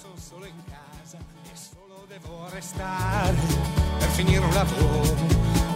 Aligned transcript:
sono 0.00 0.14
solo 0.16 0.46
in 0.46 0.54
casa 0.64 1.18
e 1.44 1.50
solo 1.54 2.06
devo 2.08 2.46
restare 2.50 3.36
per 3.98 4.08
finire 4.08 4.44
un 4.44 4.52
lavoro, 4.52 5.14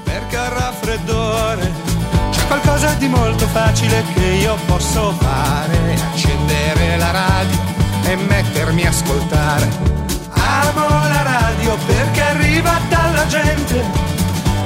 perché 0.05 0.39
ho 0.39 0.49
raffreddore. 0.49 1.71
C'è 2.31 2.47
qualcosa 2.47 2.95
di 2.95 3.09
molto 3.09 3.47
facile 3.49 4.03
che 4.15 4.25
io 4.25 4.57
posso 4.67 5.13
fare, 5.13 5.95
accendere 5.95 6.97
la 6.97 7.11
radio 7.11 7.59
e 8.05 8.17
mettermi 8.17 8.87
a 8.87 8.89
ascoltare. 8.89 9.69
Amo 10.31 10.89
la 10.89 11.23
radio 11.23 11.77
perché 11.87 12.23
arriva 12.23 12.81
dalla 12.89 13.27
gente, 13.27 13.85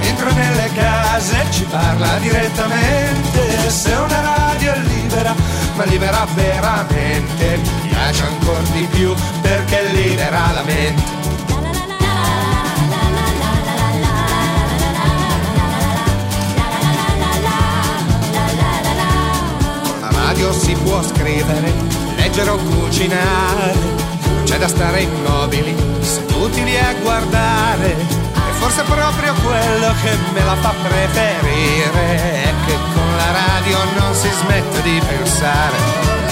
entra 0.01 0.31
nelle 0.31 0.71
case 0.75 1.43
e 1.43 1.53
ci 1.53 1.65
parla 1.65 2.19
direttamente. 2.19 3.69
Se 3.69 3.93
una 3.95 4.21
radio 4.21 4.73
è 4.73 4.79
libera, 4.79 5.35
ma 5.75 5.85
libera 5.85 6.25
veramente, 6.35 7.80
piace 7.91 8.25
ancora 8.25 8.63
di 8.73 8.87
più 8.91 9.15
perché 9.41 9.83
libera 9.93 10.53
la 10.53 10.63
mente. 10.63 11.19
Con 19.83 20.01
la 20.01 20.11
radio 20.11 20.53
si 20.53 20.73
può 20.75 21.03
scrivere, 21.03 21.73
leggere 22.17 22.51
o 22.51 22.57
cucinare, 22.57 23.75
non 23.75 24.43
c'è 24.45 24.59
da 24.59 24.69
stare 24.69 25.01
immobili, 25.03 25.75
seduti 26.01 26.65
lì 26.65 26.77
a 26.77 26.95
guardare. 27.03 27.91
E 27.91 28.53
forse 28.59 28.83
proprio 28.83 29.35
quello 29.45 29.93
che 30.03 30.17
me 30.33 30.45
la 30.45 30.57
fa 30.57 30.73
preferire 30.83 32.43
è 32.45 32.53
che 32.67 32.75
con 32.95 33.17
la 33.17 33.31
radio 33.33 33.79
non 33.99 34.15
si 34.15 34.29
smette 34.29 34.83
di 34.83 35.01
pensare. 35.07 36.30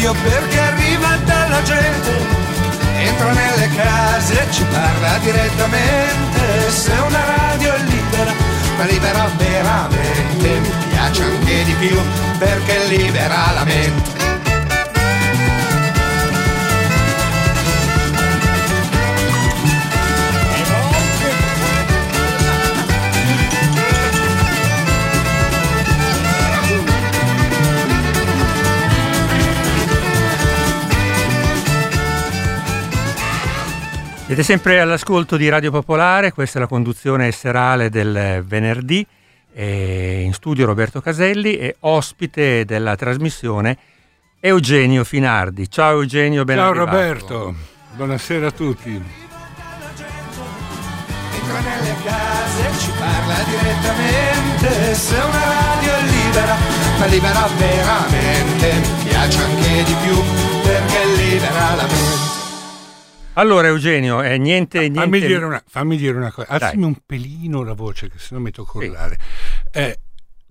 Radio 0.00 0.14
perché 0.22 0.58
arriva 0.58 1.16
dalla 1.26 1.62
gente 1.62 2.10
entra 2.96 3.32
nelle 3.32 3.68
case 3.76 4.48
e 4.48 4.50
ci 4.50 4.64
parla 4.64 5.18
direttamente. 5.18 6.70
Se 6.70 6.90
una 6.92 7.22
radio 7.36 7.74
è 7.74 7.78
libera, 7.80 8.32
ma 8.78 8.84
libera 8.84 9.30
veramente, 9.36 10.58
mi 10.60 10.70
piace 10.88 11.22
anche 11.22 11.64
di 11.64 11.74
più 11.74 12.00
perché 12.38 12.86
libera 12.86 13.52
la 13.52 13.64
mente. 13.64 14.19
Siete 34.30 34.44
sempre 34.44 34.78
all'ascolto 34.78 35.36
di 35.36 35.48
Radio 35.48 35.72
Popolare, 35.72 36.30
questa 36.30 36.58
è 36.58 36.60
la 36.60 36.68
conduzione 36.68 37.32
serale 37.32 37.90
del 37.90 38.44
venerdì, 38.46 39.04
e 39.52 40.20
in 40.20 40.32
studio 40.34 40.66
Roberto 40.66 41.00
Caselli 41.00 41.56
e 41.56 41.74
ospite 41.80 42.64
della 42.64 42.94
trasmissione 42.94 43.76
Eugenio 44.38 45.02
Finardi. 45.02 45.68
Ciao 45.68 45.98
Eugenio, 45.98 46.44
ben 46.44 46.58
Ciao 46.58 46.68
arrivato. 46.70 46.90
Roberto, 46.90 47.54
buonasera 47.96 48.46
a 48.46 48.50
tutti. 48.52 48.90
Entra 51.34 51.58
nelle 51.58 51.96
case 52.04 52.78
ci 52.78 52.90
parla 52.96 53.34
direttamente. 53.48 54.94
Se 54.94 55.16
una 55.16 55.44
radio 55.44 55.92
è 55.92 56.02
libera, 56.02 56.56
ma 57.00 57.06
libera 57.06 57.48
veramente, 57.58 58.74
mi 58.74 59.08
piace 59.08 59.42
anche 59.42 59.82
di 59.82 59.96
più 60.04 60.22
perché 60.62 61.04
libera 61.16 61.74
la 61.74 61.82
mente. 61.82 62.39
Allora 63.40 63.68
Eugenio, 63.68 64.22
eh, 64.22 64.36
niente, 64.36 64.80
niente... 64.80 65.00
Fammi 65.00 65.18
dire 65.20 65.44
una, 65.44 65.62
fammi 65.66 65.96
dire 65.96 66.16
una 66.16 66.30
cosa, 66.30 66.46
Dai. 66.58 66.60
alzami 66.68 66.84
un 66.84 66.96
pelino 67.06 67.62
la 67.62 67.72
voce 67.72 68.08
che 68.10 68.18
sennò 68.18 68.38
mi 68.40 68.50
tocco 68.50 68.80
Sì. 68.80 68.86
urlare. 68.88 69.18
Eh, 69.72 69.98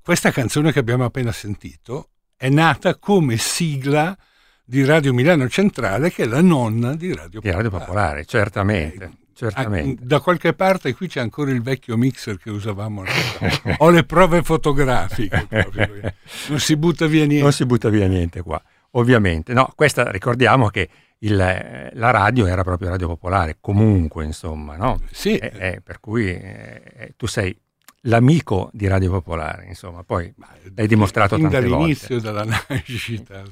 questa 0.03 0.31
canzone 0.31 0.72
che 0.72 0.80
abbiamo 0.80 1.03
appena 1.06 1.31
sentito 1.31 2.09
è 2.36 2.50
nata 2.50 2.96
come 2.97 3.38
sigla 3.38 4.18
di 4.66 4.84
Radio 4.86 5.14
Milano 5.14 5.47
Centrale 5.50 6.12
che 6.12 6.24
è 6.24 6.25
la 6.25 6.41
nonna 6.41 6.96
di 6.96 7.14
Radio 7.14 7.40
di 7.41 7.52
Radio 7.52 7.69
Popolare, 7.69 8.25
certamente, 8.25 9.03
Eh, 9.03 9.09
certamente. 9.35 10.02
Ah, 10.02 10.06
Da 10.08 10.19
qualche 10.19 10.53
parte 10.53 10.96
qui 10.96 11.08
c'è 11.08 11.19
ancora 11.19 11.52
il 11.52 11.62
vecchio 11.62 11.96
mixer 11.96 12.40
che 12.40 12.50
usavamo. 12.50 13.03
Ho 13.78 13.90
le 13.91 14.03
prove 14.03 14.41
fotografiche. 14.41 15.46
proprio. 15.47 16.14
Non 16.50 16.59
si 16.59 16.75
butta 16.75 17.06
via 17.06 17.25
niente. 17.25 17.44
Non 17.44 17.52
si 17.53 17.66
butta 17.68 17.90
via 17.90 18.08
niente 18.08 18.41
qua, 18.41 18.59
ovviamente. 18.91 19.53
No, 19.53 19.72
questa 19.75 20.09
ricordiamo 20.09 20.69
che 20.69 20.90
il, 21.19 21.40
eh, 21.40 21.90
la 21.94 22.12
radio 22.12 22.46
era 22.46 22.63
proprio 22.63 22.90
Radio 22.90 23.07
Popolare, 23.07 23.57
comunque, 23.59 24.24
insomma, 24.25 24.75
no? 24.78 25.00
Sì, 25.12 25.35
Eh, 25.38 25.52
eh, 25.57 25.81
per 25.81 26.00
cui 26.00 26.28
eh, 26.30 27.13
tu 27.18 27.25
sei 27.28 27.56
l'amico 28.03 28.69
di 28.74 28.88
Radio 28.88 29.12
Popolare, 29.12 29.66
insomma, 29.66 30.03
poi 30.03 30.34
l'hai 30.75 30.88
dimostrato 30.88 31.35
fin 31.35 31.50
tante 31.50 31.68
dall'inizio, 31.68 32.19
volte. 32.19 32.31
dalla 32.31 32.46
nascita. 32.69 33.44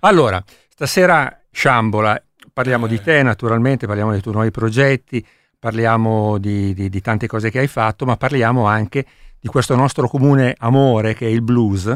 Allora, 0.00 0.42
stasera 0.68 1.42
Sciambola, 1.50 2.20
parliamo 2.52 2.86
di 2.86 2.94
Eh. 2.96 3.02
te 3.02 3.22
naturalmente, 3.22 3.86
parliamo 3.86 4.12
dei 4.12 4.20
tuoi 4.22 4.34
nuovi 4.34 4.50
progetti, 4.50 5.24
parliamo 5.58 6.38
di, 6.38 6.72
di- 6.74 6.88
di 6.88 7.00
tante 7.00 7.26
cose 7.26 7.50
che 7.50 7.58
hai 7.58 7.66
fatto, 7.68 8.04
ma 8.06 8.16
parliamo 8.16 8.64
anche 8.66 9.04
di 9.38 9.48
questo 9.48 9.74
nostro 9.76 10.08
comune 10.08 10.54
amore 10.58 11.14
che 11.14 11.26
è 11.26 11.30
il 11.30 11.42
blues, 11.42 11.94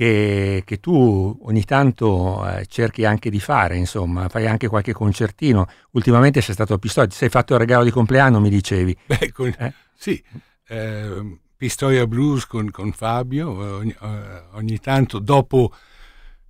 che, 0.00 0.62
che 0.64 0.80
tu 0.80 1.38
ogni 1.42 1.62
tanto 1.64 2.48
eh, 2.48 2.64
cerchi 2.64 3.04
anche 3.04 3.28
di 3.28 3.38
fare, 3.38 3.76
insomma, 3.76 4.30
fai 4.30 4.46
anche 4.46 4.66
qualche 4.66 4.94
concertino. 4.94 5.68
Ultimamente 5.90 6.40
sei 6.40 6.54
stato 6.54 6.72
a 6.72 6.78
Pistoia, 6.78 7.06
ti 7.06 7.14
sei 7.14 7.28
fatto 7.28 7.52
il 7.52 7.58
regalo 7.60 7.84
di 7.84 7.90
compleanno, 7.90 8.40
mi 8.40 8.48
dicevi. 8.48 8.96
Beh, 9.04 9.30
con- 9.30 9.54
Eh? 9.58 9.74
Sì, 9.94 10.22
eh, 10.68 11.38
Pistoia 11.54 12.06
Blues 12.06 12.46
con, 12.46 12.70
con 12.70 12.92
Fabio, 12.92 13.62
eh, 13.62 13.70
ogni, 13.72 13.96
eh, 14.00 14.42
ogni 14.52 14.78
tanto 14.78 15.18
dopo, 15.18 15.70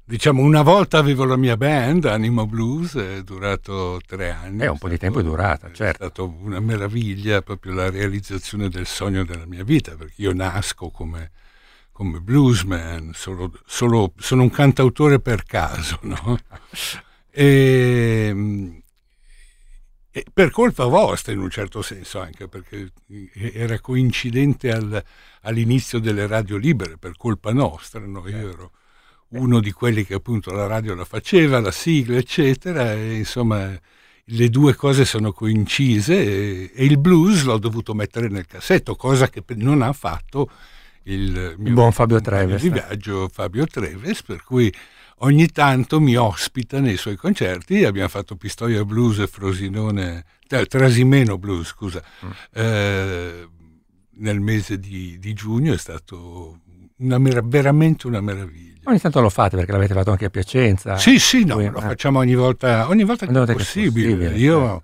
diciamo 0.05 0.43
una 0.43 0.63
volta 0.63 0.99
avevo 0.99 1.25
la 1.25 1.37
mia 1.37 1.57
band, 1.57 2.05
Animo 2.05 2.47
Blues, 2.47 2.95
è 2.95 3.23
durato 3.25 4.01
tre 4.07 4.31
anni. 4.31 4.63
Eh, 4.63 4.69
un 4.69 4.79
po' 4.79 4.89
di 4.89 4.97
tempo 4.97 5.19
è 5.19 5.25
durata, 5.25 5.67
È 5.67 5.73
certo. 5.73 6.05
stata 6.05 6.23
una 6.23 6.61
meraviglia, 6.61 7.43
proprio 7.43 7.73
la 7.73 7.91
realizzazione 7.91 8.69
del 8.69 8.87
sogno 8.87 9.25
della 9.25 9.47
mia 9.47 9.65
vita, 9.65 9.97
perché 9.97 10.23
io 10.23 10.33
nasco 10.33 10.91
come, 10.91 11.33
come 11.93 12.21
bluesman, 12.21 13.13
solo, 13.15 13.53
solo- 13.67 14.13
sono 14.17 14.43
un 14.43 14.51
cantautore 14.51 15.21
per 15.21 15.45
caso, 15.45 15.99
no? 16.03 16.39
E, 17.33 18.83
e 20.13 20.25
per 20.33 20.51
colpa 20.51 20.87
vostra 20.87 21.33
in 21.33 21.39
un 21.39 21.51
certo 21.51 21.83
senso 21.83 22.21
anche 22.21 22.49
perché 22.49 22.91
era 23.33 23.79
coincidente 23.79 24.73
al- 24.73 25.03
all'inizio 25.43 26.01
delle 26.01 26.27
radio 26.27 26.57
libere 26.57 26.99
per 26.99 27.17
colpa 27.17 27.53
nostra 27.53 28.01
no? 28.01 28.27
io 28.29 28.51
ero 28.51 28.73
uno 29.29 29.61
di 29.61 29.71
quelli 29.71 30.05
che 30.05 30.15
appunto 30.15 30.51
la 30.51 30.67
radio 30.67 30.97
la 30.97 31.05
faceva 31.05 31.61
la 31.61 31.71
sigla 31.71 32.17
eccetera 32.17 32.93
e 32.93 33.15
insomma 33.19 33.71
le 34.25 34.49
due 34.49 34.75
cose 34.75 35.05
sono 35.05 35.33
coincise 35.33 36.19
e, 36.19 36.73
e 36.75 36.85
il 36.85 36.99
blues 36.99 37.45
l'ho 37.45 37.59
dovuto 37.59 37.95
mettere 37.95 38.29
nel 38.29 38.47
cassetto 38.47 38.97
cosa 38.97 39.29
che 39.29 39.45
non 39.55 39.81
ha 39.81 39.93
fatto 39.93 40.51
il 41.05 41.55
mio 41.59 41.73
buon 41.73 41.93
Fabio 41.93 42.21
Treves. 42.21 42.61
di 42.63 42.71
viaggio 42.71 43.29
Fabio 43.33 43.67
Treves 43.67 44.23
per 44.23 44.43
cui 44.45 44.73
ogni 45.19 45.49
tanto 45.49 46.01
mi 46.01 46.17
ospita 46.17 46.79
nei 46.81 46.97
suoi 46.97 47.17
concerti. 47.17 47.85
Abbiamo 47.85 48.09
fatto 48.09 48.37
Pistoia 48.37 48.85
Blues 48.85 49.19
e 49.19 49.27
Frosinone, 49.27 50.25
eh, 50.49 50.67
Trasimeno 50.67 51.39
Blues, 51.39 51.69
scusa, 51.69 52.03
Mm. 52.25 52.31
eh, 52.55 53.49
nel 54.17 54.41
mese 54.41 54.79
di, 54.79 55.19
di 55.19 55.33
giugno. 55.33 55.73
È 55.73 55.79
stato 55.79 56.61
una 56.99 57.19
mer- 57.19 57.45
veramente 57.45 58.07
una 58.07 58.21
meraviglia. 58.21 58.69
Ogni 58.85 58.99
tanto 59.01 59.21
lo 59.21 59.29
fate 59.31 59.57
perché 59.57 59.73
l'avete 59.73 59.95
fatto 59.95 60.11
anche 60.11 60.25
a 60.27 60.31
Piacenza. 60.31 60.97
Sì, 60.97 61.19
sì, 61.19 61.45
no, 61.45 61.55
Poi, 61.57 61.69
lo 61.71 61.79
eh. 61.79 61.83
facciamo 61.83 62.19
ogni 62.19 62.35
volta, 62.35 62.89
ogni 62.89 63.05
volta 63.05 63.27
che 63.27 63.33
è 63.33 63.53
possibile. 63.53 64.09
possibile, 64.15 64.37
Io, 64.39 64.59
certo. 64.61 64.83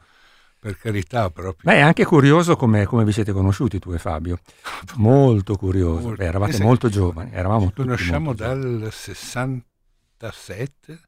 Per 0.67 0.79
carità, 0.79 1.31
proprio. 1.31 1.63
Beh, 1.63 1.77
è 1.77 1.81
anche 1.81 2.05
curioso 2.05 2.57
come, 2.57 2.87
come 2.87 3.05
vi 3.05 3.13
siete 3.13 3.31
conosciuti 3.31 3.79
tu 3.79 3.93
e 3.93 3.99
Fabio. 3.99 4.41
Molto 4.97 5.57
curioso. 5.57 6.01
Molto. 6.01 6.17
Beh, 6.17 6.25
eravate 6.25 6.55
sì. 6.55 6.63
molto 6.63 6.89
giovani, 6.89 7.31
eravamo 7.33 7.67
Ci 7.67 7.73
tutti 7.73 7.83
conosciamo 7.83 8.35
dal 8.35 8.89
67 8.91 11.01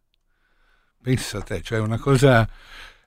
pensa 1.00 1.40
te 1.40 1.62
cioè 1.62 1.78
una 1.78 1.98
cosa 1.98 2.46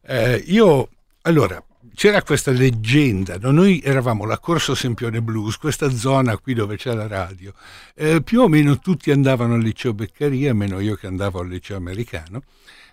eh, 0.01 0.41
io 0.47 0.89
allora 1.23 1.61
c'era 1.93 2.23
questa 2.23 2.51
leggenda 2.51 3.37
no? 3.37 3.51
noi 3.51 3.81
eravamo 3.83 4.25
la 4.25 4.39
Corso 4.39 4.73
Sempione 4.73 5.21
Blues 5.21 5.57
questa 5.57 5.89
zona 5.89 6.37
qui 6.37 6.53
dove 6.53 6.77
c'è 6.77 6.93
la 6.93 7.07
radio 7.07 7.53
eh, 7.93 8.23
più 8.23 8.39
o 8.41 8.47
meno 8.47 8.79
tutti 8.79 9.11
andavano 9.11 9.55
al 9.55 9.61
liceo 9.61 9.93
Beccaria 9.93 10.53
meno 10.53 10.79
io 10.79 10.95
che 10.95 11.07
andavo 11.07 11.41
al 11.41 11.49
liceo 11.49 11.75
americano 11.77 12.43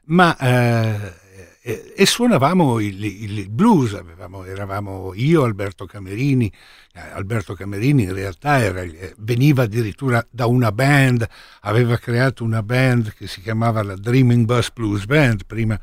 ma 0.06 0.36
eh, 0.36 1.14
e, 1.60 1.92
e 1.96 2.06
suonavamo 2.06 2.80
il, 2.80 3.04
il 3.04 3.50
blues, 3.50 3.94
avevamo, 3.94 4.44
eravamo 4.44 5.12
io, 5.14 5.42
Alberto 5.42 5.86
Camerini, 5.86 6.50
eh, 6.94 7.00
Alberto 7.00 7.54
Camerini 7.54 8.04
in 8.04 8.14
realtà 8.14 8.60
era, 8.60 8.82
eh, 8.82 9.14
veniva 9.18 9.64
addirittura 9.64 10.24
da 10.30 10.46
una 10.46 10.72
band, 10.72 11.26
aveva 11.62 11.96
creato 11.96 12.44
una 12.44 12.62
band 12.62 13.12
che 13.14 13.26
si 13.26 13.40
chiamava 13.40 13.82
la 13.82 13.96
Dreaming 13.96 14.44
Bus 14.44 14.70
Blues 14.72 15.04
Band, 15.04 15.44
prima 15.46 15.78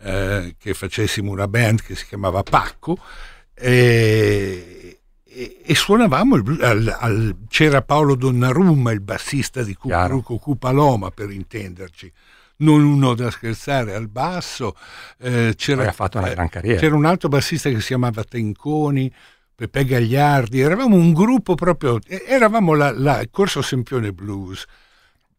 eh, 0.00 0.54
che 0.58 0.74
facessimo 0.74 1.30
una 1.30 1.48
band 1.48 1.82
che 1.82 1.96
si 1.96 2.06
chiamava 2.06 2.42
Pacco, 2.42 2.98
e, 3.54 5.00
e, 5.24 5.60
e 5.64 5.74
suonavamo, 5.74 6.36
il, 6.36 6.58
al, 6.62 6.96
al, 6.98 7.36
c'era 7.48 7.82
Paolo 7.82 8.14
Donnarumma, 8.14 8.92
il 8.92 9.00
bassista 9.00 9.62
di 9.62 9.74
Cucuruco 9.74 10.38
Cupaloma 10.38 11.10
per 11.10 11.30
intenderci, 11.30 12.12
non 12.58 12.84
uno 12.84 13.14
da 13.14 13.30
scherzare 13.30 13.94
al 13.94 14.08
basso. 14.08 14.74
Eh, 15.18 15.54
c'era, 15.56 15.84
carriera. 16.48 16.80
C'era 16.80 16.94
un 16.94 17.04
altro 17.04 17.28
bassista 17.28 17.68
che 17.68 17.80
si 17.80 17.88
chiamava 17.88 18.24
Tenconi, 18.24 19.12
Pepe 19.54 19.84
Gagliardi, 19.84 20.60
eravamo 20.60 20.94
un 20.94 21.12
gruppo 21.12 21.54
proprio, 21.54 21.98
eravamo 22.06 22.74
la, 22.74 22.92
la 22.92 23.24
Corso 23.30 23.60
Sempione 23.60 24.12
Blues. 24.12 24.64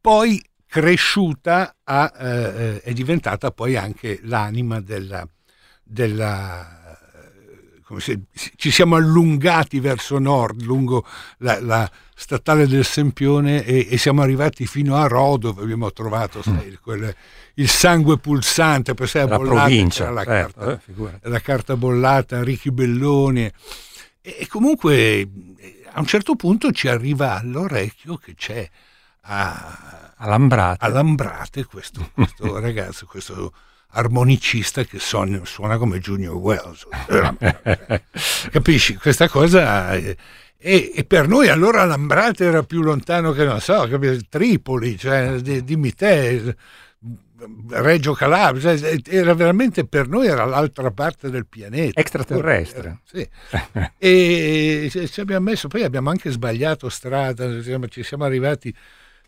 Poi 0.02 0.44
cresciuta 0.66 1.76
a, 1.84 2.14
eh, 2.18 2.82
è 2.82 2.94
diventata 2.94 3.52
poi 3.52 3.76
anche 3.76 4.20
l'anima 4.24 4.82
della, 4.82 5.28
della 5.84 6.79
come 7.90 8.02
se 8.02 8.20
ci 8.56 8.70
siamo 8.70 8.98
allungati 8.98 9.80
verso 9.80 10.20
nord, 10.20 10.62
lungo 10.62 11.04
la, 11.40 11.60
la 11.60 11.92
statale 12.14 12.68
del 12.68 12.86
Sempione 12.86 13.66
e, 13.66 13.88
e, 13.90 13.98
siamo 13.98 14.22
arrivati 14.22 14.68
fino 14.68 14.96
a 14.96 15.08
Rodo, 15.08 15.50
dove 15.50 15.64
abbiamo 15.64 15.92
trovato 15.92 16.44
sai, 16.44 16.70
mm. 16.70 16.74
quel, 16.84 17.16
il 17.56 17.68
sangue 17.68 18.20
pulsante, 18.20 18.94
per 18.94 19.10
sé 19.10 19.26
la 19.26 19.38
bollata, 19.38 19.66
provincia, 19.66 20.12
la, 20.12 20.24
certo, 20.24 20.60
carta, 20.60 20.82
eh, 21.24 21.30
la 21.30 21.40
carta 21.40 21.76
bollata, 21.76 22.44
Ricchi 22.44 22.70
Belloni. 22.70 23.52
E, 24.22 24.48
comunque 24.48 25.28
a 25.92 26.00
un 26.00 26.06
certo 26.06 26.36
punto 26.36 26.72
ci 26.72 26.88
arriva 26.88 27.40
all'orecchio 27.40 28.18
che 28.18 28.36
c'è 28.36 28.70
a, 29.22 30.14
a 30.16 30.28
Lambrate, 30.28 30.86
a 30.86 30.90
Lambrate 30.90 31.66
questo, 31.66 32.12
questo 32.14 32.54
ragazzo, 32.62 33.08
questo 33.08 33.52
armonicista 33.92 34.84
che 34.84 35.00
suona, 35.00 35.42
suona 35.46 35.78
come 35.78 36.00
Junior 36.00 36.36
Wells. 36.36 36.88
Capisci? 38.52 38.96
Questa 38.96 39.28
cosa... 39.28 39.92
È, 39.92 40.16
e, 40.62 40.92
e, 40.94 41.06
per 41.06 41.30
noi 41.30 41.48
allora 41.48 41.86
Lambrate 41.86 42.44
era 42.44 42.64
più 42.64 42.82
lontano 42.82 43.32
che, 43.32 43.46
non 43.46 43.62
so, 43.62 43.88
Tripoli, 44.28 44.98
cioè, 44.98 45.40
dimmi 45.40 45.94
te, 45.94 46.54
Reggio 47.70 48.14
Calabria, 48.14 48.78
cioè, 48.78 49.00
era 49.06 49.34
veramente 49.34 49.86
per 49.86 50.10
noi 50.10 50.28
era 50.28 50.44
l'altra 50.44 50.92
parte 50.92 51.30
del 51.30 51.46
pianeta. 51.46 52.00
Extraterrestre. 52.00 53.00
Sì. 53.06 53.28
e 53.98 54.90
ci 55.10 55.22
abbiamo 55.22 55.50
messo, 55.50 55.70
poi 55.70 55.84
abbiamo 55.84 56.10
anche 56.10 56.30
sbagliato 56.30 56.90
strada, 56.90 57.50
ci 57.88 58.04
siamo 58.04 58.26
arrivati 58.26 58.76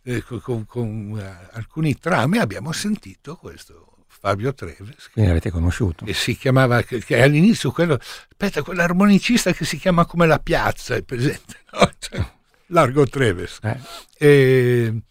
eh, 0.04 0.24
con, 0.24 0.66
con, 0.66 1.12
uh, 1.12 1.56
alcuni 1.56 1.98
tram 1.98 2.34
e 2.34 2.40
abbiamo 2.40 2.72
sentito 2.72 3.36
questo 3.36 3.91
Fabio 4.22 4.54
Treves. 4.54 5.10
Che 5.12 5.28
avete 5.28 5.50
conosciuto. 5.50 6.06
Che 6.06 6.14
si 6.14 6.38
chiamava, 6.38 6.84
che, 6.84 7.04
che 7.04 7.24
all'inizio 7.24 7.72
quello, 7.72 7.96
aspetta, 7.96 8.62
quell'armonicista 8.62 9.52
che 9.52 9.66
si 9.66 9.78
chiama 9.78 10.06
come 10.06 10.28
la 10.28 10.38
piazza, 10.38 10.94
è 10.94 11.02
presente, 11.02 11.56
no? 11.72 11.92
cioè, 11.98 12.24
Largo 12.68 13.08
Treves. 13.08 13.58
Eh. 13.64 13.80
E, 14.20 15.02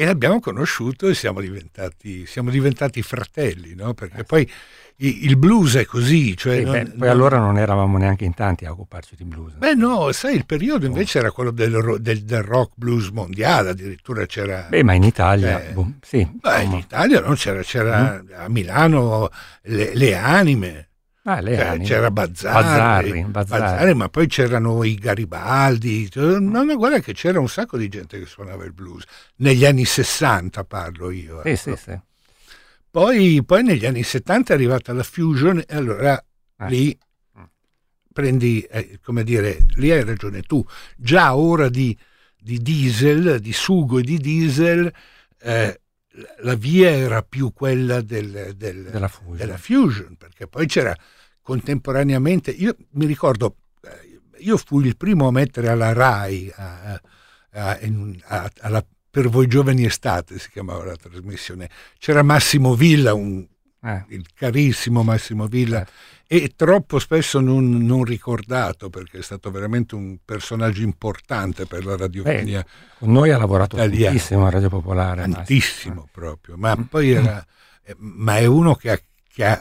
e 0.00 0.06
l'abbiamo 0.06 0.40
conosciuto 0.40 1.08
e 1.08 1.14
siamo 1.14 1.42
diventati, 1.42 2.24
siamo 2.24 2.48
diventati 2.48 3.02
fratelli, 3.02 3.74
no? 3.74 3.92
perché 3.92 4.20
eh. 4.20 4.24
poi 4.24 4.50
il 4.96 5.36
blues 5.36 5.76
è 5.76 5.84
così. 5.84 6.34
Cioè 6.34 6.60
sì, 6.60 6.64
non, 6.64 6.72
beh, 6.72 6.84
poi 6.84 6.98
non... 7.00 7.08
allora 7.08 7.36
non 7.36 7.58
eravamo 7.58 7.98
neanche 7.98 8.24
in 8.24 8.32
tanti 8.32 8.64
a 8.64 8.70
occuparci 8.70 9.14
di 9.14 9.24
blues. 9.24 9.56
Beh 9.56 9.74
no, 9.74 10.10
sai, 10.12 10.36
il 10.36 10.46
periodo 10.46 10.86
invece 10.86 11.18
era 11.18 11.30
quello 11.30 11.50
del, 11.50 11.98
del, 12.00 12.22
del, 12.22 12.42
rock 12.42 12.72
blues 12.76 13.08
mondiale, 13.08 13.68
addirittura 13.68 14.24
c'era... 14.24 14.68
Beh, 14.70 14.82
ma 14.82 14.94
in 14.94 15.02
Italia, 15.02 15.62
eh, 15.68 15.72
boh, 15.72 15.92
sì. 16.00 16.26
Beh, 16.32 16.62
in 16.62 16.72
Italia 16.72 17.20
no, 17.20 17.34
c'era, 17.34 17.60
c'era 17.60 18.22
mm. 18.22 18.32
a 18.36 18.48
Milano 18.48 19.28
le, 19.64 19.94
le 19.94 20.14
anime. 20.14 20.88
Ah, 21.24 21.42
cioè, 21.42 21.78
c'era 21.80 22.10
Bazzarri, 22.10 22.62
Bazzarri, 22.62 23.24
Bazzarri. 23.24 23.62
Bazzarri, 23.62 23.94
ma 23.94 24.08
poi 24.08 24.26
c'erano 24.26 24.82
i 24.84 24.94
Garibaldi, 24.94 26.10
no, 26.14 26.62
no, 26.62 26.76
guarda 26.76 27.00
che 27.00 27.12
c'era 27.12 27.38
un 27.38 27.48
sacco 27.48 27.76
di 27.76 27.88
gente 27.88 28.18
che 28.18 28.24
suonava 28.24 28.64
il 28.64 28.72
blues, 28.72 29.04
negli 29.36 29.66
anni 29.66 29.84
60 29.84 30.64
parlo 30.64 31.10
io. 31.10 31.42
Sì, 31.42 31.48
ecco. 31.48 31.76
sì, 31.76 31.76
sì. 31.76 32.00
Poi, 32.90 33.44
poi, 33.44 33.62
negli 33.62 33.84
anni 33.86 34.02
70 34.02 34.52
è 34.52 34.56
arrivata 34.56 34.92
la 34.92 35.02
fusion 35.02 35.62
e 35.66 35.76
allora 35.76 36.24
ah. 36.56 36.66
lì 36.66 36.98
prendi, 38.12 38.60
eh, 38.62 38.98
come 39.02 39.24
dire, 39.24 39.66
lì 39.76 39.90
hai 39.90 40.04
ragione 40.04 40.42
tu, 40.42 40.64
già 40.96 41.36
ora 41.36 41.68
di, 41.68 41.96
di 42.38 42.58
diesel, 42.58 43.40
di 43.40 43.52
sugo 43.52 43.98
e 43.98 44.02
di 44.02 44.18
diesel, 44.18 44.92
eh, 45.40 45.79
la 46.38 46.54
via 46.54 46.90
era 46.90 47.22
più 47.22 47.52
quella 47.52 48.00
del, 48.00 48.54
del, 48.56 48.84
della, 48.84 49.08
fusion. 49.08 49.36
della, 49.36 49.56
fusion. 49.56 50.16
perché 50.16 50.46
poi 50.46 50.66
c'era 50.66 50.96
contemporaneamente, 51.40 52.50
io 52.50 52.76
mi 52.90 53.06
ricordo, 53.06 53.56
eh, 53.82 54.20
io 54.38 54.56
fui 54.56 54.86
il 54.86 54.96
primo 54.96 55.28
a 55.28 55.32
mettere 55.32 55.68
alla 55.68 55.92
RAI, 55.92 56.52
a, 56.54 57.00
a, 57.52 57.78
a, 58.26 58.50
alla 58.60 58.84
per 59.10 59.28
voi 59.28 59.48
giovani 59.48 59.84
estate 59.84 60.38
si 60.38 60.50
chiamava 60.50 60.84
la 60.84 60.96
trasmissione. 60.96 61.68
C'era 61.98 62.22
Massimo 62.22 62.74
Villa, 62.74 63.12
un, 63.12 63.44
eh. 63.82 64.04
il 64.08 64.24
carissimo 64.32 65.02
Massimo 65.02 65.46
Villa, 65.46 65.82
eh. 65.82 65.86
E 66.32 66.52
troppo 66.54 67.00
spesso 67.00 67.40
non, 67.40 67.84
non, 67.84 68.04
ricordato 68.04 68.88
perché 68.88 69.18
è 69.18 69.22
stato 69.22 69.50
veramente 69.50 69.96
un 69.96 70.18
personaggio 70.24 70.82
importante 70.82 71.66
per 71.66 71.84
la 71.84 71.96
radiofonia. 71.96 72.64
con 73.00 73.10
noi 73.10 73.32
ha 73.32 73.36
lavorato 73.36 73.74
italiana. 73.74 74.04
tantissimo 74.04 74.46
a 74.46 74.50
Radio 74.50 74.68
Popolare. 74.68 75.22
Tantissimo 75.22 75.94
Massimo. 75.94 76.08
proprio, 76.12 76.56
ma 76.56 76.76
poi 76.88 77.10
era, 77.10 77.44
eh, 77.82 77.96
ma 77.98 78.38
è 78.38 78.46
uno 78.46 78.76
che 78.76 78.90
ha, 78.92 79.00
che 79.28 79.44
ha, 79.44 79.60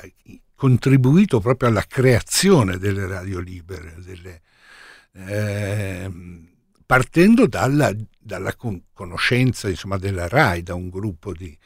contribuito 0.53 1.39
proprio 1.39 1.69
alla 1.69 1.85
creazione 1.87 2.77
delle 2.77 3.07
radio 3.07 3.39
libere, 3.39 3.95
delle, 4.05 4.41
eh, 5.13 6.11
partendo 6.85 7.47
dalla 7.47 7.91
dalla 8.29 8.55
conoscenza 8.93 9.69
insomma, 9.69 9.97
della 9.97 10.27
RAI, 10.27 10.61
da 10.61 10.75
un 10.75 10.89
gruppo 10.89 11.33
di... 11.33 11.57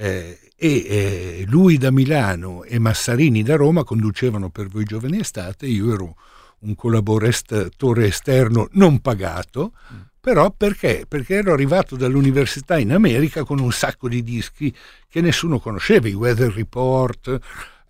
Eh, 0.00 0.38
e 0.54 0.86
eh, 0.88 1.44
lui 1.48 1.76
da 1.76 1.90
Milano 1.90 2.62
e 2.62 2.78
Massarini 2.78 3.42
da 3.42 3.56
Roma 3.56 3.82
conducevano 3.82 4.48
per 4.48 4.68
voi 4.68 4.84
giovani 4.84 5.18
estate, 5.18 5.66
io 5.66 5.92
ero 5.92 6.16
un 6.60 6.76
collaboratore 6.76 8.06
esterno 8.06 8.68
non 8.72 9.00
pagato, 9.00 9.72
mm. 9.92 9.96
però 10.20 10.52
perché? 10.56 11.04
Perché 11.08 11.36
ero 11.36 11.52
arrivato 11.52 11.96
dall'università 11.96 12.78
in 12.78 12.92
America 12.92 13.42
con 13.42 13.58
un 13.58 13.72
sacco 13.72 14.08
di 14.08 14.22
dischi 14.22 14.72
che 15.08 15.20
nessuno 15.20 15.58
conosceva, 15.58 16.08
i 16.08 16.14
Weather 16.14 16.52
Report, 16.52 17.38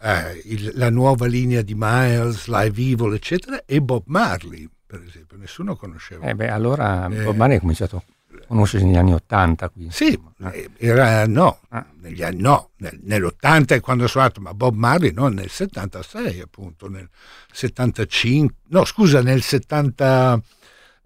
eh, 0.01 0.43
il, 0.45 0.73
la 0.75 0.89
nuova 0.89 1.27
linea 1.27 1.61
di 1.61 1.75
Miles, 1.77 2.47
Live 2.47 2.81
Evil, 2.81 3.13
eccetera, 3.13 3.63
e 3.67 3.83
Bob 3.83 4.05
Marley 4.07 4.67
per 4.89 5.03
esempio, 5.07 5.37
nessuno 5.37 5.77
conosceva. 5.77 6.27
Eh 6.27 6.35
beh, 6.35 6.49
allora 6.49 7.07
eh, 7.11 7.23
Bob 7.23 7.37
Marley 7.37 7.59
ha 7.59 7.61
cominciato 7.61 8.03
a 8.31 8.47
conoscersi 8.47 8.87
negli 8.87 8.97
anni 8.97 9.15
Ottanta. 9.15 9.71
Sì, 9.89 10.19
eh. 10.53 10.71
era, 10.77 11.27
no, 11.27 11.61
ah. 11.69 11.87
negli 12.01 12.23
anni, 12.23 12.41
no, 12.41 12.71
nel, 12.77 12.99
nell'80 13.03 13.69
è 13.69 13.81
quando 13.81 14.05
ha 14.05 14.09
suonato, 14.09 14.41
ma 14.41 14.55
Bob 14.55 14.75
Marley 14.75 15.13
no, 15.13 15.29
nel 15.29 15.51
76 15.51 16.41
appunto, 16.41 16.89
nel 16.89 17.09
75, 17.51 18.57
no 18.69 18.85
scusa, 18.85 19.23
nel 19.23 19.43
70, 19.43 20.41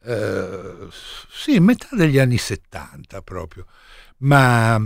eh, 0.05 0.88
sì, 1.31 1.59
metà 1.61 1.88
degli 1.93 2.19
anni 2.19 2.38
70 2.38 3.23
proprio, 3.23 3.67
ma... 4.19 4.81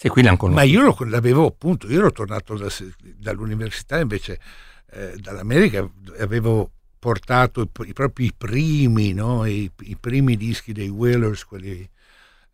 Sì, 0.00 0.08
qui 0.10 0.22
ma 0.22 0.62
io 0.62 0.94
l'avevo 1.06 1.46
appunto, 1.46 1.88
io 1.88 1.98
ero 1.98 2.12
tornato 2.12 2.56
da, 2.56 2.68
dall'università 3.16 3.98
invece 3.98 4.38
eh, 4.92 5.16
dall'America, 5.16 5.90
avevo 6.20 6.70
portato 6.98 7.62
i, 7.62 7.88
i 7.88 7.92
propri 7.92 8.32
primi, 8.36 9.12
no? 9.12 9.44
I, 9.44 9.70
I, 9.80 9.96
primi 9.98 10.36
dischi 10.36 10.72
dei 10.72 10.88
Whalers, 10.88 11.44
quelli, 11.44 11.88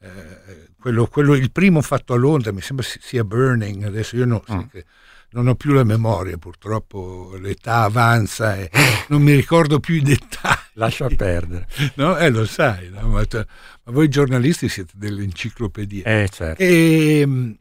eh, 0.01 0.69
quello, 0.79 1.07
quello, 1.07 1.35
il 1.35 1.51
primo 1.51 1.81
fatto 1.83 2.13
a 2.13 2.17
Londra, 2.17 2.53
mi 2.53 2.61
sembra 2.61 2.87
sia 2.87 3.25
Burning, 3.25 3.85
adesso 3.85 4.17
io 4.17 4.27
no, 4.27 4.45
mm. 4.51 4.61
non 5.31 5.49
ho 5.49 5.55
più 5.55 5.73
la 5.73 5.85
memoria, 5.85 6.37
purtroppo 6.37 7.37
l'età 7.41 7.83
avanza 7.83 8.57
e 8.57 8.71
non 9.09 9.23
mi 9.23 9.35
ricordo 9.35 9.81
più 9.81 9.95
i 9.95 10.03
dettagli. 10.03 10.63
Lascia 10.75 11.09
perdere. 11.09 11.69
No? 11.97 12.17
Eh, 12.19 12.31
lo 12.31 12.45
sai, 12.47 12.91
no? 12.91 13.09
ma, 13.09 13.25
ma, 13.31 13.47
voi 13.93 14.09
giornalisti 14.09 14.69
siete 14.69 14.93
delle 14.97 15.23
enciclopedie. 15.23 16.03
Eh, 16.05 16.29
certo. 16.29 16.63
E, 16.63 17.57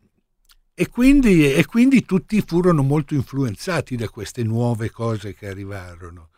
e 0.74 0.90
quindi, 0.90 1.54
e 1.54 1.66
quindi, 1.66 2.04
tutti 2.04 2.44
furono 2.46 2.82
molto 2.82 3.13
influenzati 3.13 3.96
da 3.96 4.10
queste 4.10 4.44
nuove 4.44 4.90
cose 4.90 5.36
che 5.36 5.48
arrivarono 5.48 6.30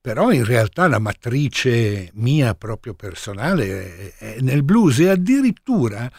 però 0.00 0.32
in 0.32 0.44
realtà 0.44 0.88
la 0.88 0.98
matrice 0.98 2.10
mia 2.14 2.54
proprio 2.54 2.94
personale 2.94 4.16
è, 4.16 4.40
nel 4.40 4.62
blues 4.62 4.98
e 5.00 5.10
addirittura 5.10 6.10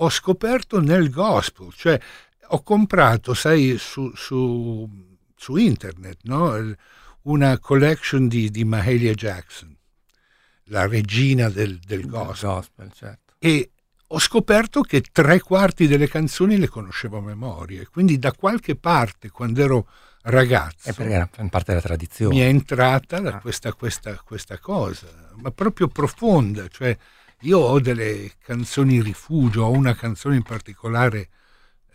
ho 0.00 0.10
scoperto 0.10 0.80
nel 0.80 1.10
gospel, 1.10 1.72
cioè 1.74 1.98
ho 2.50 2.62
comprato, 2.62 3.34
sai, 3.34 3.76
su, 3.78 4.12
su, 4.14 4.88
su 5.36 5.56
internet, 5.56 6.20
no? 6.22 6.74
una 7.22 7.58
collection 7.58 8.26
di, 8.26 8.50
di 8.50 8.64
Mahalia 8.64 9.12
Jackson, 9.12 9.76
la 10.64 10.86
regina 10.86 11.48
del, 11.48 11.78
del 11.78 12.06
gospel. 12.06 12.50
gospel 12.50 12.92
certo. 12.92 13.34
E 13.38 13.70
ho 14.10 14.18
scoperto 14.18 14.80
che 14.80 15.02
tre 15.02 15.40
quarti 15.40 15.86
delle 15.86 16.08
canzoni 16.08 16.56
le 16.56 16.68
conoscevo 16.68 17.18
a 17.18 17.22
memoria. 17.22 17.86
Quindi 17.90 18.18
da 18.18 18.32
qualche 18.32 18.76
parte, 18.76 19.30
quando 19.30 19.62
ero 19.62 19.88
ragazzo... 20.30 20.88
E 20.88 20.92
perché 20.92 21.12
era 21.12 21.26
parte 21.26 21.64
della 21.66 21.80
tradizione. 21.80 22.34
Mi 22.34 22.40
è 22.40 22.46
entrata 22.46 23.16
ah. 23.16 23.40
questa, 23.40 23.72
questa, 23.72 24.16
questa 24.24 24.58
cosa, 24.58 25.06
ma 25.36 25.50
proprio 25.50 25.88
profonda. 25.88 26.68
Cioè, 26.68 26.96
io 27.42 27.58
ho 27.58 27.80
delle 27.80 28.32
canzoni 28.40 29.02
rifugio, 29.02 29.64
ho 29.64 29.70
una 29.70 29.94
canzone 29.94 30.36
in 30.36 30.42
particolare, 30.42 31.28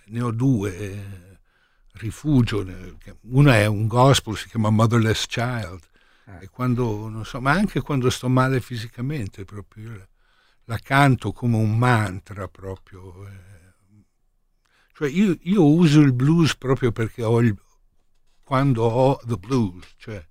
ne 0.05 0.21
ho 0.21 0.31
due, 0.31 0.77
eh, 0.77 1.37
rifugio. 1.93 2.65
Una 3.21 3.57
è 3.57 3.65
un 3.65 3.87
gospel, 3.87 4.37
si 4.37 4.47
chiama 4.47 4.69
Motherless 4.69 5.25
Child. 5.27 5.81
Eh. 6.25 6.43
E 6.43 6.49
quando, 6.49 7.09
non 7.09 7.25
so, 7.25 7.41
ma 7.41 7.51
anche 7.51 7.81
quando 7.81 8.09
sto 8.09 8.29
male 8.29 8.61
fisicamente, 8.61 9.43
proprio 9.43 10.07
la 10.65 10.77
canto 10.77 11.31
come 11.31 11.57
un 11.57 11.77
mantra 11.77 12.47
proprio. 12.47 13.27
Eh. 13.27 13.51
Cioè 14.93 15.09
io, 15.09 15.37
io, 15.41 15.65
uso 15.65 15.99
il 16.01 16.13
blues 16.13 16.55
proprio 16.55 16.91
perché 16.91 17.23
ho 17.23 17.41
il, 17.41 17.55
quando 18.53 18.83
ho 18.83 19.19
the 19.25 19.36
blues, 19.36 19.95
cioè 19.98 20.24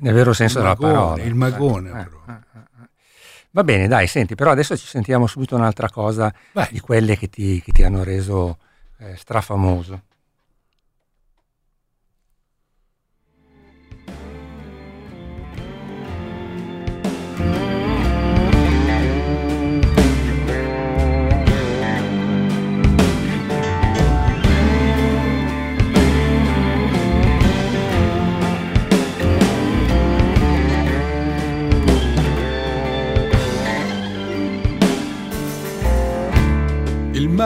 nel 0.00 0.12
vero 0.12 0.34
senso 0.34 0.58
della 0.58 0.76
magone, 0.78 0.92
parola. 0.92 1.22
Il 1.22 1.34
magone. 1.34 1.88
Eh, 1.88 1.94
eh, 1.94 2.34
eh, 2.34 2.82
eh, 2.82 2.88
Va 3.52 3.64
bene, 3.64 3.88
dai, 3.88 4.06
senti, 4.06 4.34
però 4.34 4.50
adesso 4.50 4.76
ci 4.76 4.86
sentiamo 4.86 5.26
subito 5.26 5.56
un'altra 5.56 5.88
cosa 5.88 6.30
Vai. 6.52 6.68
di 6.70 6.80
quelle 6.80 7.16
che 7.16 7.30
ti, 7.30 7.62
che 7.62 7.72
ti 7.72 7.84
hanno 7.84 8.04
reso 8.04 8.58
eh, 8.98 9.16
strafamoso. 9.16 10.02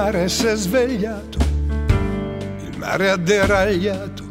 Mare 0.06 0.28
si 0.28 0.46
è 0.46 0.54
svegliato, 0.54 1.38
il 2.60 2.78
mare 2.78 3.10
ha 3.10 3.16
deragliato, 3.16 4.22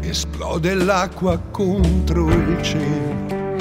esplode 0.00 0.74
l'acqua 0.74 1.38
contro 1.50 2.28
il 2.28 2.60
cielo. 2.60 3.56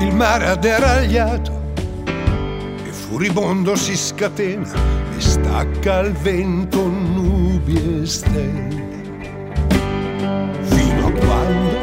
Il 0.00 0.14
mare 0.14 0.48
ha 0.48 0.56
deragliato 0.56 1.72
e 2.04 2.90
furibondo 2.90 3.76
si 3.76 3.96
scatena 3.96 4.70
e 5.16 5.20
stacca 5.22 6.00
al 6.00 6.12
vento 6.12 6.86
nubi 6.86 8.02
e 8.02 8.06
stelle. 8.06 8.82
Fino 10.64 11.06
a 11.06 11.10
quando 11.12 11.78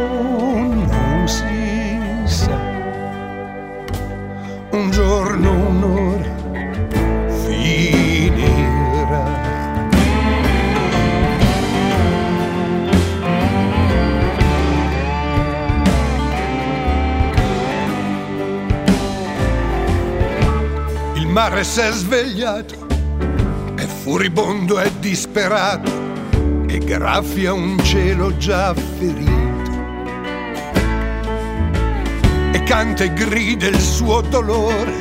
non 0.93 1.23
si 1.25 2.21
sa. 2.25 2.59
Un 4.69 4.91
giorno, 4.91 5.60
mare 21.31 21.63
si 21.63 21.79
è 21.79 21.91
svegliato, 21.91 22.75
è 23.75 23.85
furibondo 23.85 24.81
e 24.81 24.91
disperato 24.99 25.89
e 26.67 26.77
graffia 26.79 27.53
un 27.53 27.81
cielo 27.81 28.35
già 28.35 28.73
ferito. 28.73 29.29
E 32.51 32.63
canta 32.63 33.05
e 33.05 33.13
grida 33.13 33.67
il 33.67 33.79
suo 33.79 34.19
dolore, 34.19 34.91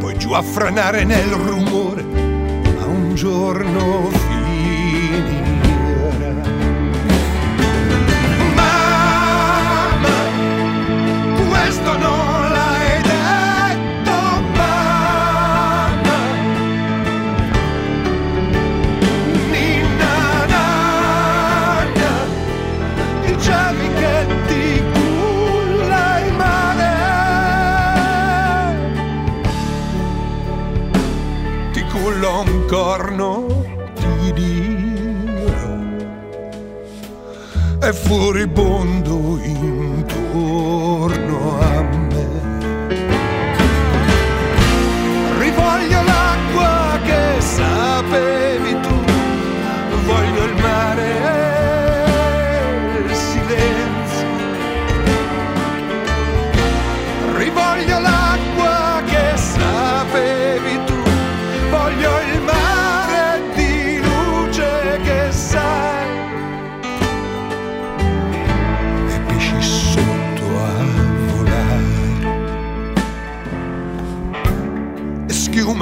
poi 0.00 0.18
giù 0.18 0.32
a 0.32 0.42
franare 0.42 1.04
nel 1.04 1.30
rumore, 1.30 2.02
ma 2.02 2.84
un 2.86 3.14
giorno 3.14 4.10
finirà. 4.10 5.46
Mamma, 8.54 10.08
questo 11.48 11.98
non 11.98 12.17
corno 32.68 33.64
ti 33.94 34.32
dirò. 34.34 35.76
È 37.80 37.92
furibondo 37.92 39.38
intorno 39.42 41.17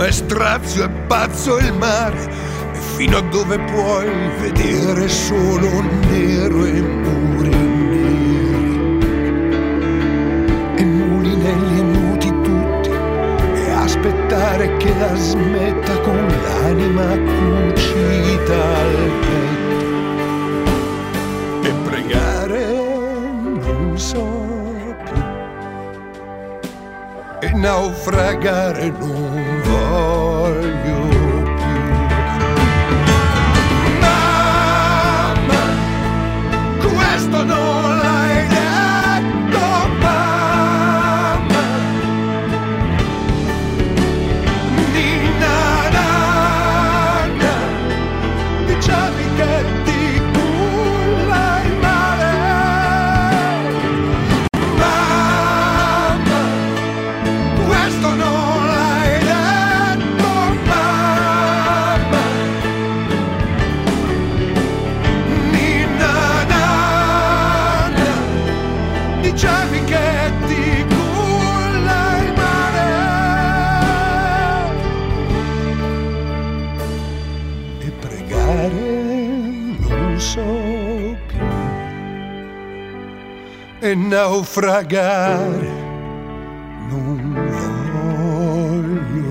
fiume 0.07 0.13
strazio 0.13 0.85
e 0.85 0.89
pazzo 1.07 1.59
il 1.59 1.73
mare 1.75 2.25
e 2.73 2.79
fino 2.97 3.19
a 3.19 3.23
dove 3.23 3.59
puoi 3.59 4.09
vedere 4.41 5.09
solo 5.09 5.83
nero 6.09 6.65
e 6.65 6.81
muri 6.81 7.49
neri. 7.49 8.99
E 10.77 10.85
mulinelli 10.85 11.79
e 11.79 11.83
nuti 11.83 12.29
tutti 12.43 12.91
e 13.55 13.71
aspettare 13.71 14.77
che 14.77 14.95
la 14.97 15.15
smetta 15.17 15.99
con 16.01 16.27
l'anima 16.43 17.17
cucita 17.17 18.55
al 18.55 19.11
petto. 19.21 19.85
E 21.63 21.73
pregare 21.85 22.75
non 23.61 23.99
so 23.99 24.56
e 27.47 27.53
naufragare 27.53 28.91
non 28.91 29.47
e 83.89 83.95
naufragare. 83.95 85.85
Non 86.89 87.35
voglio 87.93 89.01
più. 89.13 89.27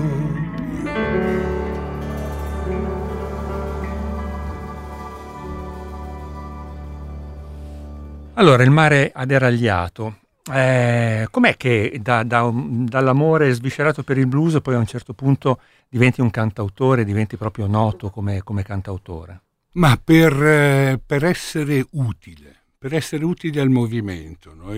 Allora, 8.34 8.62
il 8.62 8.70
mare 8.70 9.12
ha 9.14 9.24
deragliato. 9.24 10.18
Eh, 10.52 11.26
com'è 11.30 11.56
che 11.56 11.98
da, 12.00 12.22
da, 12.22 12.48
dall'amore 12.52 13.52
sviscerato 13.52 14.04
per 14.04 14.16
il 14.16 14.26
blues 14.26 14.60
poi 14.62 14.74
a 14.74 14.78
un 14.78 14.86
certo 14.86 15.12
punto 15.12 15.58
diventi 15.88 16.20
un 16.20 16.30
cantautore, 16.30 17.04
diventi 17.04 17.36
proprio 17.36 17.66
noto 17.66 18.10
come, 18.10 18.42
come 18.42 18.62
cantautore? 18.62 19.40
Ma 19.72 19.98
per, 20.02 20.32
eh, 20.32 21.00
per, 21.04 21.24
essere 21.24 21.84
utile, 21.92 22.55
per 22.86 22.94
essere 22.94 23.24
utile 23.24 23.60
al 23.60 23.68
movimento. 23.68 24.54
No? 24.54 24.72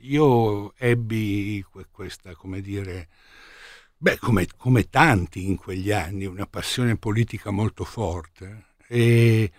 Io 0.00 0.74
ebbi 0.78 1.62
questa, 1.90 2.34
come 2.34 2.62
dire, 2.62 3.08
beh, 3.98 4.16
come, 4.16 4.46
come, 4.56 4.88
tanti 4.88 5.44
in 5.44 5.56
quegli 5.56 5.92
anni, 5.92 6.24
una 6.24 6.46
passione 6.46 6.96
politica 6.96 7.50
molto 7.50 7.84
forte 7.84 8.68
e, 8.88 9.52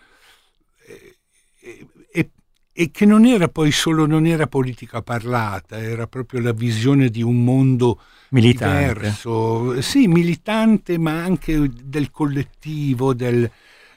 e, 1.60 1.88
e, 2.12 2.30
e 2.74 2.90
che 2.90 3.06
non 3.06 3.26
era 3.26 3.50
poi 3.50 3.72
solo, 3.72 4.08
non 4.08 4.26
era 4.26 4.48
politica 4.48 5.04
parlata, 5.04 5.78
era 5.80 6.08
proprio 6.08 6.42
la 6.42 6.54
visione 6.54 7.10
di 7.10 7.22
un 7.22 7.44
mondo 7.44 8.02
militante. 8.30 8.94
diverso, 8.94 9.80
sì, 9.80 10.08
militante, 10.08 10.98
ma 10.98 11.24
anche 11.24 11.70
del 11.84 12.10
collettivo, 12.10 13.14
del, 13.14 13.48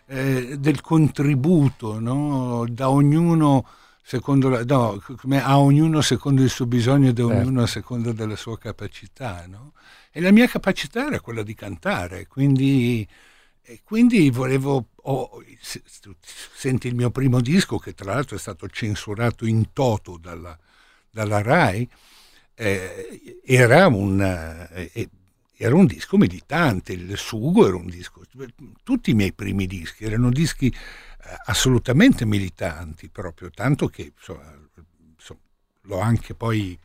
eh, 0.06 0.58
del 0.58 0.80
contributo, 0.80 1.98
no? 1.98 2.64
da 2.68 2.90
ognuno 2.90 3.66
secondo 4.06 4.50
la, 4.50 4.62
no, 4.64 5.02
a 5.30 5.58
ognuno 5.58 6.02
secondo 6.02 6.42
il 6.42 6.50
suo 6.50 6.66
bisogno 6.66 7.08
e 7.08 7.12
da 7.14 7.22
certo. 7.22 7.40
ognuno 7.40 7.62
a 7.62 7.66
seconda 7.66 8.12
della 8.12 8.36
sua 8.36 8.58
capacità. 8.58 9.44
No? 9.48 9.72
E 10.10 10.20
la 10.20 10.30
mia 10.30 10.46
capacità 10.46 11.06
era 11.06 11.20
quella 11.20 11.42
di 11.42 11.54
cantare, 11.54 12.26
quindi, 12.26 13.06
quindi 13.82 14.30
volevo... 14.30 14.88
Oh, 15.06 15.42
senti 15.60 16.86
il 16.88 16.94
mio 16.94 17.10
primo 17.10 17.40
disco, 17.40 17.78
che 17.78 17.94
tra 17.94 18.12
l'altro 18.12 18.36
è 18.36 18.38
stato 18.38 18.68
censurato 18.68 19.46
in 19.46 19.72
toto 19.72 20.18
dalla, 20.18 20.56
dalla 21.10 21.42
RAI, 21.42 21.88
eh, 22.54 23.40
era 23.44 23.86
un... 23.86 24.20
Eh, 24.70 25.08
era 25.56 25.74
un 25.74 25.86
disco 25.86 26.16
militante, 26.16 26.92
il 26.92 27.16
Sugo 27.16 27.66
era 27.66 27.76
un 27.76 27.86
disco, 27.86 28.22
tutti 28.82 29.10
i 29.10 29.14
miei 29.14 29.32
primi 29.32 29.66
dischi 29.66 30.04
erano 30.04 30.30
dischi 30.30 30.66
eh, 30.66 30.74
assolutamente 31.46 32.24
militanti 32.24 33.08
proprio, 33.08 33.50
tanto 33.50 33.88
che 33.88 34.12
insomma, 34.16 34.52
insomma, 35.16 35.40
l'ho 35.82 36.00
anche 36.00 36.34
poi 36.34 36.78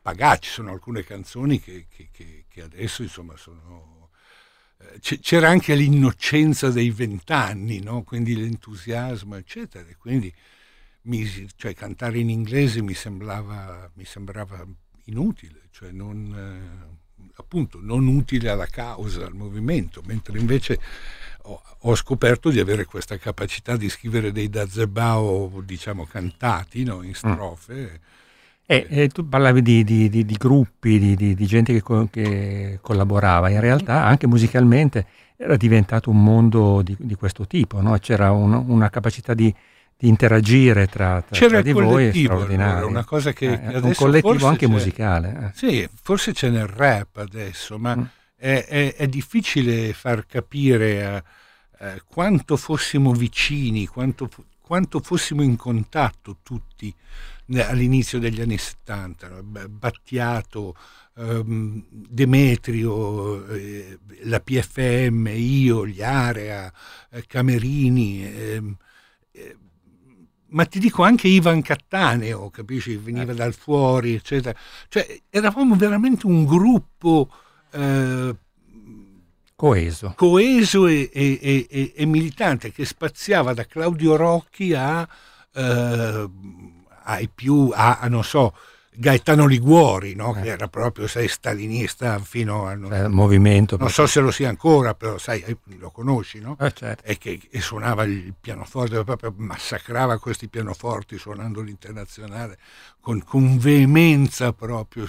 pagato, 0.00 0.42
ci 0.42 0.50
sono 0.50 0.70
alcune 0.70 1.04
canzoni 1.04 1.60
che, 1.60 1.86
che, 1.88 2.08
che, 2.12 2.44
che 2.48 2.62
adesso 2.62 3.02
insomma 3.02 3.36
sono... 3.36 4.10
Eh, 4.78 5.18
c'era 5.20 5.48
anche 5.48 5.74
l'innocenza 5.74 6.70
dei 6.70 6.90
vent'anni, 6.90 7.80
no? 7.80 8.02
quindi 8.02 8.34
l'entusiasmo, 8.36 9.36
eccetera. 9.36 9.86
Quindi 9.98 10.32
mi, 11.02 11.48
cioè, 11.56 11.74
cantare 11.74 12.18
in 12.18 12.30
inglese 12.30 12.82
mi 12.82 12.94
sembrava, 12.94 13.90
mi 13.94 14.04
sembrava 14.04 14.66
inutile, 15.04 15.68
cioè 15.70 15.90
non, 15.90 16.34
eh, 16.34 16.98
appunto 17.36 17.78
non 17.80 18.06
utile 18.06 18.48
alla 18.48 18.66
causa, 18.66 19.24
al 19.24 19.34
movimento, 19.34 20.02
mentre 20.06 20.38
invece 20.38 20.78
ho, 21.42 21.62
ho 21.78 21.94
scoperto 21.94 22.50
di 22.50 22.60
avere 22.60 22.84
questa 22.84 23.16
capacità 23.16 23.76
di 23.76 23.88
scrivere 23.88 24.32
dei 24.32 24.48
dazebao, 24.48 25.62
diciamo, 25.64 26.04
cantati 26.04 26.84
no, 26.84 27.02
in 27.02 27.10
mm. 27.10 27.12
strofe. 27.12 28.00
E, 28.66 28.86
e, 28.88 29.08
tu 29.08 29.28
parlavi 29.28 29.62
di, 29.62 29.82
di, 29.82 30.08
di, 30.08 30.24
di 30.24 30.34
gruppi, 30.34 31.16
di, 31.16 31.46
gente 31.46 31.72
che, 31.72 31.82
co- 31.82 32.06
che, 32.08 32.78
collaborava, 32.80 33.48
in 33.48 33.58
realtà 33.58 34.04
anche 34.04 34.28
musicalmente 34.28 35.06
era 35.36 35.56
diventato 35.56 36.10
un 36.10 36.22
mondo 36.22 36.80
di, 36.82 37.14
questo 37.16 37.48
tipo, 37.48 37.80
no? 37.80 37.98
c'era 37.98 38.30
un, 38.30 38.52
una 38.52 38.88
capacità 38.88 39.34
di, 39.34 39.52
interagire 40.00 40.86
tra, 40.86 41.22
tra, 41.22 41.48
tra 41.48 41.62
di 41.62 41.72
voi 41.72 42.12
straordinaria. 42.12 42.86
una 42.86 43.04
cosa 43.04 43.32
che, 43.32 43.52
eh, 43.52 43.78
un 43.78 43.94
collettivo 43.94 44.46
anche 44.46 44.66
musicale. 44.66 45.52
Eh. 45.52 45.56
Sì, 45.56 45.88
forse 46.02 46.32
c'è 46.32 46.48
nel 46.48 46.66
rap 46.66 47.16
adesso, 47.16 47.78
ma 47.78 47.96
mm. 47.96 48.02
è, 48.36 48.64
è, 48.66 48.94
è, 48.94 49.06
difficile 49.08 49.92
far 49.92 50.26
capire 50.26 51.04
a, 51.06 51.24
a 51.78 52.02
quanto 52.06 52.56
fossimo 52.56 53.12
vicini, 53.12 53.86
quanto, 53.86 54.28
quanto 54.60 55.00
fossimo 55.00 55.42
in 55.42 55.56
contatto 55.56 56.38
tutti 56.42 56.94
all'inizio 57.58 58.18
degli 58.18 58.40
anni 58.40 58.58
70, 58.58 59.42
Battiato, 59.68 60.76
ehm, 61.16 61.84
Demetrio, 61.88 63.46
eh, 63.48 63.98
la 64.22 64.40
PFM, 64.40 65.28
io, 65.34 65.86
gli 65.86 66.02
Area, 66.02 66.72
eh, 67.10 67.24
Camerini, 67.26 68.24
ehm, 68.24 68.76
eh, 69.32 69.56
ma 70.50 70.64
ti 70.64 70.78
dico 70.78 71.02
anche 71.02 71.28
Ivan 71.28 71.62
Cattaneo, 71.62 72.50
capisci, 72.50 72.96
veniva 72.96 73.32
eh. 73.32 73.34
dal 73.34 73.54
fuori, 73.54 74.14
eccetera. 74.14 74.58
Cioè, 74.88 75.20
eravamo 75.30 75.76
veramente 75.76 76.26
un 76.26 76.44
gruppo 76.44 77.30
eh, 77.70 78.34
coeso, 79.54 80.14
coeso 80.16 80.86
e, 80.86 81.10
e, 81.12 81.66
e, 81.68 81.92
e, 81.94 82.06
militante 82.06 82.72
che 82.72 82.84
spaziava 82.84 83.52
da 83.52 83.66
Claudio 83.66 84.16
Rocchi 84.16 84.74
a, 84.74 85.06
eh, 85.52 86.30
ai 87.04 87.28
più, 87.28 87.70
a, 87.72 87.98
a 87.98 88.08
non 88.08 88.24
so, 88.24 88.54
Gaetano 88.92 89.46
Liguori, 89.46 90.14
no? 90.14 90.36
eh. 90.36 90.42
che 90.42 90.48
era 90.48 90.68
proprio 90.68 91.06
sai, 91.06 91.28
stalinista 91.28 92.18
fino 92.18 92.66
al 92.66 92.92
eh, 92.92 93.08
movimento. 93.08 93.76
Non 93.76 93.88
so 93.88 94.06
se 94.06 94.20
lo 94.20 94.30
sia 94.30 94.48
ancora, 94.48 94.94
però 94.94 95.16
sai, 95.16 95.40
eh, 95.42 95.56
lo 95.78 95.90
conosci, 95.90 96.40
no? 96.40 96.56
Eh, 96.58 96.72
certo. 96.72 97.04
E 97.04 97.16
che 97.16 97.40
e 97.50 97.60
suonava 97.60 98.04
il 98.04 98.34
pianoforte, 98.38 99.02
proprio 99.04 99.32
massacrava 99.36 100.18
questi 100.18 100.48
pianoforti 100.48 101.18
suonando 101.18 101.60
l'internazionale 101.60 102.58
con, 103.00 103.22
con 103.24 103.58
veemenza 103.58 104.52
proprio. 104.52 105.06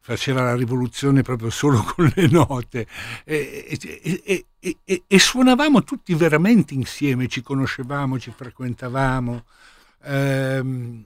Faceva 0.00 0.42
la 0.42 0.54
rivoluzione 0.54 1.22
proprio 1.22 1.48
solo 1.48 1.82
con 1.94 2.12
le 2.14 2.28
note 2.28 2.86
e, 3.24 3.78
e, 4.20 4.46
e, 4.84 5.02
e 5.06 5.18
suonavamo 5.18 5.82
tutti 5.82 6.12
veramente 6.14 6.74
insieme, 6.74 7.28
ci 7.28 7.42
conoscevamo, 7.42 8.18
ci 8.18 8.30
frequentavamo. 8.36 9.44
Ehm, 10.02 11.04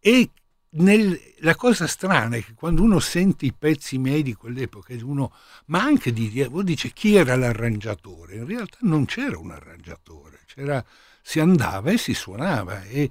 e 0.00 0.30
nel, 0.72 1.18
la 1.38 1.56
cosa 1.56 1.86
strana 1.86 2.36
è 2.36 2.44
che 2.44 2.54
quando 2.54 2.82
uno 2.82 3.00
sente 3.00 3.46
i 3.46 3.52
pezzi 3.52 3.98
miei 3.98 4.22
di 4.22 4.34
quell'epoca, 4.34 4.94
uno, 5.02 5.32
ma 5.66 5.82
anche 5.82 6.12
di, 6.12 6.46
uno 6.48 6.62
dice 6.62 6.90
chi 6.90 7.16
era 7.16 7.34
l'arrangiatore, 7.34 8.36
in 8.36 8.46
realtà 8.46 8.78
non 8.82 9.04
c'era 9.04 9.38
un 9.38 9.50
arrangiatore, 9.50 10.40
c'era, 10.46 10.84
si 11.22 11.40
andava 11.40 11.90
e 11.90 11.98
si 11.98 12.14
suonava 12.14 12.84
e, 12.84 13.10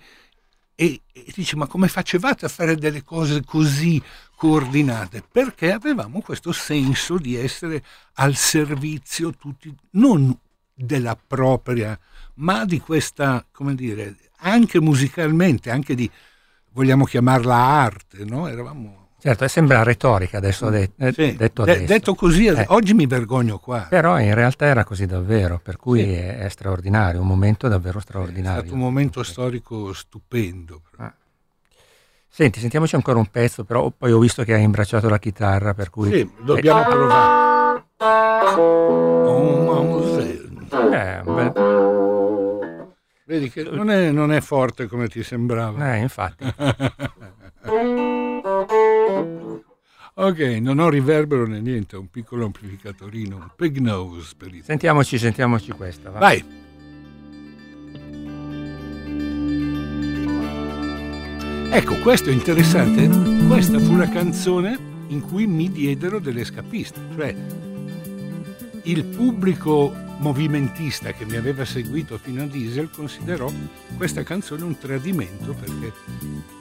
e, 0.74 1.02
e 1.12 1.32
dice 1.36 1.58
ma 1.58 1.68
come 1.68 1.90
facevate 1.90 2.46
a 2.46 2.50
fare 2.50 2.76
delle 2.76 3.04
cose 3.04 3.44
così 3.44 4.02
coordinate? 4.36 5.22
Perché 5.30 5.74
avevamo 5.74 6.22
questo 6.22 6.54
senso 6.54 7.18
di 7.18 7.36
essere 7.36 7.84
al 8.14 8.36
servizio 8.36 9.32
tutti, 9.32 9.74
non 9.92 10.38
della 10.74 11.18
propria, 11.18 12.00
ma 12.36 12.64
di 12.64 12.80
questa, 12.80 13.46
come 13.52 13.76
dire, 13.76 14.16
anche 14.38 14.80
musicalmente, 14.80 15.70
anche 15.72 15.94
di 15.94 16.10
vogliamo 16.72 17.06
chiamarla 17.06 17.56
arte, 17.56 18.24
no? 18.26 18.48
Eravamo... 18.48 18.98
Certo, 19.22 19.48
sembra 19.50 19.84
retorica 19.84 20.38
adesso, 20.38 20.70
de- 20.70 20.92
eh, 20.98 21.12
sì, 21.12 21.36
detto 21.36 21.64
adesso. 21.64 21.80
De- 21.80 21.86
detto 21.86 22.16
così, 22.16 22.46
eh. 22.46 22.66
oggi 22.70 22.94
mi 22.94 23.06
vergogno 23.06 23.60
qua. 23.60 23.88
Però 23.90 24.18
in 24.20 24.34
realtà 24.34 24.66
era 24.66 24.86
così 24.86 25.06
davvero, 25.06 25.60
per 25.62 25.76
cui 25.76 26.04
sì. 26.04 26.14
è, 26.14 26.38
è, 26.38 26.50
straordinario, 26.50 27.20
un 27.20 27.28
momento 27.28 27.68
davvero 27.68 28.00
straordinario. 28.00 28.62
È 28.62 28.62
stato 28.62 28.74
un 28.76 28.80
momento 28.80 29.24
storico 29.24 29.92
stupendo. 29.92 30.82
Ah. 30.98 31.14
Senti, 32.30 32.62
sentiamoci 32.62 32.96
ancora 32.96 33.18
un 33.18 33.26
pezzo, 33.26 33.66
però 33.66 33.90
poi 33.90 34.14
ho 34.14 34.20
visto 34.20 34.44
che 34.44 34.54
hai 34.54 34.64
imbracciato 34.64 35.10
la 35.10 35.20
chitarra, 35.20 35.74
per 35.74 35.90
cui... 35.90 36.10
Sì, 36.12 36.32
dobbiamo 36.42 36.82
eh. 36.82 36.86
provare. 36.86 37.84
Oh, 38.56 39.60
eh, 40.72 41.22
beh. 41.26 42.09
Vedi 43.30 43.52
che 43.52 43.62
non 43.62 43.92
è, 43.92 44.10
non 44.10 44.32
è 44.32 44.42
forte 44.42 44.88
come 44.88 45.08
ti 45.08 45.22
sembrava. 45.22 45.94
Eh, 45.94 46.00
infatti. 46.00 46.44
ok, 50.16 50.40
non 50.60 50.80
ho 50.80 50.90
riverbero 50.90 51.46
né 51.46 51.60
niente, 51.60 51.96
un 51.96 52.10
piccolo 52.10 52.46
amplificatorino, 52.46 53.36
un 53.36 53.52
pig 53.56 53.78
nose 53.78 54.34
per 54.36 54.52
il... 54.56 54.64
Sentiamoci, 54.64 55.20
sentiamoci 55.20 55.72
questa. 55.74 56.10
Va. 56.10 56.18
Vai. 56.18 56.44
Ecco, 61.70 62.00
questo 62.00 62.32
è 62.32 62.34
interessante. 62.34 63.08
Questa 63.46 63.78
fu 63.78 63.96
la 63.96 64.10
canzone 64.10 64.76
in 65.10 65.22
cui 65.22 65.46
mi 65.46 65.70
diedero 65.70 66.18
delle 66.18 66.44
scapiste, 66.44 67.00
cioè 67.16 67.36
il 68.84 69.04
pubblico 69.06 69.94
movimentista 70.20 71.12
che 71.14 71.26
mi 71.26 71.36
aveva 71.36 71.66
seguito 71.66 72.18
fino 72.18 72.44
a 72.44 72.46
Diesel 72.46 72.90
considerò 72.90 73.52
questa 73.98 74.24
canzone 74.24 74.64
un 74.64 74.78
tradimento 74.78 75.54
perché 75.54 75.94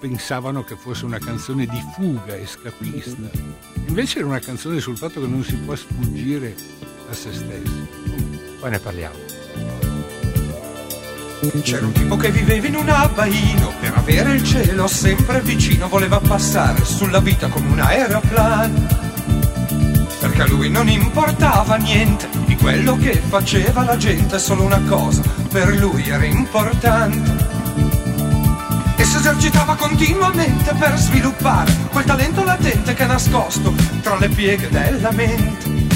pensavano 0.00 0.62
che 0.64 0.76
fosse 0.76 1.04
una 1.04 1.18
canzone 1.18 1.66
di 1.66 1.82
fuga 1.94 2.34
e 2.34 2.46
scapista. 2.46 3.28
Invece 3.86 4.18
era 4.18 4.28
una 4.28 4.38
canzone 4.38 4.80
sul 4.80 4.96
fatto 4.96 5.20
che 5.20 5.26
non 5.26 5.42
si 5.42 5.56
può 5.56 5.74
sfuggire 5.74 6.54
a 7.10 7.14
se 7.14 7.32
stessi. 7.32 7.88
Poi 8.60 8.70
ne 8.70 8.78
parliamo. 8.78 9.16
C'era 11.62 11.86
un 11.86 11.92
tipo 11.92 12.16
che 12.16 12.30
viveva 12.32 12.66
in 12.66 12.74
un 12.74 12.88
abbaino 12.88 13.72
Per 13.80 13.92
avere 13.94 14.34
il 14.34 14.42
cielo 14.42 14.88
sempre 14.88 15.40
vicino 15.40 15.86
Voleva 15.86 16.18
passare 16.18 16.84
sulla 16.84 17.20
vita 17.20 17.46
come 17.46 17.68
un 17.68 17.78
aeroplano 17.78 19.07
Perché 20.38 20.52
a 20.52 20.54
lui 20.54 20.70
non 20.70 20.88
importava 20.88 21.74
niente 21.74 22.28
Di 22.46 22.54
quello 22.54 22.96
che 22.96 23.20
faceva 23.28 23.82
la 23.82 23.96
gente 23.96 24.38
Solo 24.38 24.62
una 24.62 24.80
cosa 24.88 25.20
per 25.50 25.76
lui 25.76 26.08
era 26.08 26.24
importante. 26.24 27.46
E 28.96 29.04
si 29.04 29.16
esercitava 29.16 29.74
continuamente 29.74 30.72
Per 30.74 30.96
sviluppare 30.96 31.72
quel 31.90 32.04
talento 32.04 32.44
latente 32.44 32.94
Che 32.94 33.02
è 33.02 33.06
nascosto 33.06 33.74
tra 34.00 34.16
le 34.16 34.28
pieghe 34.28 34.68
della 34.68 35.10
mente. 35.10 35.86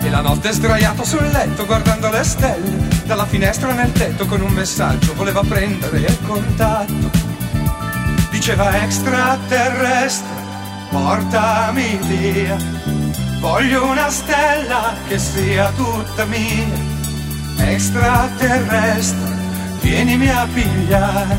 E 0.00 0.10
la 0.10 0.20
notte 0.20 0.52
sdraiato 0.52 1.02
sul 1.02 1.26
letto 1.26 1.64
guardando 1.64 2.10
le 2.10 2.22
stelle 2.22 2.86
Dalla 3.06 3.24
finestra 3.24 3.72
nel 3.72 3.92
tetto 3.92 4.26
con 4.26 4.42
un 4.42 4.52
messaggio 4.52 5.14
voleva 5.14 5.40
prendere 5.40 6.18
contatto. 6.26 7.24
Diceva 8.30 8.82
extraterrestre, 8.82 10.26
portami 10.90 11.98
via 12.02 12.95
Voglio 13.40 13.84
una 13.84 14.10
stella 14.10 14.94
che 15.08 15.18
sia 15.18 15.70
tutta 15.72 16.24
mia 16.24 16.94
Extraterrestre, 17.58 19.34
vienimi 19.80 20.28
a 20.28 20.46
pigliare. 20.52 21.38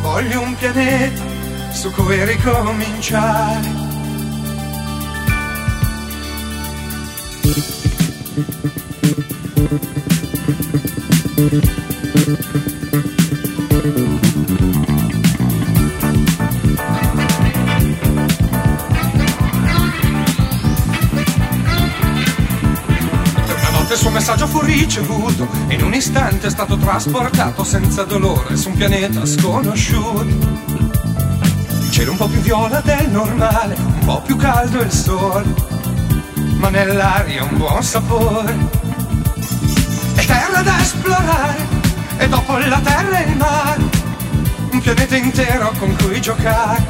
Voglio 0.00 0.42
un 0.42 0.54
pianeta 0.56 1.22
su 1.72 1.90
cui 1.90 2.24
ricominciare. 2.24 3.90
il 11.44 12.81
messaggio 24.22 24.46
fu 24.46 24.60
ricevuto 24.60 25.48
e 25.66 25.74
in 25.74 25.82
un 25.82 25.94
istante 25.94 26.46
è 26.46 26.50
stato 26.50 26.76
trasportato 26.76 27.64
senza 27.64 28.04
dolore 28.04 28.56
su 28.56 28.68
un 28.68 28.76
pianeta 28.76 29.26
sconosciuto. 29.26 30.22
Il 30.22 31.90
cielo 31.90 32.12
un 32.12 32.16
po' 32.18 32.28
più 32.28 32.38
viola 32.38 32.80
del 32.82 33.10
normale, 33.10 33.74
un 33.74 34.04
po' 34.04 34.20
più 34.20 34.36
caldo 34.36 34.80
il 34.80 34.92
sole, 34.92 35.52
ma 36.54 36.68
nell'aria 36.68 37.42
un 37.42 37.56
buon 37.56 37.82
sapore. 37.82 38.56
E 40.14 40.24
terra 40.24 40.62
da 40.62 40.80
esplorare, 40.80 41.66
e 42.18 42.28
dopo 42.28 42.58
la 42.58 42.78
terra 42.78 43.24
e 43.24 43.28
il 43.28 43.36
mare, 43.36 43.82
un 44.70 44.80
pianeta 44.80 45.16
intero 45.16 45.72
con 45.80 45.96
cui 45.96 46.20
giocare. 46.20 46.86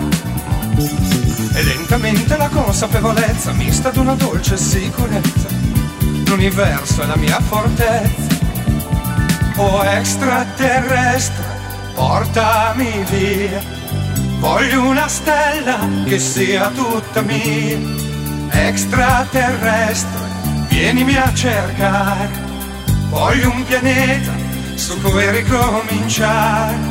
E 1.54 1.62
lentamente 1.62 2.36
la 2.36 2.48
consapevolezza 2.50 3.52
mista 3.52 3.88
ad 3.88 3.96
una 3.96 4.14
dolce 4.16 4.58
sicurezza 4.58 5.51
l'universo 6.32 7.02
è 7.02 7.06
la 7.06 7.16
mia 7.16 7.38
fortezza. 7.40 8.40
Oh 9.56 9.84
extraterrestre, 9.84 11.44
portami 11.94 13.04
via. 13.10 13.62
Voglio 14.38 14.82
una 14.82 15.08
stella 15.08 15.86
che 16.06 16.18
sia 16.18 16.70
tutta 16.70 17.20
mia. 17.20 17.78
Extraterrestre, 18.50 20.20
vienimi 20.68 21.16
a 21.16 21.32
cercare. 21.34 22.30
Voglio 23.10 23.50
un 23.50 23.64
pianeta 23.64 24.32
su 24.74 24.98
cui 25.02 25.30
ricominciare. 25.30 26.90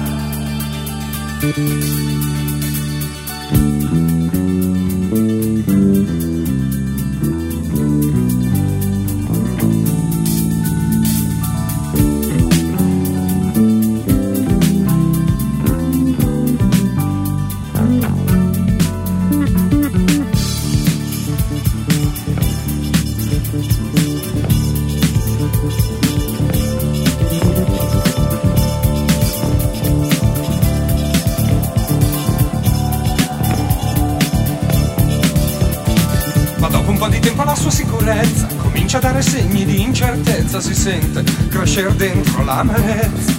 Crescere 41.71 41.95
dentro 41.95 42.43
l'amarezza. 42.43 43.33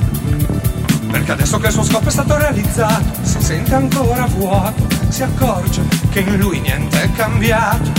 Perché 1.11 1.33
adesso 1.33 1.59
che 1.59 1.67
il 1.67 1.73
suo 1.73 1.83
scopo 1.83 2.09
è 2.09 2.11
stato 2.11 2.39
realizzato, 2.39 3.05
si 3.21 3.43
sente 3.43 3.75
ancora 3.75 4.25
vuoto, 4.25 4.87
si 5.09 5.23
accorge 5.23 5.83
che 6.11 6.21
in 6.21 6.39
lui 6.39 6.61
niente 6.61 7.03
è 7.03 7.13
cambiato. 7.13 7.93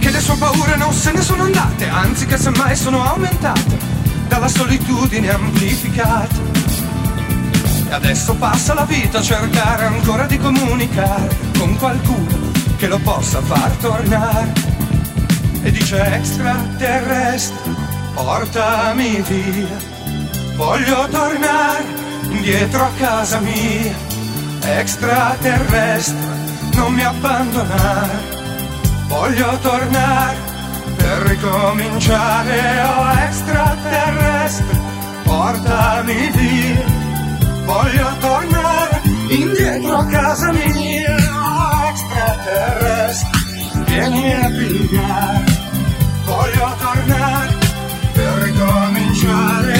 Che 0.00 0.10
le 0.10 0.20
sue 0.20 0.34
paure 0.36 0.76
non 0.76 0.92
se 0.92 1.12
ne 1.12 1.22
sono 1.22 1.44
andate, 1.44 1.88
anzi 1.88 2.26
che 2.26 2.36
semmai 2.36 2.74
sono 2.74 3.04
aumentate, 3.04 3.78
dalla 4.26 4.48
solitudine 4.48 5.30
amplificata. 5.30 6.48
E 7.88 7.92
adesso 7.92 8.34
passa 8.34 8.74
la 8.74 8.84
vita 8.84 9.18
a 9.18 9.22
cercare 9.22 9.84
ancora 9.84 10.26
di 10.26 10.36
comunicare 10.36 11.36
con 11.56 11.76
qualcuno 11.76 12.50
che 12.76 12.88
lo 12.88 12.98
possa 12.98 13.40
far 13.40 13.70
tornare 13.76 14.52
e 15.62 15.70
dice 15.70 16.02
extraterrestre, 16.02 17.79
portami 18.22 19.22
via. 19.22 19.76
Voglio 20.56 21.08
tornare 21.08 21.84
indietro 22.28 22.84
a 22.84 22.90
casa 22.98 23.40
mia, 23.40 23.94
extraterrestre, 24.62 26.28
non 26.74 26.92
mi 26.92 27.02
abbandonare. 27.02 28.38
Voglio 29.08 29.58
tornare 29.62 30.36
per 30.96 31.18
ricominciare, 31.32 32.82
oh 32.82 33.10
extraterrestre, 33.26 34.80
portami 35.24 36.30
via. 36.34 36.98
Voglio 37.64 38.08
tornare 38.20 39.00
indietro 39.28 39.96
a 39.96 40.04
casa 40.06 40.52
mia, 40.52 41.16
oh 41.16 41.88
extraterrestre 41.88 43.38
vieni 43.86 44.32
a 44.32 44.46
pigliare, 44.46 45.44
voglio 46.24 46.76
tornare 46.78 47.09
ricominciare. 49.20 49.79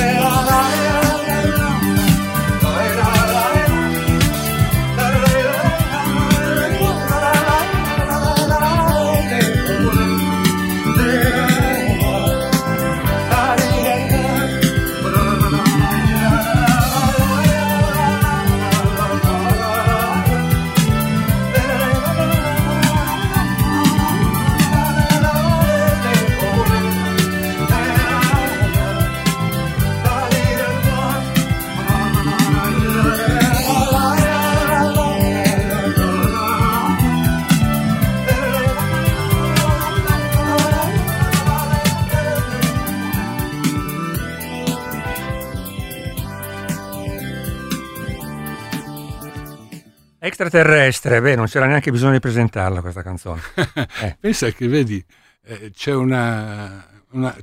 Extraterrestre, 50.42 51.20
beh, 51.20 51.36
non 51.36 51.44
c'era 51.44 51.66
neanche 51.66 51.90
bisogno 51.90 52.12
di 52.12 52.18
presentarla 52.18 52.80
questa 52.80 53.02
canzone. 53.02 53.42
Eh. 54.00 54.16
Pensa 54.18 54.50
che 54.50 54.68
vedi, 54.68 55.04
eh, 55.44 55.70
c'è 55.70 55.92
una, 55.92 56.82
una, 57.10 57.36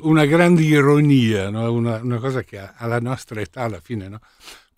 una, 0.00 0.24
grande 0.24 0.62
ironia, 0.62 1.48
no? 1.48 1.72
una, 1.72 2.00
una, 2.02 2.18
cosa 2.18 2.42
che 2.42 2.60
alla 2.74 2.98
nostra 2.98 3.40
età 3.40 3.62
alla 3.62 3.78
fine, 3.80 4.08
no? 4.08 4.18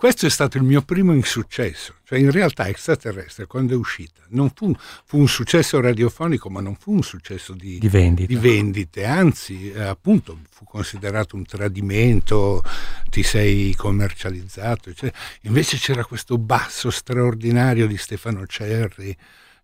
Questo 0.03 0.27
è 0.27 0.31
stato 0.31 0.57
il 0.57 0.65
mio 0.65 0.83
primo 0.83 1.13
insuccesso, 1.13 1.95
cioè 2.03 2.19
in 2.19 2.33
realtà 2.33 2.67
extraterrestre 2.67 3.47
quando 3.47 3.75
è 3.75 3.77
uscita 3.77 4.21
non 4.31 4.51
fu, 4.53 4.75
fu 5.05 5.19
un 5.19 5.29
successo 5.29 5.81
radiofonico 5.81 6.51
ma 6.51 6.61
non 6.61 6.75
fu 6.75 6.91
un 6.93 7.05
successo 7.05 7.53
di, 7.53 7.79
di, 7.79 7.89
vendite. 7.89 8.27
di 8.27 8.35
vendite. 8.35 9.05
anzi 9.05 9.71
eh, 9.71 9.81
appunto 9.81 10.41
fu 10.51 10.65
considerato 10.65 11.37
un 11.37 11.45
tradimento, 11.45 12.65
ti 13.11 13.23
sei 13.23 13.77
commercializzato, 13.77 14.93
cioè, 14.93 15.13
invece 15.43 15.77
c'era 15.77 16.05
questo 16.05 16.37
basso 16.37 16.91
straordinario 16.91 17.87
di 17.87 17.97
Stefano 17.97 18.45
Cerri, 18.45 19.17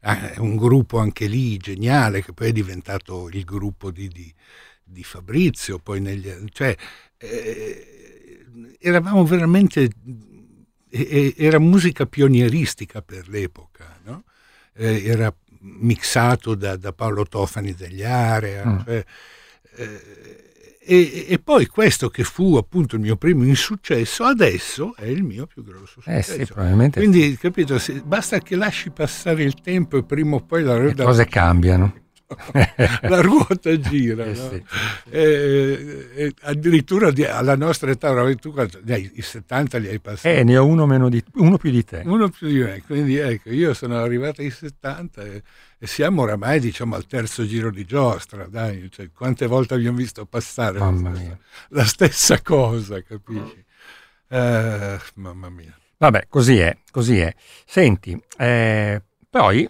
eh, 0.03 0.35
un 0.37 0.55
gruppo 0.55 0.99
anche 0.99 1.27
lì 1.27 1.57
geniale 1.57 2.23
che 2.23 2.33
poi 2.33 2.51
è 2.51 2.53
diventato 2.53 3.29
il 3.29 3.43
gruppo 3.43 3.91
di, 3.91 4.07
di, 4.07 4.33
di 4.85 5.03
Fabrizio, 5.03 5.81
poi 5.81 6.01
negli, 6.01 6.33
cioè, 6.53 6.77
eh, 7.17 7.98
eravamo 8.79 9.25
veramente, 9.25 9.91
era 10.91 11.59
musica 11.59 12.07
pionieristica 12.07 13.03
per 13.03 13.29
l'epoca, 13.29 13.99
no? 14.05 14.25
eh, 14.75 15.05
era 15.05 15.35
mixato 15.61 16.55
da, 16.55 16.77
da, 16.77 16.93
Paolo 16.93 17.25
Tofani 17.25 17.75
degli 17.75 18.03
Area. 18.03 18.67
Mm. 18.67 18.79
Cioè, 18.85 19.05
eh, 19.77 20.47
e, 20.91 21.27
e, 21.29 21.39
poi 21.39 21.67
questo 21.67 22.09
che 22.09 22.25
fu 22.25 22.57
appunto 22.57 22.95
il 22.95 23.03
mio 23.03 23.17
primo 23.17 23.45
insuccesso, 23.45 24.25
adesso 24.25 24.97
è 24.97 25.05
il 25.05 25.23
mio 25.23 25.47
più 25.47 25.63
grosso 25.63 26.01
successo. 26.01 26.33
Eh 26.33 26.47
sì, 26.47 26.47
probabilmente 26.47 26.99
Quindi, 26.99 27.37
capito, 27.37 27.79
se, 27.79 28.01
basta 28.03 28.39
che 28.39 28.57
lasci 28.57 28.91
passare 28.91 29.43
il 29.43 29.61
tempo 29.61 29.99
e 29.99 30.05
prima 30.05 30.37
o 30.37 30.41
poi 30.41 30.63
la... 30.63 30.79
Le 30.79 30.95
cose 30.95 31.27
cambiano. 31.27 32.07
la 33.09 33.21
ruota 33.21 33.79
gira. 33.79 34.25
Eh, 34.25 34.35
no? 34.35 34.49
sì. 34.51 34.65
eh, 35.11 36.09
eh, 36.15 36.35
addirittura 36.43 37.11
di, 37.11 37.25
alla 37.25 37.57
nostra 37.57 37.91
età, 37.91 38.13
tu 38.35 38.53
dai, 38.83 39.11
i 39.15 39.23
70 39.23 39.79
li 39.79 39.89
hai 39.89 39.99
passati. 39.99 40.37
Eh, 40.37 40.45
ne 40.45 40.57
ho 40.59 40.67
uno, 40.67 40.87
meno 40.87 41.09
di, 41.09 41.23
uno 41.35 41.57
più 41.57 41.71
di 41.71 41.85
te. 41.85 42.03
Uno 42.05 42.29
più 42.29 42.49
di 42.49 42.59
me, 42.59 42.83
quindi 42.85 43.17
ecco, 43.17 43.51
io 43.51 43.73
sono 43.73 43.97
arrivato 43.97 44.43
ai 44.43 44.51
70 44.51 45.23
e, 45.23 45.43
e 45.79 45.87
siamo 45.87 46.23
oramai 46.23 46.61
diciamo 46.61 46.95
al 46.95 47.07
terzo 47.07 47.47
giro 47.47 47.71
di 47.71 47.85
giostra, 47.85 48.47
dai, 48.47 48.91
cioè, 48.91 49.11
quante 49.11 49.47
volte 49.47 49.75
abbiamo 49.75 49.97
visto 49.97 50.27
passare 50.27 50.79
la 50.79 50.93
stessa, 50.95 51.39
la 51.69 51.85
stessa, 51.85 52.43
cosa, 52.43 53.03
capisci? 53.03 53.65
Eh, 54.29 54.99
mamma 55.15 55.49
mia. 55.49 55.75
Vabbè, 55.97 56.27
così 56.29 56.59
è, 56.59 56.77
così 56.91 57.19
è. 57.19 57.35
Senti, 57.65 58.21
eh, 58.37 59.03
poi 59.31 59.69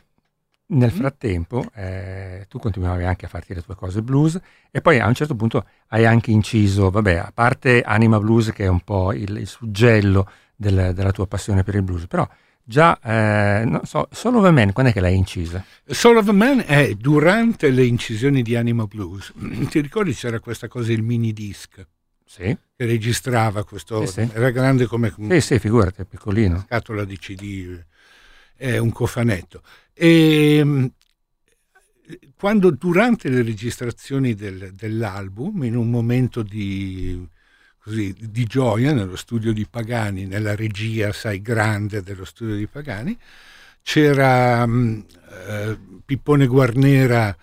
nel 0.71 0.93
mm. 0.93 0.97
frattempo 0.97 1.65
eh, 1.75 2.47
tu 2.49 2.59
continuavi 2.59 3.05
anche 3.05 3.27
a 3.27 3.29
farti 3.29 3.55
le 3.55 3.63
tue 3.63 3.75
cose 3.75 4.03
blues 4.03 4.39
e 4.71 4.81
poi 4.81 4.99
a 4.99 5.07
un 5.07 5.15
certo 5.15 5.35
punto 5.35 5.65
hai 5.89 6.05
anche 6.05 6.31
inciso, 6.31 6.91
vabbè, 6.91 7.17
a 7.17 7.31
parte 7.33 7.83
Anima 7.83 8.19
Blues 8.19 8.53
che 8.53 8.65
è 8.65 8.69
un 8.69 8.81
po' 8.81 9.13
il, 9.13 9.37
il 9.37 9.47
suggello 9.47 10.31
del, 10.55 10.93
della 10.95 11.13
tua 11.13 11.27
passione 11.27 11.63
per 11.63 11.77
il 11.77 11.83
blues, 11.83 12.07
però 12.07 12.29
già, 12.63 12.99
eh, 13.01 13.65
non 13.65 13.81
so, 13.85 14.09
Soul 14.11 14.37
of 14.37 14.45
a 14.45 14.51
Man, 14.51 14.73
quando 14.73 14.91
è 14.91 14.95
che 14.95 15.01
l'hai 15.01 15.17
incisa? 15.17 15.65
Soul 15.87 16.19
of 16.19 16.29
a 16.29 16.33
Man 16.33 16.63
è 16.67 16.93
durante 16.95 17.71
le 17.71 17.85
incisioni 17.87 18.43
di 18.43 18.55
Anima 18.57 18.87
Blues. 18.87 19.33
Ti 19.71 19.81
ricordi 19.81 20.13
c'era 20.13 20.39
questa 20.39 20.69
cosa, 20.69 20.93
il 20.93 21.03
mini 21.03 21.33
disc? 21.33 21.87
Sì. 22.27 22.55
Che 22.77 22.85
registrava 22.85 23.65
questo, 23.65 24.05
sì, 24.05 24.25
sì. 24.25 24.31
era 24.35 24.51
grande 24.51 24.85
come... 24.85 25.15
Sì, 25.31 25.41
sì, 25.41 25.59
figurati, 25.59 26.03
è 26.03 26.05
piccolino. 26.05 26.63
Scatola 26.67 27.05
di 27.07 27.17
CD, 27.17 27.83
è 28.55 28.77
un 28.77 28.93
cofanetto. 28.93 29.63
E 30.01 30.59
ehm, 30.59 30.93
quando 32.37 32.71
durante 32.71 33.29
le 33.29 33.43
registrazioni 33.43 34.35
del, 34.35 34.73
dell'album, 34.73 35.65
in 35.65 35.75
un 35.75 35.91
momento 35.91 36.43
di, 36.43 37.27
così, 37.81 38.15
di, 38.17 38.45
gioia 38.45 38.93
nello 38.93 39.17
studio 39.17 39.53
di 39.53 39.67
Pagani, 39.69 40.27
nella 40.27 40.55
regia, 40.55 41.13
sai, 41.13 41.43
grande 41.43 42.01
dello 42.03 42.25
studio 42.25 42.55
di 42.55 42.69
Pagani, 42.69 43.19
c'era 43.83 44.63
um, 44.63 45.05
uh, 45.49 46.01
Pippone 46.05 46.47
Guarnera 46.47 47.37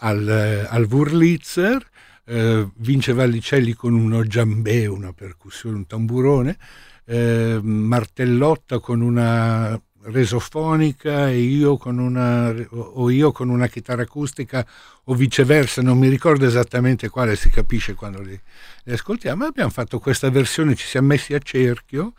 al, 0.00 0.66
al 0.68 0.84
Wurlitzer, 0.84 1.88
uh, 2.26 2.70
Vince 2.76 3.14
Vallicelli 3.14 3.72
con 3.72 3.94
uno 3.94 4.22
giambè, 4.22 4.84
una 4.84 5.14
percussione, 5.14 5.76
un 5.76 5.86
tamburone, 5.86 6.58
uh, 7.06 7.60
Martellotta 7.62 8.80
con 8.80 9.00
una 9.00 9.80
resofonica 10.04 11.28
e 11.28 11.38
io 11.38 11.76
con 11.76 11.98
una, 11.98 12.54
o 12.70 13.10
io 13.10 13.32
con 13.32 13.48
una 13.48 13.68
chitarra 13.68 14.02
acustica 14.02 14.66
o 15.04 15.14
viceversa, 15.14 15.82
non 15.82 15.98
mi 15.98 16.08
ricordo 16.08 16.46
esattamente 16.46 17.08
quale, 17.08 17.36
si 17.36 17.50
capisce 17.50 17.94
quando 17.94 18.20
li, 18.20 18.38
li 18.84 18.92
ascoltiamo, 18.92 19.44
abbiamo 19.44 19.70
fatto 19.70 19.98
questa 19.98 20.30
versione, 20.30 20.74
ci 20.74 20.86
siamo 20.86 21.08
messi 21.08 21.34
a 21.34 21.38
cerchio, 21.38 22.14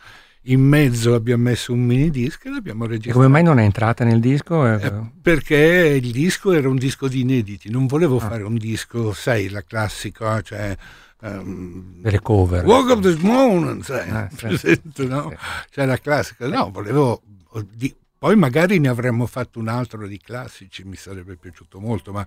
in 0.47 0.61
mezzo 0.61 1.13
abbiamo 1.13 1.43
messo 1.43 1.71
un 1.71 1.81
mini 1.81 2.09
disco 2.09 2.47
e 2.47 2.51
l'abbiamo 2.51 2.85
registrato. 2.85 3.17
Come 3.17 3.31
mai 3.31 3.43
non 3.43 3.59
è 3.59 3.63
entrata 3.63 4.03
nel 4.03 4.19
disco? 4.19 4.67
Eh, 4.67 4.91
perché 5.21 5.99
il 6.01 6.11
disco 6.11 6.51
era 6.51 6.67
un 6.67 6.75
disco 6.75 7.07
di 7.07 7.21
inediti, 7.21 7.69
non 7.69 7.85
volevo 7.85 8.17
ah. 8.17 8.27
fare 8.27 8.43
un 8.43 8.55
disco, 8.55 9.13
sai, 9.13 9.49
la 9.49 9.63
classica, 9.63 10.41
cioè... 10.41 10.75
Um, 11.25 12.01
delle 12.01 12.19
cover 12.19 12.65
Walk 12.65 12.89
of 12.89 12.99
the 12.99 13.15
Moon 13.21 13.81
sai, 13.81 14.09
ah, 14.09 14.27
sì. 14.29 14.35
presente, 14.45 15.05
no? 15.05 15.29
Sì. 15.29 15.37
cioè 15.69 15.85
la 15.85 15.97
classica 15.97 16.49
no, 16.49 16.69
volevo 16.69 17.21
di, 17.61 17.93
poi 18.17 18.35
magari 18.35 18.79
ne 18.79 18.87
avremmo 18.87 19.25
fatto 19.25 19.59
un 19.59 19.67
altro 19.67 20.07
di 20.07 20.17
classici, 20.17 20.83
mi 20.85 20.95
sarebbe 20.95 21.35
piaciuto 21.35 21.79
molto, 21.79 22.13
ma 22.13 22.25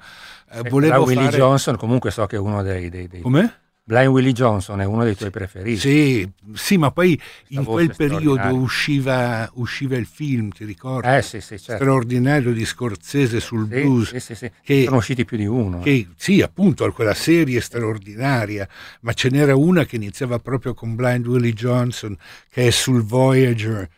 eh, 0.51 0.69
volevo 0.69 1.05
Willie 1.05 1.25
fare... 1.25 1.37
Johnson 1.39 1.77
comunque 1.77 2.11
so 2.11 2.27
che 2.27 2.37
è 2.37 2.39
uno 2.39 2.63
dei... 2.63 2.91
dei, 2.91 3.09
dei... 3.09 3.23
Come? 3.23 3.61
Blind 3.89 4.09
Willie 4.09 4.33
Johnson 4.33 4.81
è 4.81 4.85
uno 4.85 5.05
dei 5.05 5.15
tuoi 5.15 5.31
preferiti. 5.31 5.79
Sì, 5.79 6.29
sì 6.55 6.77
ma 6.77 6.91
poi 6.91 7.17
Questa 7.17 7.47
in 7.49 7.65
quel 7.65 7.95
periodo 7.97 8.55
usciva, 8.57 9.49
usciva, 9.55 9.97
il 9.97 10.07
film, 10.07 10.51
ti 10.51 10.65
ricordi? 10.65 11.07
Eh 11.07 11.23
sì, 11.23 11.41
sì, 11.41 11.57
certo. 11.57 11.85
Straordinario 11.85 12.53
di 12.53 12.65
Scorsese 12.65 13.39
sul 13.39 13.69
sì, 13.71 13.81
blues. 13.81 14.09
Sì, 14.09 14.19
sì, 14.19 14.35
sì. 14.35 14.51
Che, 14.61 14.85
Sono 14.87 14.97
usciti 14.97 15.25
più 15.25 15.37
di 15.37 15.47
uno. 15.47 15.79
Che, 15.79 16.09
sì, 16.17 16.43
appunto, 16.43 16.91
quella 16.91 17.15
serie 17.15 17.61
straordinaria, 17.61 18.69
ma 19.03 19.13
ce 19.13 19.31
n'era 19.31 19.55
una 19.55 19.85
che 19.85 19.95
iniziava 19.95 20.41
proprio 20.41 20.75
con 20.75 20.97
Blind 20.97 21.25
Willie 21.25 21.53
Johnson, 21.53 22.19
che 22.51 22.67
è 22.67 22.71
sul 22.71 23.05
Voyager 23.05 23.89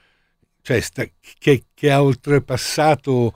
cioè 0.68 0.80
sta, 0.80 1.02
che, 1.38 1.64
che, 1.72 1.90
ha 1.90 2.02
oltrepassato 2.02 3.32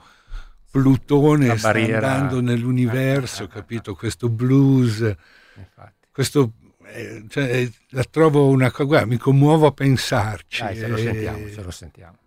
Plutone, 0.69 1.57
sta 1.57 1.69
andando 1.69 2.41
nell'universo, 2.41 3.47
capito? 3.49 3.95
Questo 3.95 4.29
blues, 4.29 4.99
Infatti. 5.55 6.07
questo, 6.11 6.53
eh, 6.85 7.25
cioè, 7.27 7.67
la 7.89 8.03
trovo 8.03 8.49
una 8.49 8.69
cosa, 8.69 9.07
mi 9.07 9.17
commuovo 9.17 9.65
a 9.65 9.71
pensarci. 9.71 10.61
Dai, 10.61 10.75
ce 10.75 10.87
lo 10.87 10.97
sentiamo, 10.97 11.49
ce 11.49 11.63
lo 11.63 11.71
sentiamo. 11.71 12.17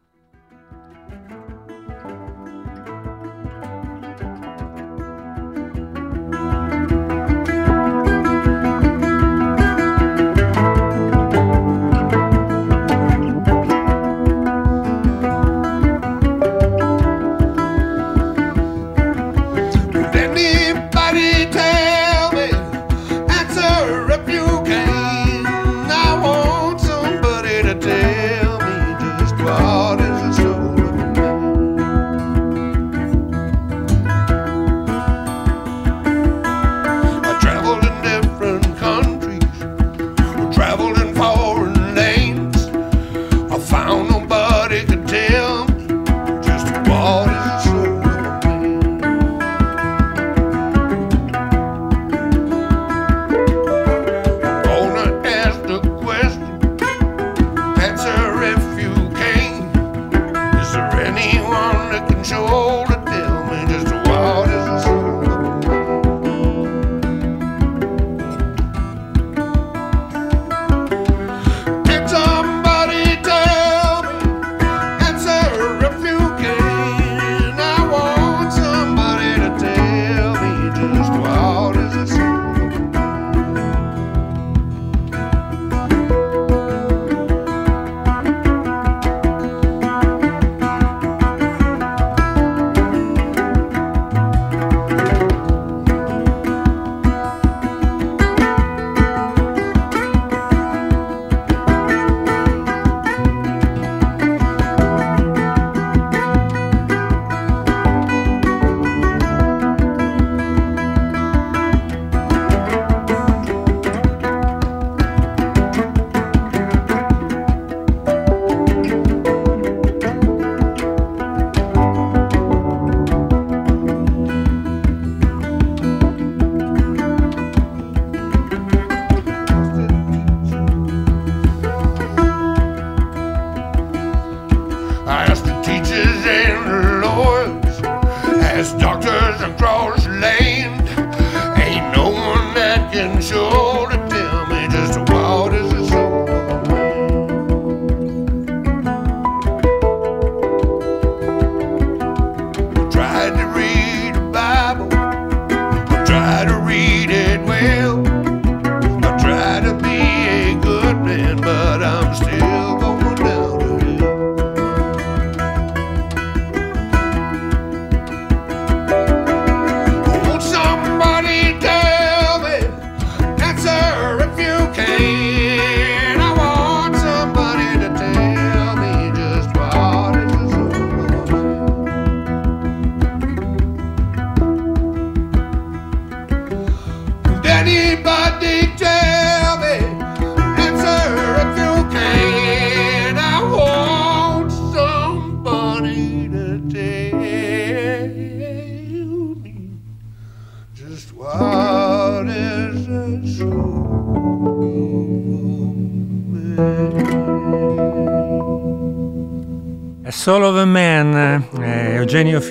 dark. 138.75 138.96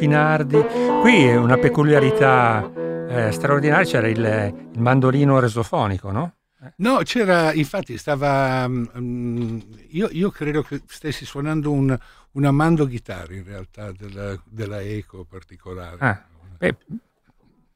Finardi. 0.06 0.64
Qui 1.02 1.24
è 1.24 1.36
una 1.36 1.58
peculiarità 1.58 2.72
eh, 3.10 3.32
straordinaria, 3.32 3.84
c'era 3.86 4.08
il, 4.08 4.54
il 4.74 4.80
mandolino 4.80 5.40
resofonico, 5.40 6.12
no? 6.12 6.34
No, 6.78 7.00
c'era, 7.04 7.54
infatti 7.54 7.98
stava, 7.98 8.68
mm, 8.68 9.60
io, 9.90 10.10
io 10.12 10.30
credo 10.30 10.62
che 10.62 10.82
stessi 10.88 11.26
suonando 11.26 11.72
un, 11.72 11.98
una 12.34 12.52
mando 12.52 12.86
chitarra 12.86 13.34
in 13.34 13.44
realtà 13.44 13.92
della, 13.92 14.40
della 14.46 14.82
Eco 14.82 15.26
particolare. 15.28 15.98
Ah, 16.00 16.24
beh, 16.58 16.76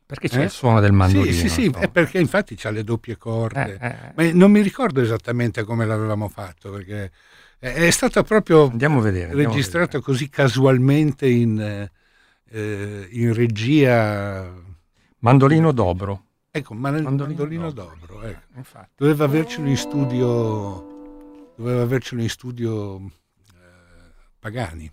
perché 0.06 0.30
c'è 0.30 0.42
Eh? 0.42 0.44
il 0.44 0.50
suono 0.52 0.80
del 0.80 0.92
mandolino? 0.92 1.32
Sì, 1.32 1.40
sì, 1.40 1.50
sì, 1.50 1.66
insomma? 1.66 1.86
è 1.86 1.90
perché 1.90 2.20
infatti 2.20 2.56
c'ha 2.56 2.70
le 2.70 2.84
doppie 2.84 3.18
corde. 3.18 3.78
Eh, 3.80 3.88
eh, 3.88 4.12
Ma 4.16 4.32
non 4.34 4.52
mi 4.52 4.62
ricordo 4.62 5.02
esattamente 5.02 5.64
come 5.64 5.86
l'avevamo 5.86 6.30
fatto, 6.30 6.72
perché 6.72 7.12
è, 7.58 7.90
stata 7.90 8.24
proprio 8.24 8.70
Andiamo 8.70 9.00
a 9.00 9.02
vedere. 9.02 9.32
a 9.32 9.36
registrato 9.36 10.00
così 10.02 10.30
casualmente 10.30 11.28
in, 11.28 11.90
eh, 12.52 12.60
eh, 12.60 13.08
in 13.12 13.34
regia. 13.34 14.68
Mandolino 15.22 15.72
dobro, 15.74 16.24
Ecco, 16.52 16.74
ma 16.74 16.90
nel 16.90 17.04
Mandolino 17.04 17.38
mandolino 17.44 17.72
Dobro. 17.72 17.98
d'oro. 18.08 18.22
ecco. 18.28 18.58
infatti. 18.58 18.90
Doveva 18.96 19.26
avercelo 19.26 19.68
in 19.68 19.78
studio, 19.78 21.52
doveva 21.58 21.82
avercelo 21.82 22.22
in 22.22 22.30
studio 22.30 22.96
eh, 22.98 23.02
Pagani. 24.40 24.92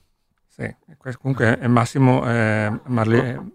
Sì, 0.49 0.75
questo 0.99 1.21
comunque 1.21 1.59
è 1.59 1.67
Massimo 1.69 2.29
eh, 2.29 2.73
Marle- 2.87 3.53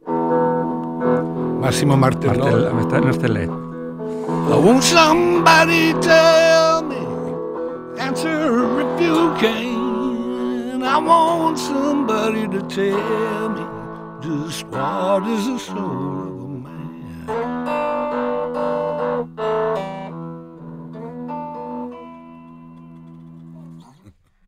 Massimo 1.59 1.95
Martellone. 1.97 2.71
Martell- 2.71 3.03
Martelletti. 3.03 3.69
I 4.49 4.55
want 4.57 4.81
somebody 4.81 5.93
tell 5.99 6.83
me, 6.83 7.97
answer 7.97 8.79
if 8.79 9.01
you 9.01 9.31
can. 9.37 10.81
I 10.83 10.97
want 10.97 11.57
somebody 11.57 12.47
to 12.47 12.65
tell 12.67 13.49
me 13.49 13.79
just 14.21 14.65
what 14.67 15.23
is 15.27 15.45
the 15.47 15.57
soul 15.59 16.27
of 16.27 16.41
a 16.41 16.57
man. 16.63 18.21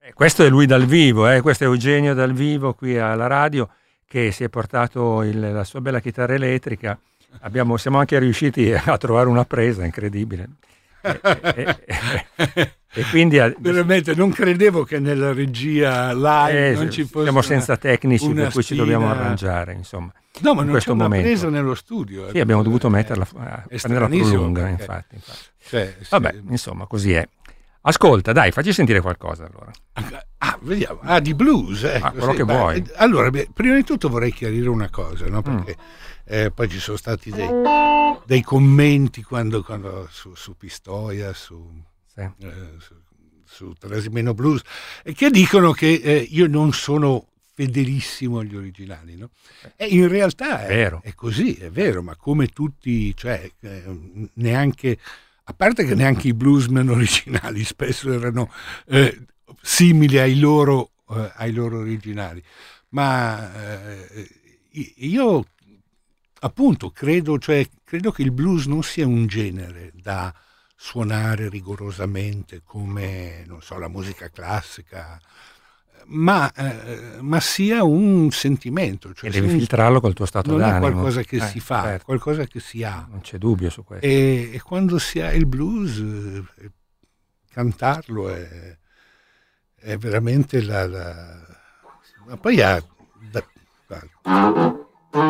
Eh, 0.02 0.14
Questo 0.14 0.44
è 0.44 0.50
lui 0.50 0.66
dal 0.66 0.86
vivo, 0.86 1.28
eh, 1.30 1.42
questo 1.42 1.64
è 1.64 1.68
Eugenio 1.68 2.14
dal 2.14 2.34
vivo 2.34 2.74
qui 2.74 2.98
alla 2.98 3.28
radio 3.28 3.70
che 4.06 4.32
si 4.32 4.44
è 4.44 4.50
portato 4.50 5.24
il- 5.24 5.40
la 5.40 5.64
sua 5.64 5.82
bella 5.82 6.00
chitarra 6.00 6.34
elettrica. 6.34 6.98
Abbiamo- 7.42 7.78
siamo 7.78 7.98
anche 7.98 8.20
riusciti 8.20 8.72
a 8.72 8.98
trovare 8.98 9.28
una 9.30 9.46
presa 9.46 9.84
incredibile. 9.86 10.50
E, 11.04 11.20
e- 11.56 11.78
e- 12.54 12.72
e 12.96 13.04
quindi 13.10 13.38
Veramente 13.58 14.14
non 14.16 14.32
credevo 14.32 14.84
che 14.84 15.00
nella 15.00 15.34
regia 15.34 16.14
live 16.14 16.70
eh, 16.70 16.74
non 16.76 16.90
ci 16.92 17.04
fosse. 17.04 17.24
siamo 17.24 17.42
senza 17.42 17.76
tecnici 17.76 18.30
per 18.34 18.52
cui 18.52 18.64
ci 18.64 18.76
dobbiamo 18.76 19.10
arrangiare, 19.10 19.74
insomma. 19.74 20.14
No, 20.42 20.54
ma 20.54 20.60
in 20.62 20.66
non 20.68 20.70
questo 20.72 20.92
c'è 20.92 20.96
una 20.96 21.04
momento. 21.04 21.28
presa 21.28 21.50
nello 21.50 21.76
studio. 21.76 22.30
Sì, 22.32 22.40
abbiamo 22.40 22.64
dovuto 22.64 22.88
Eh, 22.88 22.92
metterla, 22.92 23.28
a 23.38 23.64
è 23.68 23.78
prenderla 23.80 24.08
più 24.08 24.26
lunga, 24.28 24.62
perché- 24.62 24.82
infatti, 24.82 25.16
infatti. 25.16 25.40
cioè. 25.68 25.96
Vabbè, 26.10 26.36
insomma, 26.50 26.86
così 26.88 27.14
è. 27.14 27.28
Ascolta, 27.86 28.32
dai, 28.32 28.52
facci 28.52 28.72
sentire 28.72 29.02
qualcosa 29.02 29.46
allora. 29.46 29.70
Ah, 30.38 30.58
vediamo. 30.62 31.00
Ah, 31.04 31.20
di 31.20 31.34
blues. 31.34 31.84
ecco, 31.84 32.06
Ah, 32.06 32.12
quello 32.12 32.32
sì, 32.32 32.38
che 32.38 32.46
beh, 32.46 32.54
vuoi. 32.56 32.78
eh, 32.78 32.84
Allora, 32.96 33.30
beh, 33.30 33.50
prima 33.54 33.76
di 33.76 33.84
tutto 33.84 34.08
vorrei 34.08 34.32
chiarire 34.32 34.70
una 34.70 34.90
cosa, 34.90 35.26
Mm. 35.26 35.30
no? 35.32 35.42
perché 35.42 35.76
eh, 36.26 36.52
poi 36.52 36.70
ci 36.70 36.80
sono 36.80 36.98
stati 36.98 37.30
dei, 37.32 37.50
dei 38.26 38.42
commenti 38.42 39.24
quando, 39.24 39.64
quando 39.64 40.08
su, 40.12 40.34
su 40.36 40.56
Pistoia, 40.56 41.34
su, 41.34 41.82
Sì. 42.14 42.22
eh, 42.22 42.76
su, 42.80 42.96
su 43.44 43.74
Trasimeno 43.74 44.34
Blues, 44.34 44.62
e 45.04 45.14
che 45.14 45.30
dicono 45.30 45.72
che 45.72 45.94
eh, 45.94 46.28
io 46.30 46.48
non 46.48 46.72
sono 46.74 47.28
fedelissimo 47.54 48.40
agli 48.40 48.56
originali. 48.56 49.16
No? 49.16 49.30
E 49.76 49.86
in 49.88 50.08
realtà 50.08 50.66
è, 50.66 50.68
Vero. 50.68 51.02
è 51.04 51.14
così, 51.14 51.54
è 51.56 51.70
vero, 51.70 52.02
ma 52.02 52.16
come 52.16 52.48
tutti, 52.48 53.16
cioè, 53.16 53.50
eh, 53.60 54.30
neanche, 54.34 54.98
a 55.44 55.54
parte 55.54 55.86
che 55.86 55.94
neanche 55.94 56.30
i 56.30 56.34
bluesmen 56.34 56.90
originali 56.90 57.64
spesso 57.64 58.12
erano 58.12 58.52
eh, 58.88 59.26
simili 59.62 60.18
ai 60.18 60.40
loro, 60.40 60.92
eh, 61.12 61.32
ai 61.36 61.52
loro 61.52 61.80
originali, 61.80 62.44
ma 62.90 63.54
eh, 63.86 64.28
io 64.96 65.46
appunto 66.44 66.92
credo, 66.92 67.38
cioè, 67.40 67.68
credo 67.84 68.12
che 68.12 68.22
il 68.22 68.32
blues 68.32 68.66
non 68.66 68.84
sia 68.84 69.08
un 69.08 69.26
genere 69.28 69.92
da 69.96 70.34
suonare 70.76 71.48
rigorosamente 71.50 72.62
come 72.64 73.44
non 73.48 73.62
so, 73.62 73.78
la 73.80 73.88
musica 73.88 74.30
classica, 74.30 75.20
ma, 76.08 76.52
eh, 76.52 77.22
ma 77.22 77.40
sia 77.40 77.84
un 77.84 78.30
sentimento. 78.32 79.14
Cioè 79.14 79.30
E 79.30 79.34
devi 79.34 79.48
un- 79.48 79.58
filtrarlo 79.60 80.02
col 80.02 80.14
tuo 80.14 80.26
stato 80.26 80.52
non 80.52 80.62
è 80.62 80.64
d'animo. 80.72 80.80
qualcosa 80.92 81.22
che 81.24 81.38
Eh, 81.38 81.48
si 81.48 81.60
fa, 81.62 81.82
è 81.84 81.86
certo, 81.86 82.06
qualcosa 82.06 82.46
che 82.46 82.60
si 82.60 82.84
ha. 82.84 83.08
Non 83.10 83.22
c'è 83.22 83.38
dubbio 83.38 83.70
su 83.70 83.84
questo. 83.86 84.06
E, 84.06 84.50
e 84.54 84.62
quando 84.62 85.00
si 85.00 85.22
ha 85.22 85.32
il 85.32 85.46
blues, 85.46 85.98
eh, 86.60 86.72
cantarlo 87.50 88.30
è, 88.30 88.78
è 89.76 89.98
veramente 89.98 90.62
la, 90.62 90.86
la- 90.88 91.48
Ma 92.26 92.38
poi 92.38 92.62
ha... 92.62 92.84
da- 93.32 93.46
guarda. 93.88 94.83
I'm 95.16 95.22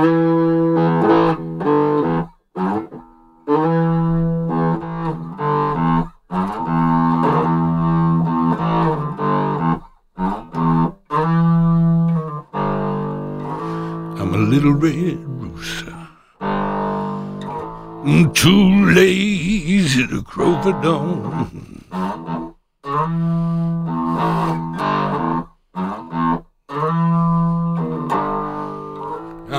a 14.34 14.38
little 14.38 14.72
red 14.72 15.20
rooster. 15.28 15.94
I'm 16.40 18.34
too 18.34 18.86
lazy 18.94 20.08
to 20.08 20.24
crow 20.24 20.62
for 20.62 20.72
dawn. 20.82 21.84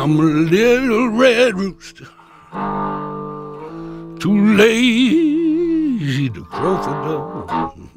I'm 0.04 0.20
a 0.20 0.22
little 0.22 1.08
red 1.08 1.54
rooster. 1.54 2.04
Too 4.20 4.54
lazy 4.54 6.28
to 6.28 6.44
crow 6.44 6.76
for 6.82 6.90
dawn. 7.06 7.90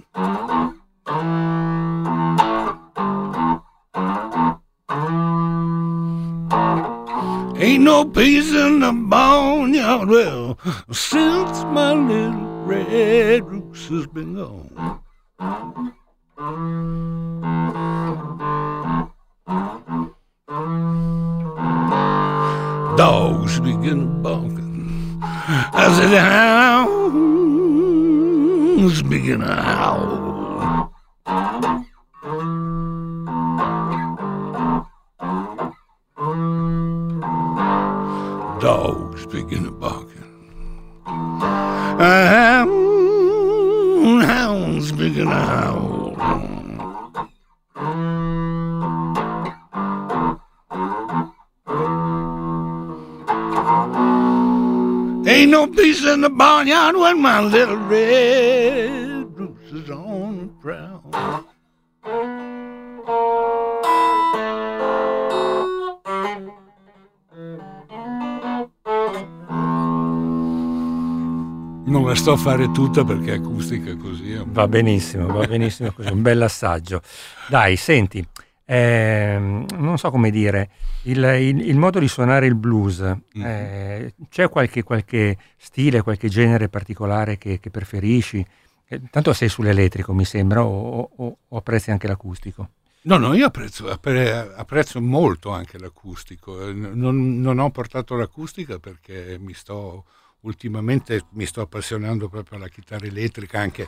Ain't 7.60 7.84
no 7.84 8.06
peace 8.06 8.54
in 8.54 8.80
the 8.80 8.94
barnyard. 8.94 10.08
Well, 10.08 10.58
since 10.90 11.66
my 11.66 11.92
little 11.92 12.64
red 12.64 13.44
rooster's 13.44 14.08
been 14.08 14.36
gone. 14.36 15.02
Dogs 22.98 23.60
begin 23.60 24.24
barking. 24.24 25.20
I 25.22 25.94
said, 25.96 26.18
hounds 27.78 29.04
begin 29.04 29.42
to 29.42 29.46
howl. 29.46 30.92
Dogs 38.60 39.26
begin 39.28 39.66
to 39.66 39.72
barking. 39.72 40.24
Hounds 44.26 44.92
begin 44.92 45.26
to 45.28 45.36
howl. 45.36 46.57
Ain't 55.48 55.56
no 55.56 55.66
peace 55.66 56.04
in 56.04 56.20
the 56.20 56.30
barnyard 56.30 56.98
when 56.98 57.22
my 57.22 57.40
little 57.40 57.78
red 57.78 59.34
goose 59.34 59.72
is 59.72 59.90
on 59.90 60.40
the 60.40 60.48
prowl. 60.60 61.46
Non 71.86 72.06
la 72.06 72.16
sto 72.16 72.34
a 72.34 72.36
fare 72.36 72.70
tutta 72.72 73.06
perché 73.06 73.32
è 73.32 73.38
acustica 73.38 73.96
così. 73.96 74.38
Va 74.48 74.68
benissimo, 74.68 75.28
va 75.28 75.48
benissimo 75.48 75.94
così, 75.94 76.12
un 76.12 76.22
bel 76.22 76.42
assaggio. 76.42 77.02
Dai, 77.48 77.78
senti, 77.78 78.22
ehm, 78.68 79.66
non 79.78 79.98
so 79.98 80.12
come 80.12 80.30
dire, 80.32 80.70
il, 81.04 81.18
il- 81.24 81.68
il 81.70 81.78
modo 81.78 82.00
di 82.00 82.08
suonare 82.08 82.46
il 82.48 82.56
blues, 82.56 83.02
eh, 83.34 84.14
c'è 84.30 84.50
qualche, 84.50 84.84
qualche 84.84 85.38
stile, 85.58 86.02
qualche 86.02 86.30
genere 86.30 86.70
particolare 86.70 87.38
che, 87.38 87.60
che 87.60 87.70
preferisci? 87.72 88.46
Eh, 88.90 89.02
tanto 89.10 89.34
sei 89.34 89.50
sull'elettrico, 89.50 90.14
mi 90.14 90.26
sembra, 90.26 90.64
o, 90.66 91.10
o- 91.16 91.38
o 91.48 91.58
apprezzi 91.58 91.92
anche 91.92 92.08
l'acustico? 92.08 92.70
No, 93.04 93.18
no, 93.18 93.34
io 93.34 93.46
apprezzo, 93.48 93.90
appre- 93.90 94.54
apprezzo 94.56 95.02
molto 95.02 95.52
anche 95.52 95.78
l'acustico. 95.80 96.68
Eh, 96.68 96.74
Non, 96.74 97.40
non 97.40 97.60
ho 97.60 97.70
portato 97.72 98.16
l'acustica 98.16 98.80
perché 98.80 99.38
mi 99.40 99.54
sto 99.54 100.06
ultimamente 100.42 101.24
mi 101.32 101.46
sto 101.46 101.62
appassionando 101.62 102.30
proprio 102.30 102.58
alla 102.58 102.68
chitarra 102.68 103.06
elettrica, 103.06 103.60
anche, 103.60 103.88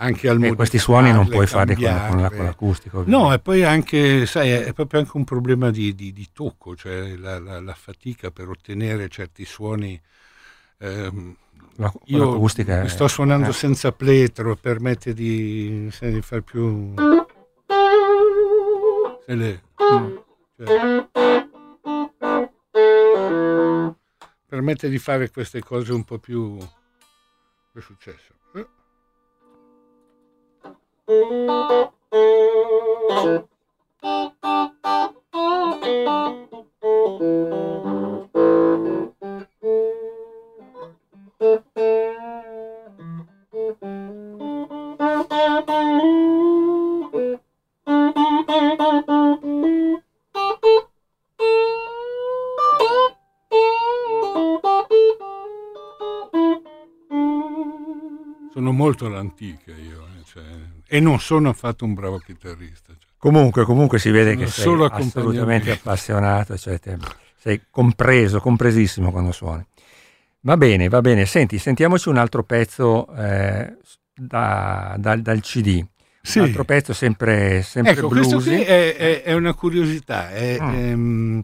anche 0.00 0.28
al 0.28 0.42
Eh, 0.42 0.54
questi 0.54 0.78
suoni 0.78 1.12
non 1.12 1.28
puoi 1.28 1.46
farli 1.46 1.74
con, 1.74 1.84
la- 1.84 2.28
con 2.30 2.44
l'acustico. 2.44 3.02
No, 3.06 3.32
e 3.32 3.38
poi 3.40 3.64
anche, 3.64 4.26
sai, 4.26 4.50
è 4.50 4.72
proprio 4.72 5.00
anche 5.00 5.16
un 5.16 5.24
problema 5.24 5.70
di, 5.70 5.94
di- 5.94 6.12
di 6.12 6.28
tocco, 6.32 6.76
cioè 6.76 7.16
la, 7.16 7.38
la- 7.38 7.60
la 7.60 7.74
fatica 7.74 8.30
per 8.30 8.48
ottenere 8.48 9.08
certi 9.08 9.44
suoni. 9.44 10.00
ehm, 10.78 11.36
La- 11.76 11.92
io 12.04 12.18
l'acustica 12.30 12.82
è- 12.82 12.88
sto 12.88 13.08
suonando 13.08 13.50
eh. 13.50 13.52
senza 13.52 13.90
pletro, 13.92 14.54
permette 14.56 15.12
di, 15.14 15.88
sai, 15.90 16.12
di 16.12 16.22
far 16.22 16.42
più... 16.42 16.94
le- 19.26 19.62
cioè, 20.56 21.06
permette 24.46 24.88
di 24.88 24.98
fare 24.98 25.30
queste 25.30 25.60
cose 25.60 25.92
un 25.92 26.04
po' 26.04 26.18
più... 26.18 26.56
È 26.58 27.80
successo? 27.80 28.34
Eh? 31.10 31.88
Sono 37.18 37.97
molto 58.88 59.06
all'antica 59.06 59.70
io, 59.72 60.06
eh, 60.18 60.24
cioè, 60.24 60.42
e 60.86 61.00
non 61.00 61.20
sono 61.20 61.50
affatto 61.50 61.84
un 61.84 61.92
bravo 61.94 62.18
chitarrista. 62.18 62.92
cioè. 62.98 63.10
Comunque, 63.18 63.64
comunque 63.64 63.98
si 63.98 64.10
vede 64.10 64.32
Sono 64.32 64.44
che 64.44 64.50
sei 64.50 65.00
assolutamente 65.10 65.70
appassionato, 65.72 66.56
cioè 66.56 66.78
te- 66.80 66.96
sei 67.36 67.62
compreso, 67.70 68.40
compresissimo 68.40 69.10
quando 69.10 69.32
suoni. 69.32 69.64
Va 70.40 70.56
bene, 70.56 70.88
va 70.88 71.00
bene. 71.00 71.26
Senti, 71.26 71.58
sentiamoci 71.58 72.08
un 72.08 72.16
altro 72.16 72.44
pezzo 72.44 73.12
eh, 73.14 73.76
da- 74.14 74.94
dal, 74.98 75.20
dal 75.20 75.40
CD. 75.40 75.84
Sì. 76.22 76.38
Un 76.38 76.44
altro 76.46 76.64
pezzo 76.64 76.92
sempre, 76.92 77.62
sempre 77.62 77.92
Ecco, 77.92 78.08
questo 78.08 78.38
bluesy. 78.38 78.54
qui 78.56 78.62
è, 78.64 78.96
è- 78.96 79.22
è 79.22 79.32
una 79.34 79.52
curiosità. 79.54 80.30
È, 80.30 80.56
Mm. 80.60 80.74
ehm, 80.74 81.42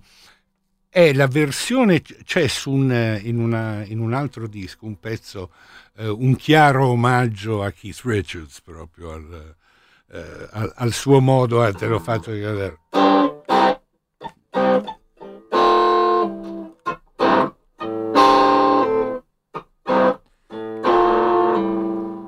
è 0.88 1.12
la 1.12 1.26
versione, 1.26 2.00
c'è 2.02 2.46
su 2.46 2.70
un- 2.70 3.18
in, 3.22 3.38
una- 3.40 3.82
in 3.84 3.98
un 3.98 4.12
altro 4.14 4.46
disco 4.46 4.86
un 4.86 4.98
pezzo, 5.00 5.50
eh, 5.96 6.08
un 6.08 6.36
chiaro 6.36 6.88
omaggio 6.88 7.62
a 7.62 7.70
Keith 7.70 8.00
Richards, 8.04 8.60
proprio 8.62 9.12
al, 9.12 9.56
eh, 10.12 10.48
al- 10.52 10.72
al 10.76 10.92
suo 10.92 11.20
modo. 11.20 11.64
eh, 11.64 11.72
te 11.72 11.86
l'ho 11.86 12.00
fatto 12.00 12.30
vedere. 12.30 12.78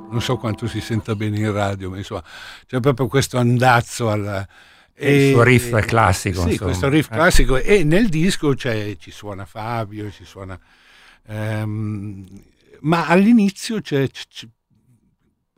Non 0.09 0.21
so 0.23 0.37
quanto 0.39 0.67
si 0.67 0.81
senta 0.81 1.15
bene 1.15 1.39
in 1.39 1.53
radio, 1.53 1.91
ma 1.91 1.99
insomma, 1.99 2.23
c'è 2.67 2.81
proprio 2.81 3.07
questo 3.07 3.37
andazzo 3.39 4.11
alla, 4.11 4.47
Il 4.99 5.33
suo 5.33 5.43
riff 5.43 5.75
è 5.75 5.83
classico, 5.85 6.41
Sì, 6.41 6.51
insomma. 6.53 6.71
questo 6.71 6.89
riff 6.89 7.09
classico. 7.09 7.57
E 7.59 7.85
nel 7.85 8.09
disco 8.09 8.55
c'è- 8.55 8.97
ci 8.97 9.11
suona 9.11 9.45
Fabio, 9.45 10.11
ci 10.11 10.25
suona... 10.25 10.59
ehm, 11.27 12.25
ma 12.81 13.07
all'inizio 13.07 13.81
c'è- 13.81 14.09
c'è- 14.11 14.25
c'è- 14.29 14.49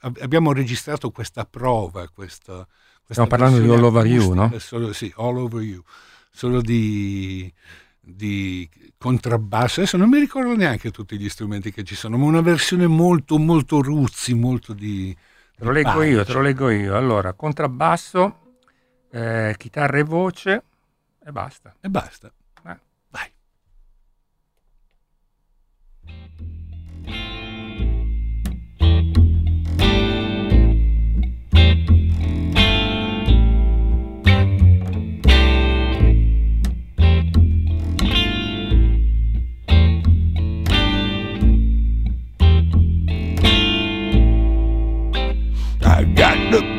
ab- 0.01 0.19
abbiamo 0.21 0.53
registrato 0.53 1.11
questa 1.11 1.45
prova, 1.45 2.09
questa... 2.09 2.67
questa 3.05 3.25
Stiamo 3.25 3.29
parlando 3.29 3.61
di 3.61 3.69
All 3.69 3.83
Over 3.83 4.07
You, 4.07 4.35
no? 4.35 4.59
Solo, 4.59 4.93
sì, 4.93 5.13
All 5.17 5.37
Over 5.39 5.63
You. 5.63 5.83
Solo 6.31 6.61
di, 6.61 7.53
di 8.01 8.69
contrabbasso. 8.97 9.81
Adesso 9.81 9.97
non 9.97 10.09
mi 10.09 10.19
ricordo 10.19 10.55
neanche 10.55 10.91
tutti 10.91 11.19
gli 11.19 11.29
strumenti 11.29 11.73
che 11.73 11.85
ci 11.85 11.95
sono, 11.95 12.17
ma 12.17 12.27
una 12.27 12.43
versione 12.43 12.87
molto, 12.87 13.39
molto 13.39 13.81
ruzzi, 13.83 14.35
molto 14.35 14.73
di... 14.73 15.17
Te 15.57 15.65
lo 15.65 15.73
leggo 15.73 16.03
io, 16.03 16.25
te 16.25 16.33
lo 16.33 16.41
leggo 16.41 16.71
io. 16.71 16.97
Allora, 16.97 17.33
contrabbasso, 17.33 18.55
eh, 19.11 19.55
chitarra 19.59 19.99
e 19.99 20.05
voce 20.05 20.63
e 21.25 21.33
basta. 21.33 21.75
E 21.81 21.89
basta. 21.89 22.33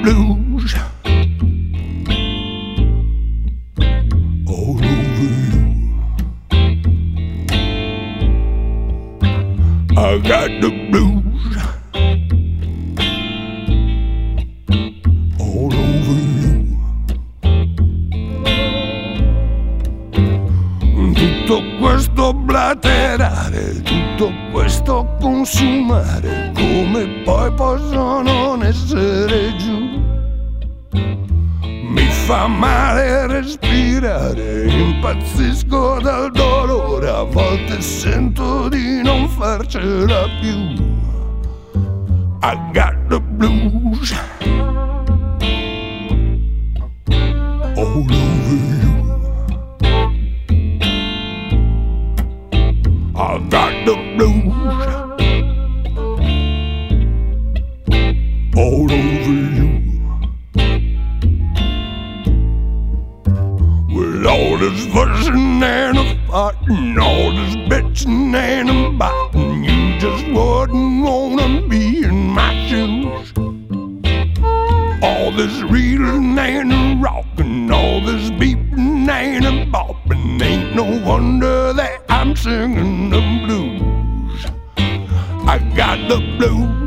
Blues 0.10 0.74
all 4.48 4.72
over 4.72 4.86
you. 4.86 5.70
I 9.96 10.18
got 10.18 10.50
the 10.62 10.72
blues 10.90 11.58
all 15.40 15.74
over 15.74 16.18
you. 16.42 16.78
Tutto 21.14 21.64
questo 21.80 22.34
blaterare, 22.34 23.79
questo 24.52 25.16
consumare, 25.20 26.52
come 26.54 27.06
poi 27.24 27.52
posso 27.54 28.22
non 28.22 28.64
essere 28.64 29.56
giù? 29.58 29.78
Mi 30.92 32.06
fa 32.26 32.48
male 32.48 33.28
respirare, 33.28 34.66
impazzisco 34.68 36.00
dal 36.02 36.32
dolore, 36.32 37.10
a 37.10 37.24
volte 37.24 37.82
sento 37.82 38.70
di 38.70 39.02
non 39.02 39.28
farcela 39.28 40.28
più. 40.40 40.88
I 42.42 42.56
got 42.72 42.96
the 43.10 43.20
blues 43.20 44.14
all 47.76 48.06
over 48.06 48.29
and 65.64 65.98
a 65.98 66.28
fighting, 66.28 66.98
all 67.00 67.32
this 67.32 67.56
bitching 67.70 68.34
and 68.36 68.70
a 68.70 68.90
biting, 68.98 69.64
you 69.64 70.00
just 70.00 70.26
wouldn't 70.28 71.04
wanna 71.04 71.68
be 71.68 72.04
in 72.04 72.30
my 72.30 72.54
shoes. 72.68 73.34
All 75.02 75.32
this 75.32 75.62
reeling 75.64 76.38
and 76.38 76.74
a 76.74 77.02
rocking, 77.02 77.72
all 77.72 78.02
this 78.02 78.30
beeping 78.32 79.10
and 79.10 79.46
a 79.46 79.66
bopping, 79.66 80.42
ain't 80.42 80.76
no 80.76 80.86
wonder 81.06 81.74
that 81.74 82.02
I'm 82.10 82.36
singing 82.36 83.10
the 83.10 83.22
blues. 83.46 84.46
I 85.48 85.58
got 85.76 86.08
the 86.08 86.20
blues 86.38 86.79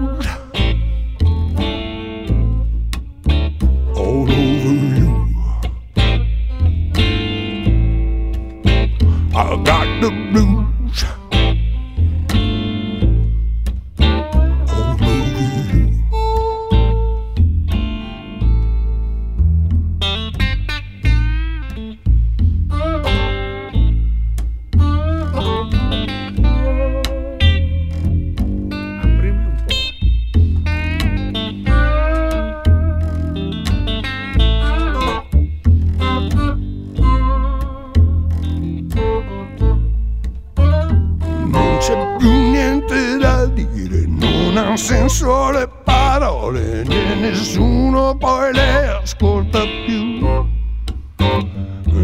nessuno 47.22 48.16
poi 48.16 48.52
le 48.52 48.88
ascolta 49.00 49.60
più. 49.86 50.48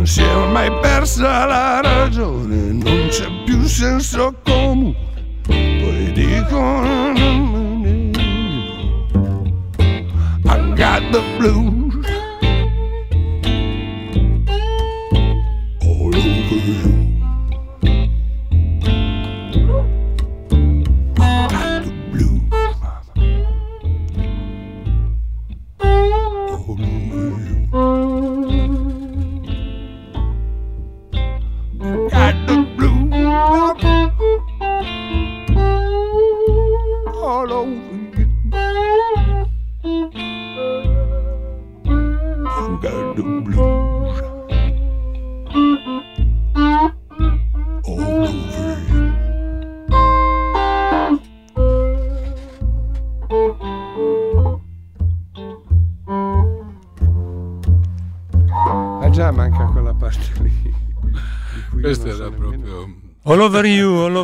Si 0.05 0.23
è 0.23 0.37
ormai 0.37 0.71
persa 0.81 1.45
la 1.45 1.88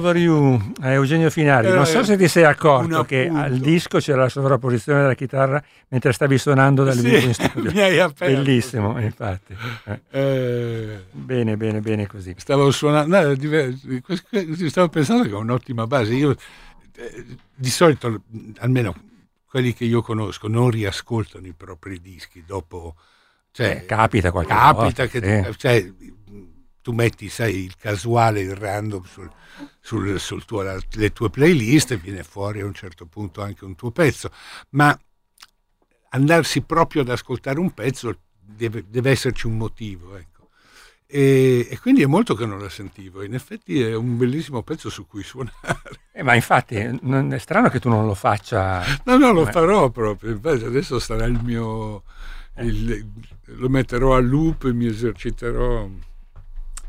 over 0.04 0.16
you, 0.16 0.60
eh, 0.82 0.92
Eugenio 0.92 1.30
Finari. 1.30 1.68
Non 1.70 1.86
so 1.86 2.00
Eh, 2.00 2.04
se 2.04 2.16
ti 2.16 2.28
sei 2.28 2.44
accorto 2.44 3.04
che 3.04 3.26
al 3.32 3.58
disco 3.58 3.98
c'era 3.98 4.22
la 4.22 4.28
sovrapposizione 4.28 5.00
della 5.00 5.14
chitarra 5.14 5.62
mentre 5.88 6.12
stavi 6.12 6.36
suonando 6.36 6.84
dal 6.84 6.94
Sì, 6.94 7.02
vivo 7.08 7.16
in 7.26 7.32
studio. 7.34 7.72
mi 7.72 7.80
hai 7.80 7.98
aperto. 7.98 8.34
Bellissimo, 8.42 9.00
infatti. 9.00 9.56
Eh, 9.84 10.00
Eh, 10.10 11.04
bene, 11.10 11.56
bene, 11.56 11.80
bene 11.80 12.06
così. 12.06 12.34
stavo 12.36 12.70
suonando, 12.70 13.16
no, 13.34 13.34
stavo 14.68 14.88
pensando 14.88 15.22
che 15.24 15.30
è 15.30 15.34
un'ottima 15.34 15.86
base. 15.86 16.12
Io 16.14 16.36
eh, 16.96 17.24
di 17.54 17.70
solito, 17.70 18.22
almeno 18.58 18.94
quelli 19.48 19.72
che 19.72 19.84
io 19.84 20.02
conosco, 20.02 20.48
non 20.48 20.68
riascoltano 20.70 21.46
i 21.46 21.54
propri 21.56 22.00
dischi 22.00 22.44
dopo. 22.46 22.94
Cioè, 23.52 23.82
Eh, 23.82 23.86
capita 23.86 24.32
qualche 24.32 24.52
capita 24.52 24.82
volta, 24.82 25.06
che 25.06 25.44
sì. 25.46 25.58
cioè, 25.58 25.92
tu 26.84 26.92
metti, 26.92 27.30
sai, 27.30 27.64
il 27.64 27.76
casuale, 27.76 28.40
il 28.42 28.54
random 28.54 29.02
sul, 29.04 29.30
sul- 29.80 30.20
sul 30.20 30.44
tuo, 30.44 30.60
le 30.62 31.12
tue 31.14 31.30
playlist 31.30 31.92
e 31.92 31.96
viene 31.96 32.22
fuori 32.22 32.60
a 32.60 32.66
un 32.66 32.74
certo 32.74 33.06
punto 33.06 33.40
anche 33.40 33.64
un 33.64 33.74
tuo 33.74 33.90
pezzo. 33.90 34.30
Ma 34.70 34.96
andarsi 36.10 36.60
proprio 36.60 37.00
ad 37.00 37.08
ascoltare 37.08 37.58
un 37.58 37.72
pezzo 37.72 38.18
deve, 38.38 38.84
deve 38.86 39.10
esserci 39.12 39.46
un 39.46 39.56
motivo. 39.56 40.14
Ecco. 40.14 40.50
E, 41.06 41.66
e 41.70 41.78
quindi 41.78 42.02
è 42.02 42.06
molto 42.06 42.34
che 42.34 42.44
non 42.44 42.58
la 42.60 42.68
sentivo. 42.68 43.22
In 43.22 43.32
effetti 43.32 43.80
è 43.80 43.94
un 43.94 44.18
bellissimo 44.18 44.62
pezzo 44.62 44.90
su 44.90 45.06
cui 45.06 45.22
suonare. 45.22 45.56
Eh, 46.12 46.22
ma 46.22 46.34
infatti 46.34 46.98
non- 47.00 47.32
è 47.32 47.38
strano 47.38 47.70
che 47.70 47.80
tu 47.80 47.88
non 47.88 48.04
lo 48.04 48.14
faccia. 48.14 48.84
No, 49.04 49.16
no, 49.16 49.32
lo 49.32 49.46
farò 49.46 49.88
proprio. 49.88 50.32
Infatti 50.32 50.64
adesso 50.64 50.98
sarà 50.98 51.24
il 51.24 51.40
mio... 51.42 52.02
il- 52.58 53.10
lo 53.46 53.68
metterò 53.70 54.14
a 54.16 54.20
loop 54.20 54.64
e 54.64 54.74
mi 54.74 54.86
eserciterò. 54.86 55.88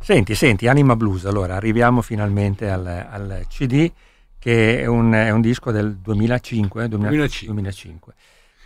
Senti, 0.05 0.35
senti, 0.35 0.67
Anima 0.67 0.95
Blues, 0.95 1.25
allora 1.25 1.55
arriviamo 1.55 2.03
finalmente 2.03 2.69
al, 2.69 2.85
al 2.85 3.45
CD 3.49 3.91
che 4.37 4.81
è 4.81 4.85
un, 4.85 5.11
è 5.11 5.31
un 5.31 5.41
disco 5.41 5.71
del 5.71 5.95
2005. 5.95 6.87
2000 6.87 7.09
2005. 7.09 7.47
2005. 7.47 8.13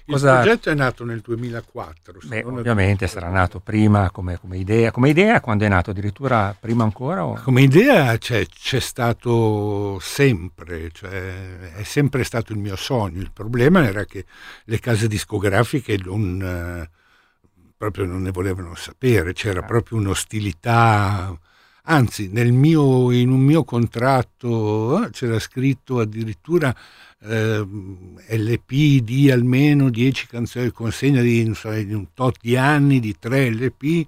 Il 0.04 0.14
Cosa- 0.16 0.42
progetto 0.42 0.70
è 0.70 0.74
nato 0.74 1.06
nel 1.06 1.22
2004. 1.22 2.20
Beh, 2.26 2.44
ovviamente 2.44 3.08
sarà 3.08 3.30
nato 3.30 3.62
prima 3.62 4.12
come, 4.12 4.38
come 4.38 4.58
idea. 4.58 4.92
Come 4.92 5.12
idea 5.12 5.40
quando 5.40 5.64
è 5.64 5.70
nato? 5.70 5.92
Addirittura 5.92 6.54
prima 6.60 6.84
ancora? 6.84 7.26
O... 7.26 7.40
Come 7.42 7.62
idea 7.62 8.18
c'è, 8.18 8.46
c'è 8.46 8.82
stato 8.82 9.98
sempre, 10.02 10.90
cioè, 10.92 11.72
è 11.72 11.84
sempre 11.84 12.26
stato 12.26 12.52
il 12.52 12.60
mio 12.60 12.76
sogno. 12.76 13.22
Il 13.22 13.32
problema 13.32 13.88
era 13.88 14.04
che 14.04 14.26
le 14.66 14.80
case 14.82 15.08
discografiche 15.08 15.98
non, 16.04 16.42
eh, 16.42 16.99
proprio 17.80 18.04
non 18.04 18.24
ne 18.24 18.32
volevano 18.32 18.76
sapere, 18.76 19.32
c'era 19.32 19.62
proprio 19.62 20.00
un'ostilità. 20.00 21.34
Anzi, 21.84 22.28
nel 22.30 22.52
mio, 22.52 23.10
in 23.14 23.32
un 23.32 23.40
mio 23.40 23.64
contratto 23.64 25.06
eh, 25.06 25.10
c'era 25.12 25.40
scritto 25.40 26.02
addirittura 26.02 26.76
ehm, 27.22 28.20
LP 28.32 29.00
di 29.02 29.32
almeno 29.32 29.90
10 29.90 30.28
canzoni, 30.28 30.72
consegna 30.72 31.22
di, 31.22 31.50
so, 31.56 31.72
di 31.72 31.94
un 31.94 32.08
tot 32.14 32.36
di 32.42 32.58
anni, 32.58 33.00
di 33.00 33.16
3 33.18 33.50
LP, 33.50 34.06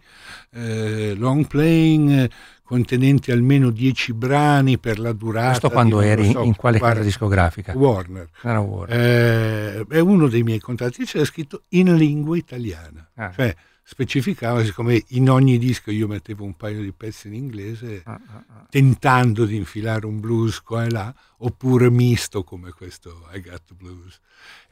eh, 0.52 1.14
long 1.16 1.48
playing, 1.48 2.30
contenenti 2.72 3.32
almeno 3.32 3.70
10 3.70 4.14
brani 4.14 4.78
per 4.78 4.98
la 4.98 5.12
durata. 5.12 5.48
Questo 5.50 5.68
di 5.68 5.74
quando 5.74 5.96
lo 5.98 6.02
eri 6.04 6.32
so, 6.32 6.42
in 6.44 6.56
quale 6.56 6.80
casa 6.80 7.02
discografica? 7.02 7.74
Warner. 7.76 8.30
Era 8.42 8.60
Warner. 8.62 8.98
Eh, 8.98 9.86
è 9.90 10.00
uno 10.00 10.30
dei 10.30 10.42
miei 10.44 10.60
contratti, 10.60 11.04
c'era 11.04 11.26
scritto 11.26 11.64
in 11.70 11.94
lingua 11.98 12.38
italiana, 12.38 13.10
Ah. 13.16 13.34
cioè 13.36 13.54
specificava, 13.84 14.64
siccome 14.64 15.04
in 15.10 15.30
ogni 15.30 15.58
disco 15.58 15.92
io 15.92 16.08
mettevo 16.08 16.46
un 16.46 16.56
paio 16.56 16.82
di 16.82 16.94
pezzi 16.94 17.28
in 17.28 17.34
inglese, 17.34 18.04
Ah, 18.06 18.14
ah, 18.26 18.44
ah. 18.48 18.66
tentando 18.70 19.44
di 19.44 19.58
infilare 19.58 20.06
un 20.06 20.22
blues 20.22 20.62
qua 20.62 20.86
e 20.86 20.90
là, 20.92 21.14
oppure 21.40 21.90
misto 21.90 22.46
come 22.46 22.72
questo 22.72 23.28
I 23.34 23.42
Got 23.42 23.74
Blues. 23.76 24.18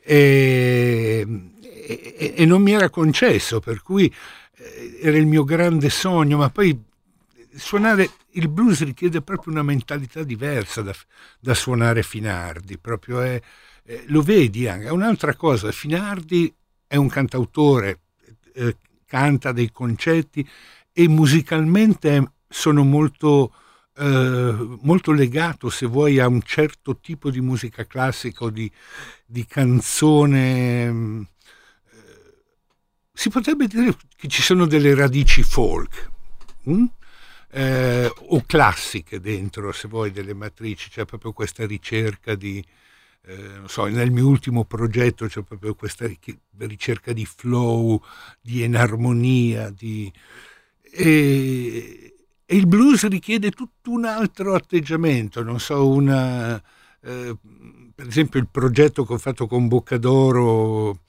E, 0.02 1.26
e- 1.62 2.34
e 2.38 2.46
non 2.46 2.62
mi 2.62 2.72
era 2.72 2.90
concesso, 2.90 3.60
per 3.60 3.82
cui 3.82 4.12
eh, 4.56 5.00
era 5.02 5.18
il 5.18 5.26
mio 5.26 5.44
grande 5.44 5.90
sogno, 5.90 6.38
ma 6.38 6.50
poi 6.50 6.88
suonare 7.56 8.10
il 8.32 8.48
blues 8.48 8.84
richiede 8.84 9.22
proprio 9.22 9.54
una 9.54 9.64
mentalità 9.64 10.24
diversa 10.24 10.82
da, 10.82 10.94
da 11.40 11.54
suonare 11.54 12.04
Finardi, 12.04 12.78
proprio 12.78 13.22
è, 13.22 13.42
eh, 13.84 14.04
lo 14.08 14.22
vedi 14.22 14.68
anche. 14.68 14.88
È 14.88 14.92
un'altra 14.92 15.36
cosa, 15.36 15.72
Finardi 15.72 16.54
è 16.88 16.96
un 16.96 17.10
cantautore, 17.10 18.02
eh, 18.54 18.78
canta 19.06 19.52
dei 19.52 19.72
concetti 19.72 20.48
e 20.92 21.08
musicalmente 21.08 22.34
sono 22.48 22.84
molto 22.84 23.54
eh, 24.00 24.78
molto 24.82 25.12
legato, 25.12 25.70
se 25.70 25.86
vuoi, 25.86 26.20
a 26.20 26.28
un 26.28 26.42
certo 26.42 26.98
tipo 27.00 27.30
di 27.30 27.42
musica 27.42 27.86
classica 27.86 28.46
o 28.46 28.50
di, 28.50 28.72
di 29.26 29.46
canzone. 29.46 30.92
mm, 30.92 31.22
eh, 31.22 32.36
si 33.14 33.30
potrebbe 33.30 33.68
dire 33.68 33.96
che 34.16 34.28
ci 34.30 34.42
sono 34.42 34.66
delle 34.66 34.96
radici 34.96 35.44
folk. 35.44 36.12
mm? 36.70 36.86
Eh, 37.52 38.12
o 38.16 38.44
classiche 38.46 39.20
dentro, 39.20 39.72
se 39.72 39.88
vuoi, 39.88 40.12
delle 40.12 40.34
matrici, 40.34 40.90
c'è 40.90 41.06
proprio 41.06 41.34
questa 41.34 41.66
ricerca 41.66 42.36
di, 42.36 42.64
eh, 43.26 43.36
non 43.58 43.68
so, 43.70 43.86
nel 43.86 44.12
mio 44.12 44.28
ultimo 44.28 44.66
progetto 44.66 45.26
c'è 45.28 45.42
proprio 45.44 45.76
questa 45.76 46.06
ric- 46.08 46.38
ricerca 46.58 47.12
di 47.14 47.26
flow, 47.26 48.02
di 48.42 48.64
enarmonia, 48.64 49.70
di... 49.72 50.12
E, 50.92 52.14
e 52.46 52.56
il 52.56 52.68
blues 52.68 53.08
richiede 53.08 53.52
tutto 53.52 53.92
un 53.92 54.06
altro 54.06 54.56
atteggiamento, 54.56 55.44
non 55.44 55.60
so, 55.60 55.88
una, 55.88 56.62
eh, 57.02 57.36
per 57.94 58.08
esempio 58.08 58.40
il 58.40 58.48
progetto 58.50 59.06
che 59.06 59.14
ho 59.14 59.18
fatto 59.18 59.46
con 59.48 59.68
Boccadoro 59.68 61.02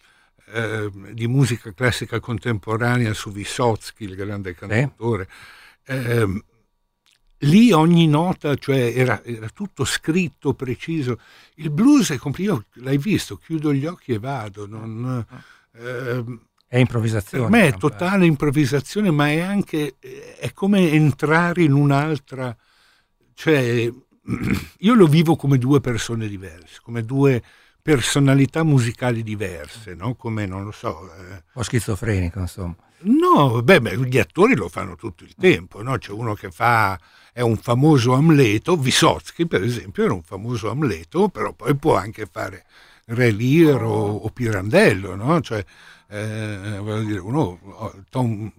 eh, 0.53 0.91
di 1.13 1.27
musica 1.29 1.73
classica 1.73 2.21
contemporanea 2.21 3.15
su 3.15 3.31
Vysotsky, 3.31 4.05
il 4.05 4.17
grande 4.17 4.55
cantautore, 4.55 5.29
ehm, 5.95 6.45
lì 7.45 7.73
ogni 7.73 8.07
nota, 8.07 8.55
cioè 8.57 8.93
era, 8.95 9.23
era 9.25 9.49
tutto 9.49 9.85
scritto, 9.85 10.55
preciso. 10.55 11.19
Il 11.57 11.71
blues 11.71 12.11
è 12.13 12.17
complicato, 12.19 12.65
l'hai 12.75 12.99
visto, 12.99 13.37
chiudo 13.37 13.73
gli 13.73 13.87
occhi 13.87 14.13
e 14.13 14.19
vado. 14.19 14.67
Non, 14.67 15.25
ehm, 15.77 16.41
È 16.67 16.79
improvvisazione. 16.79 17.49
per 17.49 17.53
me 17.53 17.69
è 17.69 17.75
totale 17.77 18.27
improvvisazione, 18.27 19.11
ma 19.11 19.29
è 19.31 19.41
anche 19.41 19.97
è 20.39 20.53
come 20.53 20.91
entrare 20.91 21.63
in 21.63 21.73
un'altra, 21.73 22.55
cioè 23.35 23.91
io 24.79 24.95
lo 24.95 25.07
vivo 25.07 25.35
come 25.37 25.59
due 25.59 25.81
persone 25.81 26.29
diverse, 26.29 26.81
come 26.83 27.05
due 27.05 27.43
personalità 27.83 28.63
musicali 28.63 29.23
diverse, 29.23 29.95
no? 29.95 30.15
Come 30.15 30.45
non 30.45 30.65
lo 30.65 30.71
so. 30.73 31.11
eh, 31.15 31.33
Un 31.33 31.43
po' 31.55 31.63
schizofrenico, 31.63 32.39
insomma. 32.39 32.77
No, 33.03 33.63
beh, 33.63 33.81
beh, 33.81 33.97
gli 34.07 34.19
attori 34.19 34.55
lo 34.55 34.69
fanno 34.69 34.95
tutto 34.95 35.25
il 35.25 35.35
tempo, 35.35 35.83
no? 35.83 35.97
C'è 35.97 36.13
uno 36.13 36.35
che 36.35 36.51
fa, 36.51 36.99
è 37.33 37.41
un 37.41 37.57
famoso 37.57 38.13
Amleto, 38.13 38.77
Vysotsky 38.77 39.47
per 39.47 39.63
esempio 39.63 40.05
era 40.05 40.13
un 40.13 40.23
famoso 40.23 40.69
Amleto, 40.69 41.29
però 41.31 41.53
poi 41.55 41.75
può 41.77 41.97
anche 41.97 42.27
fare 42.27 42.65
Re 43.07 43.31
Lear 43.31 43.83
o, 43.85 44.17
o 44.17 44.29
Pirandello, 44.31 45.15
no? 45.15 45.41
Cioè, 45.41 45.65
eh, 46.09 46.81
dire, 47.07 47.19
uno, 47.21 47.59
oh, 47.63 47.95
Tom- 48.11 48.53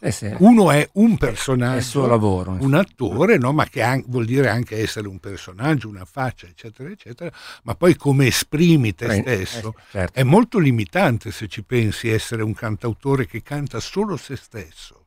Eh 0.00 0.10
sì, 0.12 0.34
uno 0.38 0.70
è 0.70 0.88
un 0.94 1.14
è 1.14 1.16
personaggio, 1.18 1.80
suo 1.82 2.06
lavoro. 2.06 2.56
un 2.60 2.74
attore, 2.74 3.38
no? 3.38 3.52
ma 3.52 3.64
che 3.66 3.82
an- 3.82 4.04
vuol 4.06 4.24
dire 4.26 4.48
anche 4.48 4.78
essere 4.78 5.08
un 5.08 5.18
personaggio, 5.18 5.88
una 5.88 6.04
faccia, 6.04 6.46
eccetera, 6.46 6.88
eccetera, 6.90 7.30
ma 7.64 7.74
poi 7.74 7.96
come 7.96 8.26
esprimi 8.26 8.94
te 8.94 9.06
Eh, 9.06 9.20
stesso 9.20 9.74
eh, 9.76 9.82
certo. 9.90 10.18
è 10.18 10.22
molto 10.22 10.58
limitante 10.58 11.30
se 11.30 11.48
ci 11.48 11.62
pensi 11.62 12.08
essere 12.08 12.42
un 12.42 12.54
cantautore 12.54 13.26
che 13.26 13.42
canta 13.42 13.80
solo 13.80 14.16
se 14.16 14.36
stesso. 14.36 15.06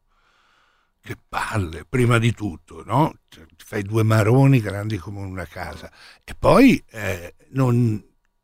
Che 1.05 1.17
palle, 1.27 1.83
prima 1.87 2.17
di 2.17 2.31
tutto, 2.33 2.81
no? 2.85 3.13
Cioè, 3.27 3.45
ti 3.45 3.65
fai 3.65 3.83
due 3.83 4.03
maroni 4.03 4.61
grandi 4.61 4.97
come 4.97 5.19
una 5.19 5.45
casa. 5.45 5.91
E 6.23 6.33
poi, 6.33 6.81
eh, 6.91 7.35
non, 7.49 8.01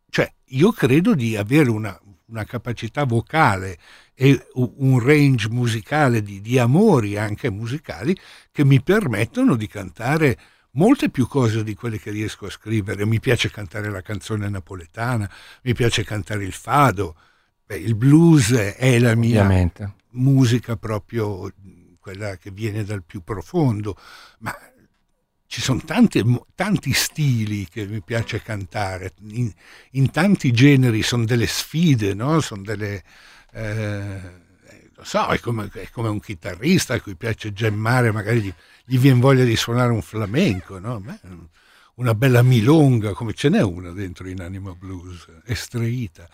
cioè, 0.10 0.30
io 0.48 0.74
credo 0.74 1.16
di 1.16 1.38
avere 1.38 1.70
una, 1.70 1.98
una 2.30 2.46
capacità 2.46 3.04
vocale 3.06 3.78
e 4.14 4.48
un 4.54 5.00
range 5.00 5.50
musicale 5.50 6.22
di, 6.22 6.42
di 6.42 6.60
amori 6.60 7.18
anche 7.18 7.50
musicali 7.50 8.16
che 8.52 8.64
mi 8.64 8.82
permettono 8.82 9.56
di 9.56 9.68
cantare 9.68 10.38
molte 10.72 11.10
più 11.10 11.28
cose 11.28 11.64
di 11.64 11.74
quelle 11.74 12.00
che 12.00 12.12
riesco 12.12 12.46
a 12.46 12.50
scrivere. 12.52 13.06
Mi 13.06 13.20
piace 13.20 13.50
cantare 13.50 13.90
la 13.90 14.02
canzone 14.02 14.50
napoletana, 14.50 15.30
mi 15.64 15.74
piace 15.74 16.04
cantare 16.04 16.44
il 16.44 16.54
fado. 16.54 17.16
Beh, 17.66 17.78
il 17.78 17.96
blues 17.96 18.52
è 18.52 19.00
la 19.00 19.16
mia 19.16 19.42
Ovviamente. 19.44 19.94
musica 20.12 20.76
proprio 20.76 21.52
quella 22.00 22.38
che 22.38 22.52
viene 22.52 22.84
dal 22.84 23.04
più 23.04 23.22
profondo, 23.22 23.96
ma 24.40 24.56
ci 25.50 25.62
sono 25.62 25.82
tante, 25.84 26.24
tanti 26.54 26.94
stili 26.94 27.68
che 27.68 27.88
mi 27.88 28.04
piace 28.04 28.40
cantare, 28.40 29.14
in, 29.30 29.52
in 29.94 30.12
tanti 30.12 30.52
generi 30.52 31.02
sono 31.02 31.26
delle 31.26 31.48
sfide, 31.48 32.14
no? 32.14 32.40
sono 32.40 32.62
delle... 32.62 33.04
eh, 33.54 34.20
lo 34.94 35.04
so, 35.04 35.26
è 35.30 35.40
come, 35.40 35.68
è 35.74 35.90
come 35.90 36.10
un 36.10 36.20
chitarrista 36.20 36.94
a 36.94 37.02
cui 37.02 37.16
piace 37.16 37.52
gemmare, 37.52 38.12
magari 38.12 38.42
gli, 38.42 38.54
gli 38.86 39.00
viene 39.00 39.20
voglia 39.20 39.44
di 39.44 39.56
suonare 39.56 39.92
un 39.92 40.04
flamenco, 40.04 40.78
no? 40.78 41.04
Una 41.96 42.14
bella 42.14 42.44
milonga, 42.44 43.14
come 43.14 43.34
ce 43.34 43.50
n'è 43.50 43.64
una 43.64 43.90
dentro 43.90 44.30
in 44.30 44.42
Anima 44.42 44.76
Blues, 44.76 45.26
estreita. 45.46 46.30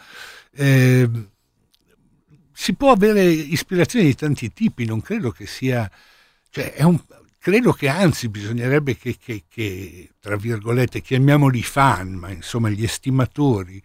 Eh, 0.51 1.09
si 2.51 2.73
può 2.73 2.91
avere 2.91 3.23
ispirazioni 3.23 4.07
di 4.07 4.15
tanti 4.15 4.51
tipi, 4.51 4.83
non 4.83 4.99
credo 4.99 5.31
che 5.31 5.45
sia... 5.45 5.89
Cioè 6.49 6.73
è 6.73 6.83
un, 6.83 7.01
credo 7.45 7.73
che 7.73 7.87
anzi 7.87 8.27
bisognerebbe 8.27 8.97
che, 8.97 9.17
che, 9.23 9.43
che, 9.47 10.09
tra 10.19 10.35
virgolette, 10.35 10.99
chiamiamoli 10.99 11.61
fan, 11.61 12.13
ma 12.13 12.31
insomma 12.31 12.69
gli 12.69 12.83
estimatori, 12.83 13.79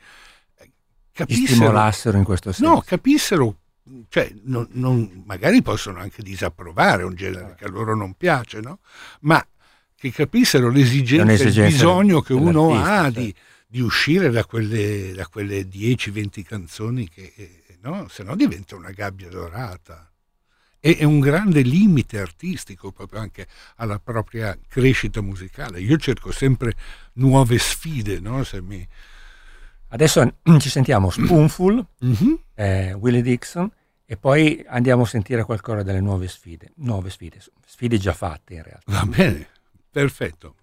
eh, 0.56 0.70
capissero... 1.12 1.56
stimolassero 1.56 2.16
in 2.16 2.24
questo 2.24 2.52
senso. 2.52 2.72
No, 2.72 2.80
capissero, 2.80 3.58
cioè, 4.08 4.32
non- 4.44 4.66
non- 4.70 5.24
magari 5.26 5.60
possono 5.60 5.98
anche 5.98 6.22
disapprovare 6.22 7.02
un 7.02 7.14
genere 7.14 7.54
che 7.54 7.66
a 7.66 7.68
loro 7.68 7.94
non 7.94 8.14
piace, 8.14 8.60
no? 8.60 8.78
Ma 9.20 9.46
che 9.94 10.10
capissero 10.10 10.70
l'esigenza, 10.70 11.42
il 11.42 11.52
bisogno 11.52 12.22
che 12.22 12.32
uno 12.32 12.82
ha 12.82 13.02
certo. 13.02 13.20
di, 13.20 13.34
di 13.66 13.80
uscire 13.82 14.30
da 14.30 14.46
quelle, 14.46 15.12
da 15.12 15.26
quelle 15.26 15.68
10-20 15.68 16.42
canzoni 16.44 17.10
che, 17.10 17.34
eh, 17.36 17.76
no? 17.82 18.08
Se 18.08 18.22
no 18.22 18.34
diventa 18.36 18.74
una 18.74 18.90
gabbia 18.90 19.28
dorata. 19.28 20.09
E 20.80 20.96
è 20.96 21.04
un 21.04 21.20
grande 21.20 21.60
limite 21.60 22.18
artistico 22.18 22.90
proprio 22.90 23.20
anche 23.20 23.46
alla 23.76 23.98
propria 23.98 24.58
crescita 24.66 25.20
musicale. 25.20 25.80
Io 25.80 25.96
cerco 25.98 26.32
sempre 26.32 26.74
nuove 27.14 27.58
sfide, 27.58 28.18
no? 28.20 28.42
Se 28.44 28.62
mi... 28.62 28.86
Adesso 29.88 30.36
ci 30.58 30.70
sentiamo 30.70 31.10
Spoonful, 31.12 31.86
Mhm. 31.98 32.38
eh, 32.54 32.92
Willie 32.94 33.22
Dixon, 33.22 33.70
e 34.06 34.16
poi 34.16 34.64
andiamo 34.66 35.02
a 35.02 35.06
sentire 35.06 35.44
qualcosa 35.44 35.82
delle 35.82 36.00
nuove 36.00 36.28
sfide. 36.28 36.72
Nuove 36.76 37.10
sfide, 37.10 37.38
sfide 37.66 37.98
già 37.98 38.12
fatte 38.12 38.54
in 38.54 38.62
realtà. 38.62 38.90
Va 38.92 39.04
bene, 39.06 39.48
perfetto. 39.90 40.54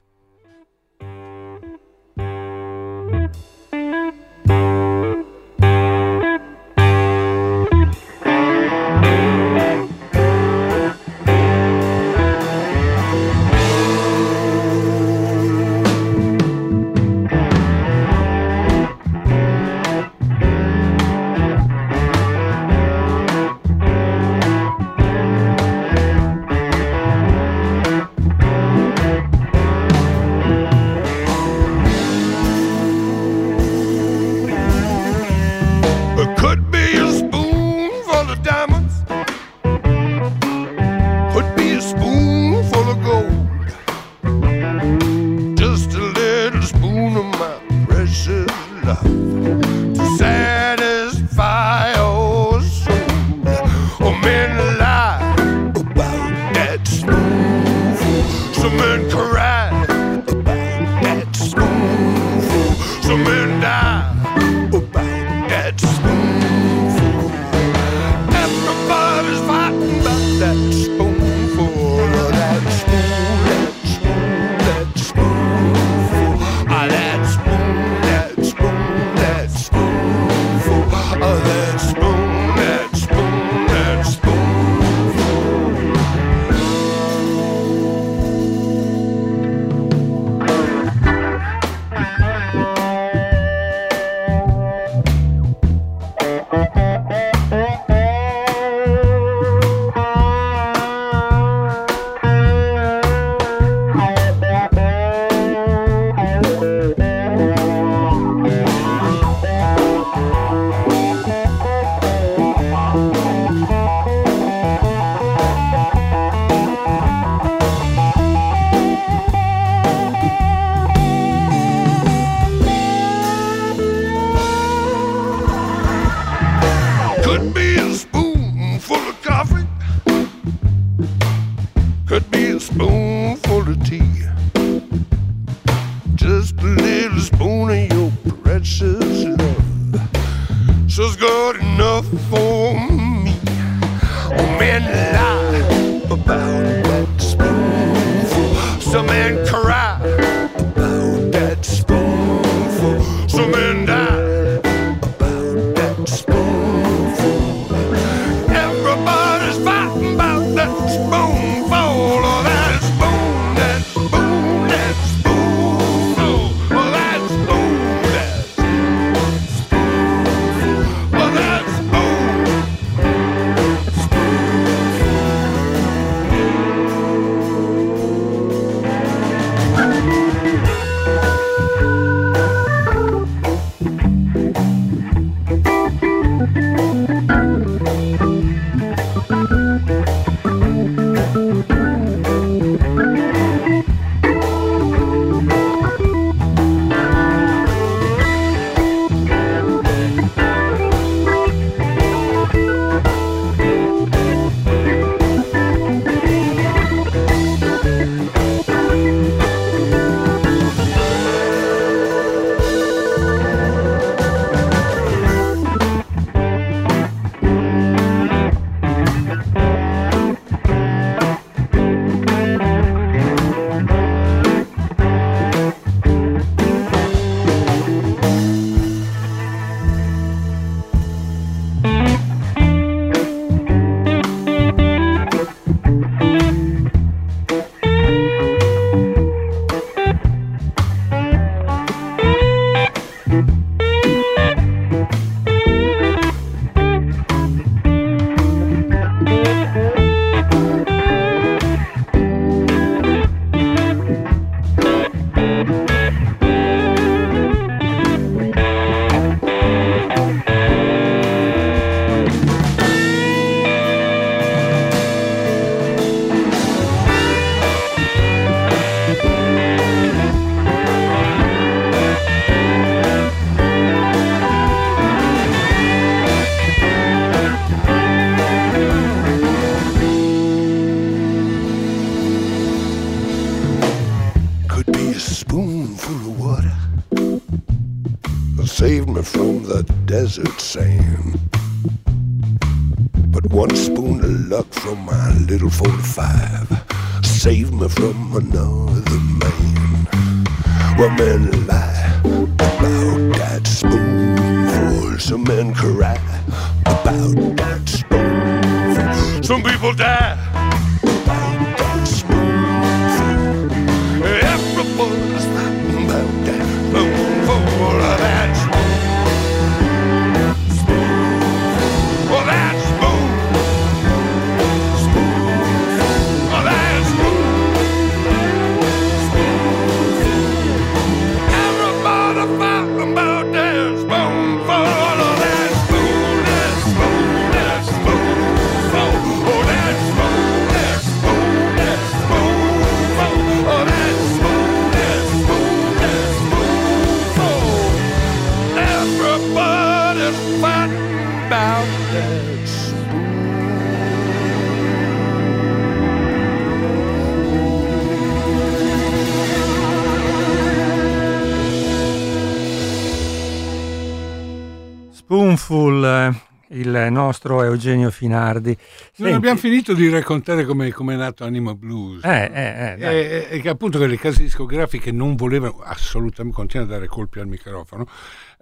Eugenio 367.78 368.11
Finardi. 368.11 368.69
Non 368.69 368.78
Senti- 369.13 369.34
abbiamo 369.34 369.57
finito 369.57 369.93
di 369.93 370.09
raccontare 370.09 370.65
come 370.65 370.89
è 370.89 371.15
nato 371.15 371.45
Anima 371.45 371.73
Blues. 371.73 372.23
Eh, 372.23 372.51
eh, 372.53 372.95
eh. 372.99 373.47
E, 373.51 373.61
che 373.61 373.69
appunto 373.69 373.99
che 373.99 374.07
le 374.07 374.17
case 374.17 374.41
discografiche 374.41 375.11
non 375.11 375.36
volevano 375.36 375.80
assolutamente 375.82 376.55
continuare 376.55 376.91
a 376.91 376.95
dare 376.95 377.07
colpi 377.07 377.39
al 377.39 377.47
microfono, 377.47 378.07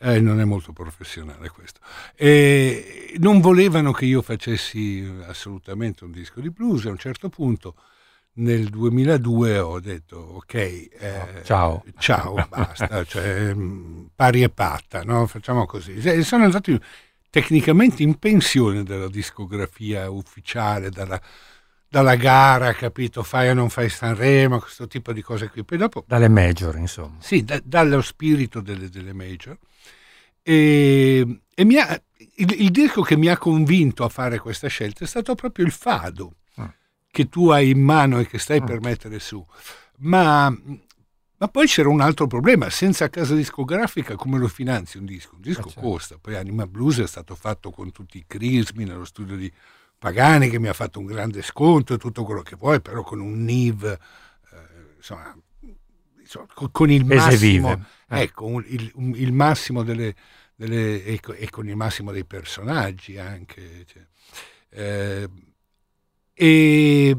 eh, 0.01 0.20
non 0.20 0.39
è 0.39 0.43
molto 0.43 0.74
professionale 0.74 1.49
questo, 1.49 1.80
e 2.16 3.13
non 3.18 3.39
volevano 3.39 3.91
che 3.91 4.05
io 4.05 4.22
facessi 4.22 5.09
assolutamente 5.26 6.03
un 6.03 6.11
disco 6.11 6.41
di 6.41 6.51
blues. 6.51 6.86
A 6.86 6.89
un 6.89 6.97
certo 6.97 7.30
punto, 7.30 7.76
nel 8.34 8.68
2002, 8.68 9.59
ho 9.59 9.80
detto 9.80 10.18
ok, 10.18 10.53
eh, 10.53 10.89
Ciao. 11.43 11.84
ciao, 11.97 12.45
basta, 12.49 13.03
cioè, 13.05 13.53
mh, 13.53 14.09
pari 14.13 14.43
e 14.43 14.49
patta, 14.49 15.03
no? 15.03 15.26
facciamo 15.26 15.66
così. 15.66 15.93
E 15.93 16.24
sono 16.24 16.43
andato 16.43 16.72
tecnicamente 17.42 18.02
in 18.02 18.18
pensione 18.18 18.84
dalla 18.84 19.10
discografia 19.10 20.10
ufficiale, 20.10 20.90
dalla, 20.90 21.20
dalla 21.90 22.16
gara, 22.16 22.72
capito? 22.74 23.24
Fai 23.24 23.50
o 23.50 23.54
non 23.54 23.70
fai 23.70 23.90
Sanremo, 23.90 24.60
questo 24.60 24.88
tipo 24.88 25.12
di 25.12 25.22
cose 25.22 25.50
qui. 25.50 25.66
Poi 25.66 25.78
dopo, 25.78 26.06
Dalle 26.08 26.30
major, 26.30 26.78
insomma. 26.78 27.18
sì, 27.20 27.44
da- 27.44 27.60
dallo 27.62 28.02
spirito 28.02 28.62
delle, 28.62 28.88
delle 28.90 29.12
major. 29.12 29.58
E, 30.42 31.42
e 31.54 31.78
ha- 31.80 32.02
il, 32.38 32.56
il 32.62 32.72
disco 32.72 33.02
che 33.02 33.18
mi 33.18 33.28
ha 33.28 33.38
convinto 33.38 34.06
a 34.06 34.10
fare 34.10 34.40
questa 34.40 34.70
scelta 34.70 35.04
è 35.04 35.08
stato 35.08 35.36
proprio 35.36 35.66
il 35.66 35.72
Fado, 35.74 36.36
Ah. 36.56 36.74
che 37.12 37.28
tu 37.28 37.50
hai 37.50 37.72
in 37.72 37.82
mano 37.82 38.18
e 38.20 38.28
che 38.28 38.40
stai 38.40 38.60
Ah. 38.60 38.64
per 38.64 38.80
mettere 38.80 39.20
su. 39.20 39.46
Ma, 39.98 40.56
ma 41.38 41.48
poi 41.48 41.68
c'era 41.68 41.90
un 41.90 42.02
altro 42.02 42.28
problema, 42.28 42.70
senza 42.70 43.10
casa 43.10 43.36
discografica 43.36 44.16
come 44.16 44.38
lo 44.38 44.48
finanzi 44.48 44.98
un 44.98 45.06
disco? 45.06 45.36
Un 45.36 45.42
disco 45.42 45.68
Eh, 45.68 45.72
certo. 45.72 45.80
costa, 45.82 46.18
poi 46.20 46.36
Anima 46.36 46.66
Blues 46.68 47.00
è 47.00 47.08
stato 47.08 47.36
fatto 47.36 47.72
con 47.72 47.92
tutti 47.92 48.18
i 48.18 48.24
crismi 48.28 48.84
nello 48.86 49.06
studio 49.06 49.36
di 49.36 49.52
Pagani 49.98 50.50
che 50.50 50.60
mi 50.60 50.68
ha 50.68 50.74
fatto 50.74 51.00
un 51.00 51.06
grande 51.06 51.42
sconto 51.42 51.94
e 51.94 51.98
tutto 51.98 52.24
quello 52.24 52.42
che 52.42 52.56
vuoi, 52.56 52.82
però 52.82 53.02
con 53.04 53.20
un 53.20 53.44
NIV, 53.44 53.84
eh, 53.86 54.58
insomma, 54.98 55.36
insomma, 56.20 56.48
con, 56.72 56.90
il 56.92 57.06
massimo. 57.06 57.72
Eh. 58.10 58.22
ecco, 58.22 58.46
un- 58.46 58.64
il, 58.68 58.92
un- 58.96 59.16
il 59.16 59.32
massimo 59.34 59.84
delle, 59.84 60.16
delle- 60.56 61.04
e, 61.04 61.20
co- 61.20 61.34
e 61.34 61.50
con 61.50 61.68
il 61.68 61.76
massimo 61.76 62.12
dei 62.12 62.26
personaggi 62.26 63.18
anche. 63.18 63.86
cioè. 63.88 64.06
Eh, 64.70 65.30
e 66.34 67.16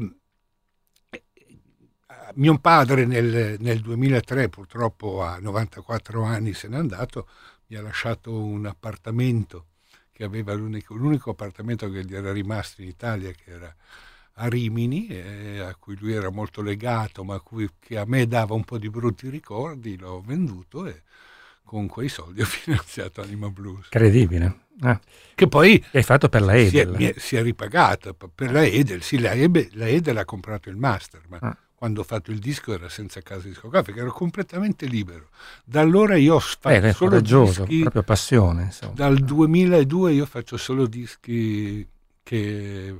mio 2.37 2.57
padre 2.59 3.05
nel, 3.05 3.57
nel 3.59 3.79
2003, 3.81 4.49
purtroppo 4.49 5.23
a 5.23 5.37
94 5.39 6.23
anni 6.23 6.53
se 6.53 6.67
n'è 6.67 6.77
andato, 6.77 7.27
mi 7.67 7.75
ha 7.77 7.81
lasciato 7.81 8.31
un 8.39 8.65
appartamento 8.65 9.65
che 10.11 10.23
aveva 10.23 10.53
l'unico, 10.53 10.95
l'unico 10.95 11.31
appartamento 11.31 11.89
che 11.91 12.03
gli 12.05 12.15
era 12.15 12.31
rimasto 12.31 12.81
in 12.81 12.87
Italia, 12.87 13.31
che 13.31 13.51
era 13.51 13.75
a 14.39 14.47
Rimini, 14.47 15.07
eh, 15.07 15.59
a 15.59 15.75
cui 15.75 15.95
lui 15.99 16.13
era 16.13 16.29
molto 16.29 16.61
legato, 16.61 17.23
ma 17.23 17.35
a 17.35 17.39
cui, 17.39 17.67
che 17.79 17.97
a 17.97 18.05
me 18.05 18.27
dava 18.27 18.53
un 18.53 18.63
po' 18.63 18.77
di 18.77 18.89
brutti 18.89 19.29
ricordi, 19.29 19.97
l'ho 19.97 20.21
venduto 20.25 20.85
e 20.85 21.01
con 21.63 21.87
quei 21.87 22.07
soldi 22.07 22.41
ho 22.41 22.45
finanziato 22.45 23.21
Anima 23.21 23.49
Blues, 23.49 23.85
Incredibile. 23.85 24.65
Eh, 24.83 24.99
che 25.33 25.47
poi 25.47 25.79
che 25.79 25.97
hai 25.97 26.03
fatto 26.03 26.29
per 26.29 26.43
la 26.43 26.53
si 26.53 26.77
Edel. 26.77 26.95
mi 26.95 27.05
è- 27.05 27.15
si 27.17 27.35
è 27.35 27.41
ripagata 27.41 28.13
per 28.13 28.51
la 28.51 28.63
Edel, 28.63 29.01
sì, 29.01 29.17
la, 29.19 29.31
Ebe- 29.33 29.69
la 29.73 29.87
Edel 29.87 30.17
ha 30.17 30.25
comprato 30.25 30.69
il 30.69 30.77
master, 30.77 31.21
ma 31.27 31.37
Ah. 31.41 31.57
Quando 31.77 32.01
ho 32.01 32.03
fatto 32.03 32.31
il 32.31 32.39
disco 32.39 32.73
era 32.73 32.89
senza 32.89 33.21
casa 33.21 33.47
discografica, 33.47 33.99
ero 34.01 34.11
completamente 34.11 34.87
libero. 34.87 35.29
Da 35.63 35.81
allora 35.81 36.15
io 36.15 36.33
ho 36.33 36.39
fatto 36.39 36.69
Eh, 36.69 36.81
è 36.81 36.91
solo 36.91 37.11
coraggioso, 37.11 37.65
dischi, 37.65 37.81
proprio 37.81 38.01
passione. 38.01 38.63
Insomma. 38.63 38.93
dal 38.95 39.17
2002 39.19 40.13
io 40.13 40.25
faccio 40.25 40.57
solo 40.57 40.87
dischi 40.87 41.87
che, 42.23 42.95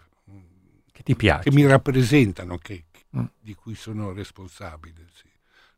Che 0.92 1.04
ti 1.04 1.16
piace. 1.16 1.50
che 1.50 1.56
mi 1.56 1.66
rappresentano, 1.66 2.58
che- 2.60 2.84
Mm. 3.18 3.24
di 3.40 3.56
cui 3.56 3.74
sono 3.74 4.12
responsabile. 4.14 5.06
sì. 5.16 5.24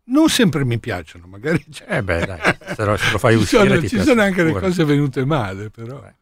Non 0.05 0.27
sempre 0.27 0.65
mi 0.65 0.77
piacciono, 0.79 1.25
magari 1.27 1.63
Eh 1.87 2.03
beh, 2.03 2.25
dai, 2.25 2.57
se 2.75 2.83
lo, 2.83 2.97
se 2.97 3.11
lo 3.11 3.17
fai 3.19 3.35
ci 3.37 3.41
uscire 3.43 3.67
sono, 3.67 3.79
ti 3.79 3.87
ci 3.87 3.99
sono 4.01 4.21
anche 4.23 4.41
le 4.41 4.47
sicuro. 4.49 4.65
cose 4.65 4.83
venute 4.83 5.23
male, 5.23 5.69
però. 5.69 5.99
Beh. 6.01 6.15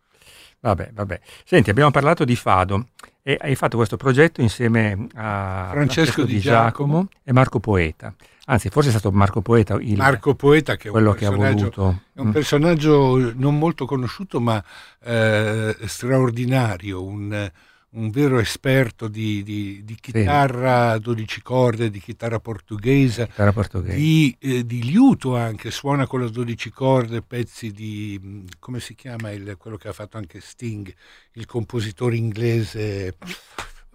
Vabbè, 0.59 0.89
vabbè. 0.93 1.21
Senti, 1.45 1.69
abbiamo 1.69 1.89
parlato 1.91 2.23
di 2.25 2.35
Fado 2.35 2.89
e 3.27 3.37
hai 3.41 3.55
fatto 3.55 3.75
questo 3.75 3.97
progetto 3.97 4.39
insieme 4.39 5.07
a 5.15 5.67
Francesco 5.71 6.23
Di 6.23 6.39
Giacomo. 6.39 7.09
e 7.25 7.33
Marco 7.33 7.59
Poeta. 7.59 8.15
Anzi, 8.45 8.69
forse 8.69 8.87
è 8.87 8.91
stato 8.93 9.11
Marco 9.11 9.41
Poeta 9.41 9.75
il, 9.81 9.97
Marco 9.97 10.33
Poeta, 10.33 10.77
che 10.77 10.83
è 10.83 10.87
un 10.87 10.93
quello 10.93 11.11
che 11.11 11.25
ha 11.25 11.29
personaggio 11.31 11.57
voluto. 11.75 12.01
È 12.13 12.19
un 12.21 12.27
Mm. 12.27 12.31
personaggio 12.31 13.33
non 13.35 13.57
molto 13.57 13.85
conosciuto, 13.85 14.39
ma 14.39 14.63
eh, 15.03 15.75
straordinario, 15.87 17.03
un, 17.03 17.51
un 17.97 18.09
vero 18.11 18.37
esperto 18.39 19.07
di, 19.07 19.41
di- 19.43 19.81
di 19.83 19.95
chitarra 19.95 20.91
a 20.91 20.97
12 20.99 21.41
corde, 21.41 21.89
di 21.89 21.99
chitarra 21.99 22.39
portoghese, 22.39 23.25
Chitarra 23.27 23.51
portoghese. 23.53 23.95
di, 23.95 24.35
eh, 24.39 24.65
di 24.65 24.83
liuto 24.83 25.35
anche, 25.35 25.71
suona 25.71 26.05
con 26.05 26.21
le 26.21 26.29
12 26.29 26.69
corde 26.69 27.21
pezzi 27.21 27.71
di, 27.71 28.45
come 28.59 28.79
si 28.79 28.93
chiama 28.95 29.31
il- 29.31 29.55
quello 29.57 29.77
che 29.77 29.87
ha 29.87 29.93
fatto 29.93 30.17
anche 30.17 30.39
Sting, 30.41 30.93
il 31.33 31.45
compositore 31.47 32.15
inglese, 32.17 33.17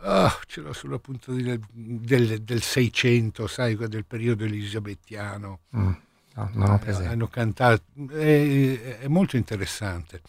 ah, 0.01 0.37
ce 0.47 0.61
l'ho 0.61 0.73
sulla 0.73 0.99
punta 0.99 1.31
di- 1.33 1.59
del, 1.71 2.43
del 2.43 2.61
600, 2.63 3.47
sai, 3.47 3.77
del 3.77 4.05
periodo 4.05 4.45
elisabettiano. 4.45 5.61
Mm. 5.77 5.91
No, 6.35 6.51
non 6.55 6.71
ho 6.71 6.75
Eh, 6.77 6.79
presente. 6.79 7.09
hanno 7.09 7.29
cantato, 7.29 7.83
è, 8.11 8.99
è 9.01 9.07
molto 9.09 9.37
interessante. 9.37 10.23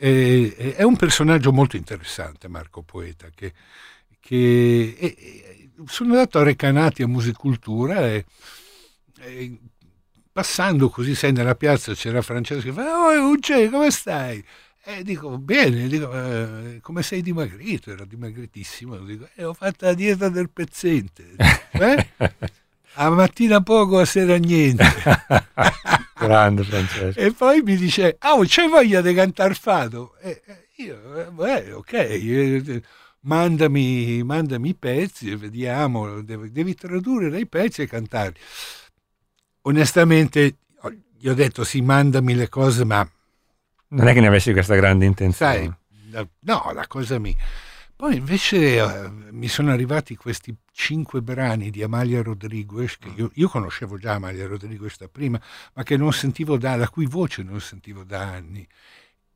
È, 0.00 0.74
è 0.76 0.82
un 0.82 0.96
personaggio 0.96 1.52
molto 1.52 1.76
interessante, 1.76 2.48
Marco 2.48 2.80
Poeta, 2.82 3.28
che, 3.34 3.52
che 4.18 4.96
e- 4.98 5.14
e- 5.18 5.70
sono 5.86 6.12
andato 6.12 6.38
a 6.38 6.42
Recanati 6.42 7.02
a 7.02 7.06
Musicultura 7.06 8.06
e, 8.08 8.24
e 9.20 9.58
passando 10.32 10.88
così, 10.88 11.14
sai, 11.14 11.32
nella 11.32 11.54
piazza 11.54 11.92
c'era 11.94 12.22
Francesco 12.22 12.62
che 12.62 12.72
fa, 12.72 12.96
oh, 12.96 13.30
Ucce, 13.30 13.68
come 13.68 13.90
stai? 13.90 14.42
E 14.82 15.02
dico, 15.04 15.36
bene, 15.36 15.86
dico, 15.88 16.10
"Eh, 16.12 16.78
come 16.80 17.02
sei 17.02 17.20
dimagrito? 17.20 17.90
Era 17.90 18.06
dimagritissimo. 18.06 18.96
Dico, 19.00 19.28
"Eh, 19.34 19.44
ho 19.44 19.52
fatto 19.52 19.84
la 19.84 19.92
dieta 19.94 20.28
del 20.28 20.48
pezzente. 20.50 21.34
Eh? 21.72 22.08
A 22.94 23.08
mattina 23.10 23.62
poco, 23.62 23.98
a 24.00 24.04
sera 24.04 24.36
niente. 24.36 24.84
Grande 26.26 26.64
Francesco. 26.64 27.18
E 27.18 27.32
poi 27.32 27.62
mi 27.62 27.76
dice, 27.76 28.16
ah, 28.18 28.34
oh, 28.34 28.44
c'hai 28.46 28.68
voglia 28.68 29.00
di 29.00 29.14
cantare 29.14 29.54
fado? 29.54 30.16
E 30.20 30.42
io, 30.76 31.16
eh, 31.16 31.30
beh, 31.30 31.72
ok, 31.72 31.92
eh, 31.92 32.82
mandami, 33.20 34.22
mandami 34.22 34.70
i 34.70 34.74
pezzi 34.74 35.34
vediamo, 35.34 36.22
devi, 36.22 36.50
devi 36.50 36.74
tradurre 36.74 37.28
dei 37.30 37.46
pezzi 37.46 37.82
e 37.82 37.86
cantarli. 37.86 38.38
Onestamente, 39.62 40.56
gli 41.18 41.28
ho 41.28 41.34
detto, 41.34 41.64
sì, 41.64 41.82
mandami 41.82 42.34
le 42.34 42.48
cose, 42.48 42.84
ma 42.84 43.06
Non 43.88 44.08
è 44.08 44.14
che 44.14 44.20
ne 44.20 44.28
avessi 44.28 44.52
questa 44.52 44.74
grande 44.74 45.04
intenzione. 45.04 45.78
sai, 46.10 46.26
no, 46.40 46.70
la 46.72 46.86
cosa 46.86 47.18
mi... 47.18 47.36
Poi 48.00 48.16
invece 48.16 48.78
eh, 48.78 49.10
mi 49.10 49.46
sono 49.46 49.72
arrivati 49.72 50.16
questi 50.16 50.56
cinque 50.72 51.20
brani 51.20 51.68
di 51.68 51.82
Amalia 51.82 52.22
Rodriguez, 52.22 52.96
che 52.96 53.12
io, 53.14 53.30
io 53.34 53.46
conoscevo 53.46 53.98
già 53.98 54.14
Amalia 54.14 54.46
Rodriguez 54.46 54.96
da 54.96 55.06
prima, 55.06 55.38
ma 55.74 55.82
che 55.82 55.98
non 55.98 56.10
sentivo 56.10 56.56
da, 56.56 56.76
la 56.76 56.88
cui 56.88 57.04
voce 57.04 57.42
non 57.42 57.60
sentivo 57.60 58.02
da 58.02 58.22
anni. 58.22 58.66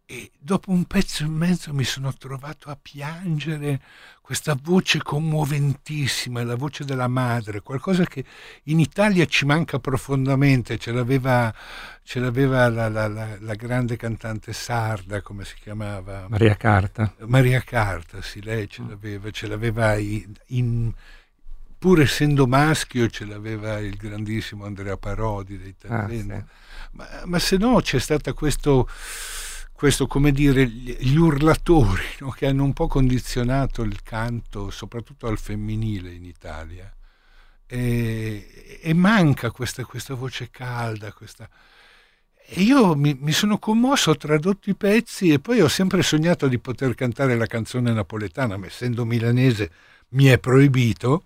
E 0.06 0.30
dopo 0.38 0.70
un 0.70 0.84
pezzo 0.84 1.24
e 1.24 1.28
mezzo 1.28 1.72
mi 1.72 1.82
sono 1.84 2.12
trovato 2.12 2.68
a 2.68 2.76
piangere 2.80 3.80
questa 4.20 4.54
voce 4.62 5.02
commoventissima, 5.02 6.44
la 6.44 6.56
voce 6.56 6.84
della 6.84 7.08
madre, 7.08 7.62
qualcosa 7.62 8.04
che 8.04 8.22
in 8.64 8.80
Italia 8.80 9.24
ci 9.24 9.46
manca 9.46 9.78
profondamente, 9.78 10.76
ce 10.76 10.92
l'aveva, 10.92 11.54
ce 12.02 12.20
l'aveva 12.20 12.68
la, 12.68 12.90
la- 12.90 13.08
la- 13.08 13.38
la 13.40 13.54
grande 13.54 13.96
cantante 13.96 14.52
sarda, 14.52 15.22
come 15.22 15.46
si 15.46 15.54
chiamava? 15.54 16.26
Maria 16.28 16.54
Carta. 16.56 17.14
Maria 17.20 17.60
Carta, 17.62 18.20
sì, 18.20 18.42
lei 18.42 18.68
ce 18.68 18.82
l'aveva, 18.86 19.30
ce 19.30 19.46
l'aveva 19.46 19.96
in, 19.96 20.92
pur 21.78 22.00
essendo 22.02 22.46
maschio, 22.46 23.08
ce 23.08 23.24
l'aveva 23.24 23.78
il 23.78 23.96
grandissimo 23.96 24.66
Andrea 24.66 24.98
Parodi 24.98 25.56
dei 25.58 25.74
Ah, 25.88 26.04
Terreno. 26.06 26.36
sì. 26.36 26.44
ma, 26.92 27.06
ma 27.24 27.38
se 27.38 27.56
no 27.56 27.80
c'è 27.80 27.98
stato 27.98 28.32
questo, 28.34 28.88
questo, 29.74 30.06
come 30.06 30.30
dire, 30.30 30.66
gli 30.66 31.16
urlatori 31.16 32.04
no, 32.20 32.30
che 32.30 32.46
hanno 32.46 32.62
un 32.62 32.72
po' 32.72 32.86
condizionato 32.86 33.82
il 33.82 34.02
canto, 34.02 34.70
soprattutto 34.70 35.26
al 35.26 35.36
femminile 35.36 36.12
in 36.12 36.24
Italia. 36.24 36.90
E, 37.66 38.78
e 38.80 38.94
manca 38.94 39.50
questa, 39.50 39.84
questa 39.84 40.14
voce 40.14 40.48
calda, 40.50 41.12
questa... 41.12 41.48
E 42.46 42.60
io 42.60 42.94
mi, 42.94 43.16
mi 43.18 43.32
sono 43.32 43.58
commosso, 43.58 44.10
ho 44.10 44.16
tradotto 44.16 44.70
i 44.70 44.76
pezzi 44.76 45.32
e 45.32 45.40
poi 45.40 45.60
ho 45.60 45.68
sempre 45.68 46.02
sognato 46.02 46.46
di 46.46 46.58
poter 46.58 46.94
cantare 46.94 47.36
la 47.36 47.46
canzone 47.46 47.92
napoletana, 47.92 48.56
ma 48.56 48.66
essendo 48.66 49.04
milanese 49.04 49.70
mi 50.10 50.26
è 50.26 50.38
proibito. 50.38 51.24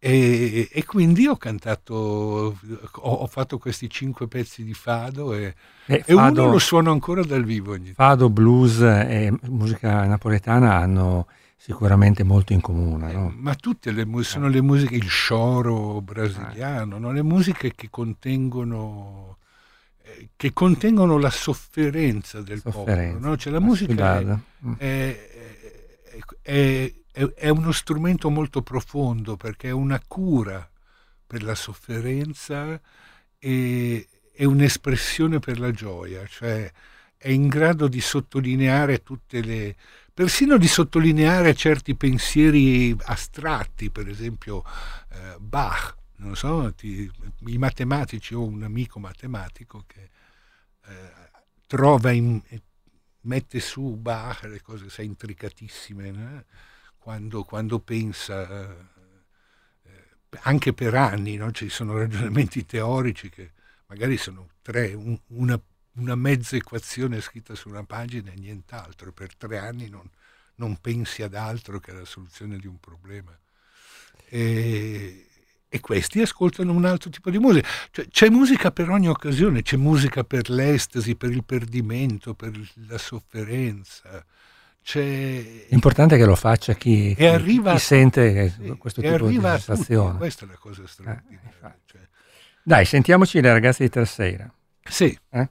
E, 0.00 0.68
e 0.70 0.84
quindi 0.84 1.26
ho 1.26 1.36
cantato, 1.36 1.94
ho, 1.94 3.10
ho 3.10 3.26
fatto 3.26 3.58
questi 3.58 3.90
cinque 3.90 4.28
pezzi 4.28 4.62
di 4.62 4.72
fado 4.72 5.34
e, 5.34 5.54
E 5.86 6.04
e 6.06 6.12
uno 6.14 6.22
Fado, 6.26 6.46
lo 6.50 6.58
suono 6.58 6.92
ancora 6.92 7.22
dal 7.24 7.42
vivo. 7.44 7.76
Fado, 7.94 8.30
blues 8.30 8.80
e 8.80 9.32
musica 9.48 10.04
napoletana 10.04 10.76
hanno 10.76 11.26
sicuramente 11.56 12.22
molto 12.22 12.52
in 12.52 12.60
comune. 12.60 13.12
no? 13.12 13.34
Ma 13.36 13.54
tutte 13.56 13.90
le 13.90 14.04
musiche, 14.04 14.30
sono 14.34 14.48
le 14.48 14.62
musiche, 14.62 14.94
il 14.94 15.08
scioro 15.08 16.00
brasiliano, 16.00 16.98
no? 16.98 17.10
le 17.10 17.22
musiche 17.24 17.74
che 17.74 17.88
contengono, 17.90 19.38
eh, 20.02 20.28
che 20.36 20.52
contengono 20.52 21.18
la 21.18 21.30
sofferenza 21.30 22.40
del 22.40 22.60
Sofferenza, 22.60 23.14
popolo. 23.14 23.30
no? 23.30 23.36
Cioè, 23.36 23.52
la 23.52 23.60
musica 23.60 24.18
è. 24.20 24.24
Mm. 24.64 24.72
è- 24.78 25.28
è- 26.42 26.92
è- 27.18 27.34
è 27.34 27.48
uno 27.48 27.72
strumento 27.72 28.30
molto 28.30 28.62
profondo 28.62 29.36
perché 29.36 29.68
è 29.68 29.72
una 29.72 30.00
cura 30.06 30.68
per 31.26 31.42
la 31.42 31.54
sofferenza 31.56 32.80
e 33.38 34.08
è 34.32 34.44
un'espressione 34.44 35.40
per 35.40 35.58
la 35.58 35.72
gioia, 35.72 36.24
cioè 36.26 36.70
è 37.16 37.28
in 37.30 37.48
grado 37.48 37.88
di 37.88 38.00
sottolineare 38.00 39.02
tutte 39.02 39.40
le 39.42 39.74
persino 40.14 40.56
di 40.58 40.68
sottolineare 40.68 41.54
certi 41.54 41.96
pensieri 41.96 42.94
astratti, 43.06 43.90
per 43.90 44.08
esempio 44.08 44.62
eh, 45.10 45.36
Bach, 45.40 45.96
non 46.16 46.36
so, 46.36 46.72
ti- 46.74 47.10
i 47.46 47.58
matematici, 47.58 48.34
ho 48.34 48.44
un 48.44 48.62
amico 48.62 49.00
matematico 49.00 49.84
che 49.86 50.10
eh, 50.86 51.30
trova 51.66 52.12
in, 52.12 52.40
mette 53.22 53.60
su 53.60 53.96
Bach 53.96 54.44
le 54.44 54.60
cose 54.62 54.88
sai, 54.88 55.06
intricatissime 55.06 56.10
no? 56.10 56.44
Quando, 56.98 57.44
quando 57.44 57.78
pensa 57.80 58.48
eh, 58.48 58.96
anche 60.42 60.72
per 60.72 60.94
anni 60.94 61.36
no? 61.36 61.50
ci 61.52 61.68
sono 61.68 61.96
ragionamenti 61.96 62.64
teorici 62.66 63.30
che 63.30 63.52
magari 63.86 64.16
sono 64.16 64.48
tre 64.62 64.92
un- 64.92 65.18
una, 65.28 65.60
una 65.94 66.14
mezza 66.14 66.56
equazione 66.56 67.20
scritta 67.20 67.54
su 67.54 67.68
una 67.68 67.84
pagina 67.84 68.30
e 68.30 68.36
nient'altro 68.36 69.12
per 69.12 69.34
tre 69.36 69.58
anni 69.58 69.88
non, 69.88 70.08
non 70.56 70.76
pensi 70.80 71.22
ad 71.22 71.34
altro 71.34 71.80
che 71.80 71.90
alla 71.92 72.04
soluzione 72.04 72.58
di 72.58 72.66
un 72.66 72.78
problema 72.78 73.36
e, 74.28 75.26
e 75.68 75.80
questi 75.80 76.20
ascoltano 76.20 76.72
un 76.72 76.84
altro 76.84 77.10
tipo 77.10 77.30
di 77.30 77.38
musica. 77.38 77.68
Cioè, 77.90 78.08
c'è 78.08 78.28
musica 78.28 78.70
per 78.70 78.88
ogni 78.90 79.08
occasione, 79.08 79.62
c'è 79.62 79.76
musica 79.76 80.24
per 80.24 80.50
l'estasi, 80.50 81.14
per 81.14 81.30
il 81.30 81.44
perdimento, 81.44 82.34
per 82.34 82.58
la 82.88 82.98
sofferenza. 82.98 84.24
C'è... 84.88 85.66
L'importante 85.68 86.14
è 86.14 86.18
che 86.18 86.24
lo 86.24 86.34
faccia 86.34 86.72
chi, 86.72 87.14
chi, 87.14 87.26
arriva, 87.26 87.74
chi 87.74 87.78
sente 87.78 88.48
sì, 88.48 88.74
questo 88.78 89.02
tipo 89.02 89.26
di 89.26 89.38
sensazione. 89.38 90.16
Questa 90.16 90.46
è 90.46 90.48
la 90.48 90.56
cosa 90.56 90.86
straordinaria. 90.86 91.40
Eh, 91.62 91.80
cioè. 91.84 92.00
Dai, 92.62 92.86
sentiamoci 92.86 93.38
le 93.42 93.52
ragazze 93.52 93.82
di 93.82 93.90
Terceira. 93.90 94.50
Sì. 94.82 95.14
Eh? 95.28 95.48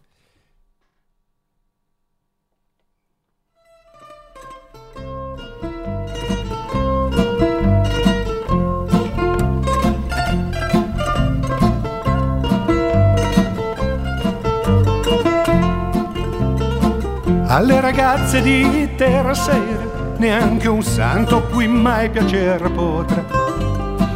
Alle 17.48 17.80
ragazze 17.80 18.42
di 18.42 18.90
terra 18.96 19.34
neanche 20.18 20.68
un 20.68 20.84
santo 20.84 21.44
qui 21.44 21.68
mai 21.68 22.10
piacer 22.10 22.72
potrà. 22.72 23.24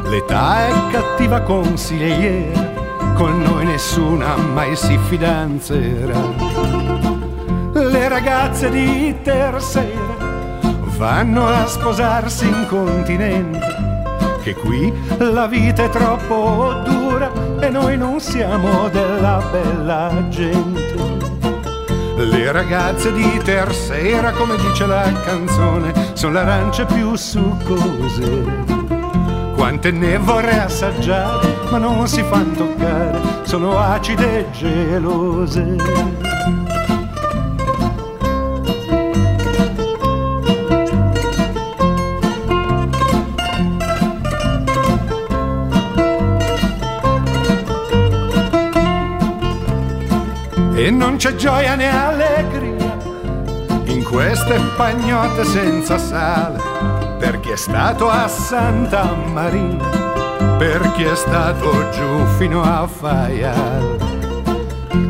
L'età 0.10 0.68
è 0.68 0.72
cattiva 0.92 1.42
consigliera, 1.42 3.14
con 3.16 3.42
noi 3.42 3.66
nessuna 3.66 4.36
mai 4.36 4.76
si 4.76 4.98
fidanzerà. 4.98 6.20
Le 7.74 8.08
ragazze 8.10 8.70
di 8.70 9.16
terra 9.24 9.60
vanno 10.98 11.48
a 11.48 11.66
sposarsi 11.66 12.48
in 12.48 12.66
continente, 12.68 13.60
che 14.44 14.54
qui 14.56 14.94
la 15.18 15.48
vita 15.48 15.86
è 15.86 15.90
troppo 15.90 16.82
dura 16.84 17.32
e 17.60 17.70
noi 17.70 17.98
non 17.98 18.20
siamo 18.20 18.90
della 18.90 19.42
bella 19.52 20.28
gente. 20.28 20.91
Le 22.16 22.52
ragazze 22.52 23.12
di 23.14 23.40
Tersera, 23.44 24.32
come 24.32 24.56
dice 24.58 24.86
la 24.86 25.12
canzone, 25.24 25.94
sono 26.14 26.34
le 26.34 26.40
arance 26.40 26.86
più 26.86 27.16
succose. 27.16 28.80
Quante 29.56 29.92
ne 29.92 30.18
vorrei 30.18 30.58
assaggiare, 30.58 31.58
ma 31.72 31.78
non 31.78 32.08
si 32.08 32.22
fanno 32.24 32.54
toccare, 32.54 33.20
sono 33.44 33.78
acide 33.78 34.40
e 34.40 34.52
gelose. 34.52 35.76
C'è 51.22 51.36
gioia 51.36 51.76
né 51.76 51.88
allegria 51.88 52.98
in 53.84 54.04
queste 54.04 54.60
pagnotte 54.76 55.44
senza 55.46 56.00
sale 56.00 56.60
per 57.20 57.40
chi 57.42 57.52
è 57.52 57.56
stato 57.56 58.10
a 58.10 58.28
Santa 58.28 59.04
Marina, 59.32 59.88
per 60.58 60.94
chi 60.94 61.04
è 61.04 61.16
stato 61.16 61.92
giù 61.92 62.26
fino 62.40 62.64
a 62.64 62.88
Faial. 62.88 64.00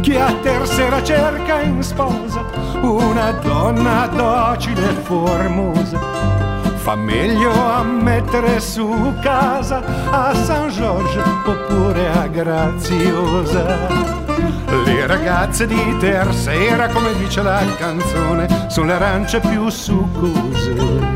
Chi 0.01 0.17
a 0.17 0.33
tersera 0.41 1.01
cerca 1.01 1.61
in 1.61 1.81
sposa 1.81 2.43
una 2.81 3.31
donna 3.31 4.05
docile 4.07 4.89
e 4.89 4.93
formosa, 5.03 5.97
fa 6.75 6.95
meglio 6.95 7.53
a 7.53 7.83
mettere 7.83 8.59
su 8.59 9.13
casa 9.21 9.81
a 10.09 10.35
San 10.35 10.67
Giorgio 10.71 11.23
oppure 11.45 12.09
a 12.09 12.27
Graziosa. 12.27 14.20
Le 14.85 15.07
ragazze 15.07 15.67
di 15.67 15.97
Tersera, 15.99 16.87
come 16.89 17.13
dice 17.17 17.41
la 17.41 17.63
canzone, 17.77 18.47
sono 18.69 18.87
le 18.87 18.93
arance 18.93 19.39
più 19.39 19.69
succose. 19.69 21.09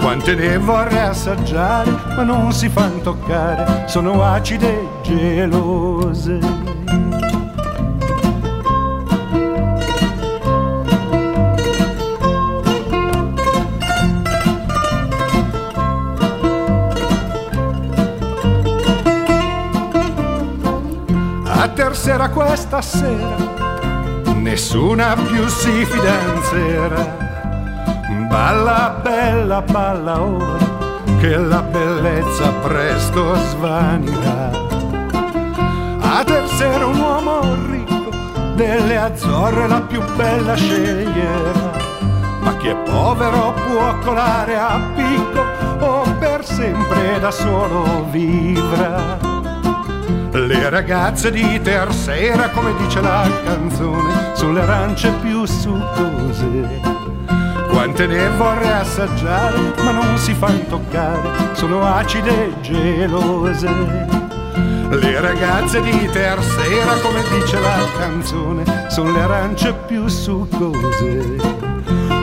Quante 0.00 0.34
ne 0.34 0.58
vorrei 0.58 0.98
assaggiare, 0.98 1.90
ma 2.16 2.22
non 2.22 2.52
si 2.52 2.68
fanno 2.68 3.00
toccare, 3.00 3.84
sono 3.86 4.22
acide 4.22 4.68
e 4.68 4.88
gelose. 5.02 6.67
Tersera 22.08 22.30
questa 22.30 22.80
sera, 22.80 23.36
nessuna 24.36 25.14
più 25.14 25.46
si 25.46 25.84
fidanzerà. 25.84 27.16
Balla 28.26 28.98
bella, 29.02 29.60
balla 29.60 30.18
ora, 30.18 30.56
che 31.20 31.36
la 31.36 31.60
bellezza 31.60 32.48
presto 32.62 33.34
svanirà. 33.50 34.50
A 36.00 36.24
tersera 36.24 36.86
un 36.86 36.98
uomo 36.98 37.40
ricco, 37.68 38.08
delle 38.54 38.96
azzorre 38.96 39.68
la 39.68 39.82
più 39.82 40.00
bella 40.16 40.54
sceglierà. 40.54 41.72
Ma 42.40 42.56
chi 42.56 42.68
è 42.68 42.76
povero 42.90 43.52
può 43.66 43.98
colare 43.98 44.56
a 44.56 44.80
picco 44.94 45.84
o 45.84 46.02
per 46.18 46.42
sempre 46.42 47.20
da 47.20 47.30
solo 47.30 48.06
vivrà. 48.08 49.27
Le 50.30 50.68
ragazze 50.68 51.30
di 51.30 51.60
Tersera, 51.62 52.50
come 52.50 52.74
dice 52.76 53.00
la 53.00 53.28
canzone, 53.44 54.34
sono 54.34 54.52
le 54.52 54.60
arance 54.60 55.10
più 55.20 55.46
succose. 55.46 56.80
Quante 57.68 58.06
ne 58.06 58.28
vorrei 58.36 58.68
assaggiare, 58.68 59.58
ma 59.82 59.90
non 59.90 60.18
si 60.18 60.34
fanno 60.34 60.64
toccare, 60.68 61.54
sono 61.54 61.82
acide 61.82 62.46
e 62.46 62.60
gelose. 62.60 63.68
Le 64.90 65.20
ragazze 65.20 65.80
di 65.80 66.08
Tersera, 66.10 66.92
come 67.02 67.22
dice 67.30 67.58
la 67.60 67.78
canzone, 67.98 68.86
sono 68.88 69.12
le 69.12 69.22
arance 69.22 69.72
più 69.86 70.08
succose. 70.08 71.36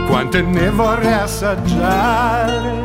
Quante 0.07 0.41
ne 0.41 0.69
vorrei 0.69 1.13
assaggiare, 1.13 2.84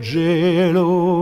gelose. 0.00 1.14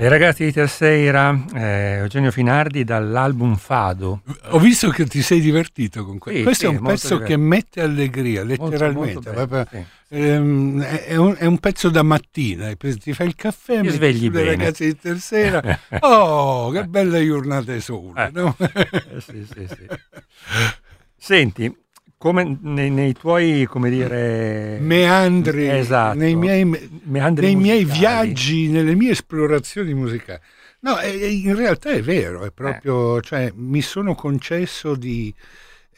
Le 0.00 0.08
ragazze 0.08 0.46
di 0.46 0.52
Terceira, 0.52 1.44
eh, 1.54 1.98
Eugenio 1.98 2.30
Finardi 2.30 2.84
dall'album 2.84 3.54
Fado. 3.56 4.22
Ho 4.44 4.58
visto 4.58 4.88
che 4.88 5.04
ti 5.04 5.20
sei 5.20 5.40
divertito 5.40 6.06
con 6.06 6.16
questo. 6.16 6.38
Sì, 6.38 6.44
questo 6.44 6.68
sì, 6.68 6.72
è 6.74 6.76
un 6.78 6.82
molto 6.82 6.90
pezzo 7.08 7.18
che 7.18 7.36
mette 7.36 7.82
allegria, 7.82 8.42
Molto, 8.46 8.64
letteralmente. 8.70 9.12
molto 9.12 9.30
bello, 9.30 9.46
Proprio, 9.46 9.66
sì. 10.08 10.16
ehm, 10.16 10.82
è, 10.82 11.16
un, 11.16 11.34
è 11.36 11.44
un 11.44 11.58
pezzo 11.58 11.90
da 11.90 12.02
mattina, 12.02 12.72
ti 12.74 13.12
fai 13.12 13.26
il 13.26 13.34
caffè, 13.34 13.82
Ti 13.82 13.88
svegli 13.90 14.16
su 14.24 14.24
le 14.24 14.30
bene. 14.30 14.46
ragazze 14.46 14.86
di 14.86 14.96
Tersera. 14.96 15.78
Oh, 16.00 16.70
che 16.70 16.84
bella 16.84 17.22
giornata 17.22 17.70
di 17.70 17.80
sole, 17.82 18.26
Eh. 18.26 18.30
no? 18.32 18.56
Eh, 18.58 19.20
sì, 19.20 19.46
sì, 19.52 19.66
sì. 19.68 19.86
Senti, 21.14 21.76
come 22.20 22.58
nei, 22.60 22.90
nei 22.90 23.14
tuoi, 23.14 23.64
come 23.64 23.88
dire... 23.88 24.76
meandri 24.78 25.70
Esatto. 25.70 26.18
nei 26.18 26.34
miei, 26.36 26.66
meandri 27.04 27.46
nei 27.46 27.56
miei 27.56 27.84
viaggi, 27.86 28.68
nelle 28.68 28.94
mie 28.94 29.12
esplorazioni 29.12 29.94
musicali. 29.94 30.38
No, 30.80 30.98
è- 30.98 31.18
è- 31.18 31.24
in 31.24 31.56
realtà 31.56 31.88
è 31.88 32.02
vero, 32.02 32.42
è 32.44 32.50
proprio, 32.52 33.16
Eh. 33.16 33.22
cioè, 33.22 33.50
mi 33.56 33.80
sono 33.80 34.14
concesso 34.14 34.96
di, 34.96 35.34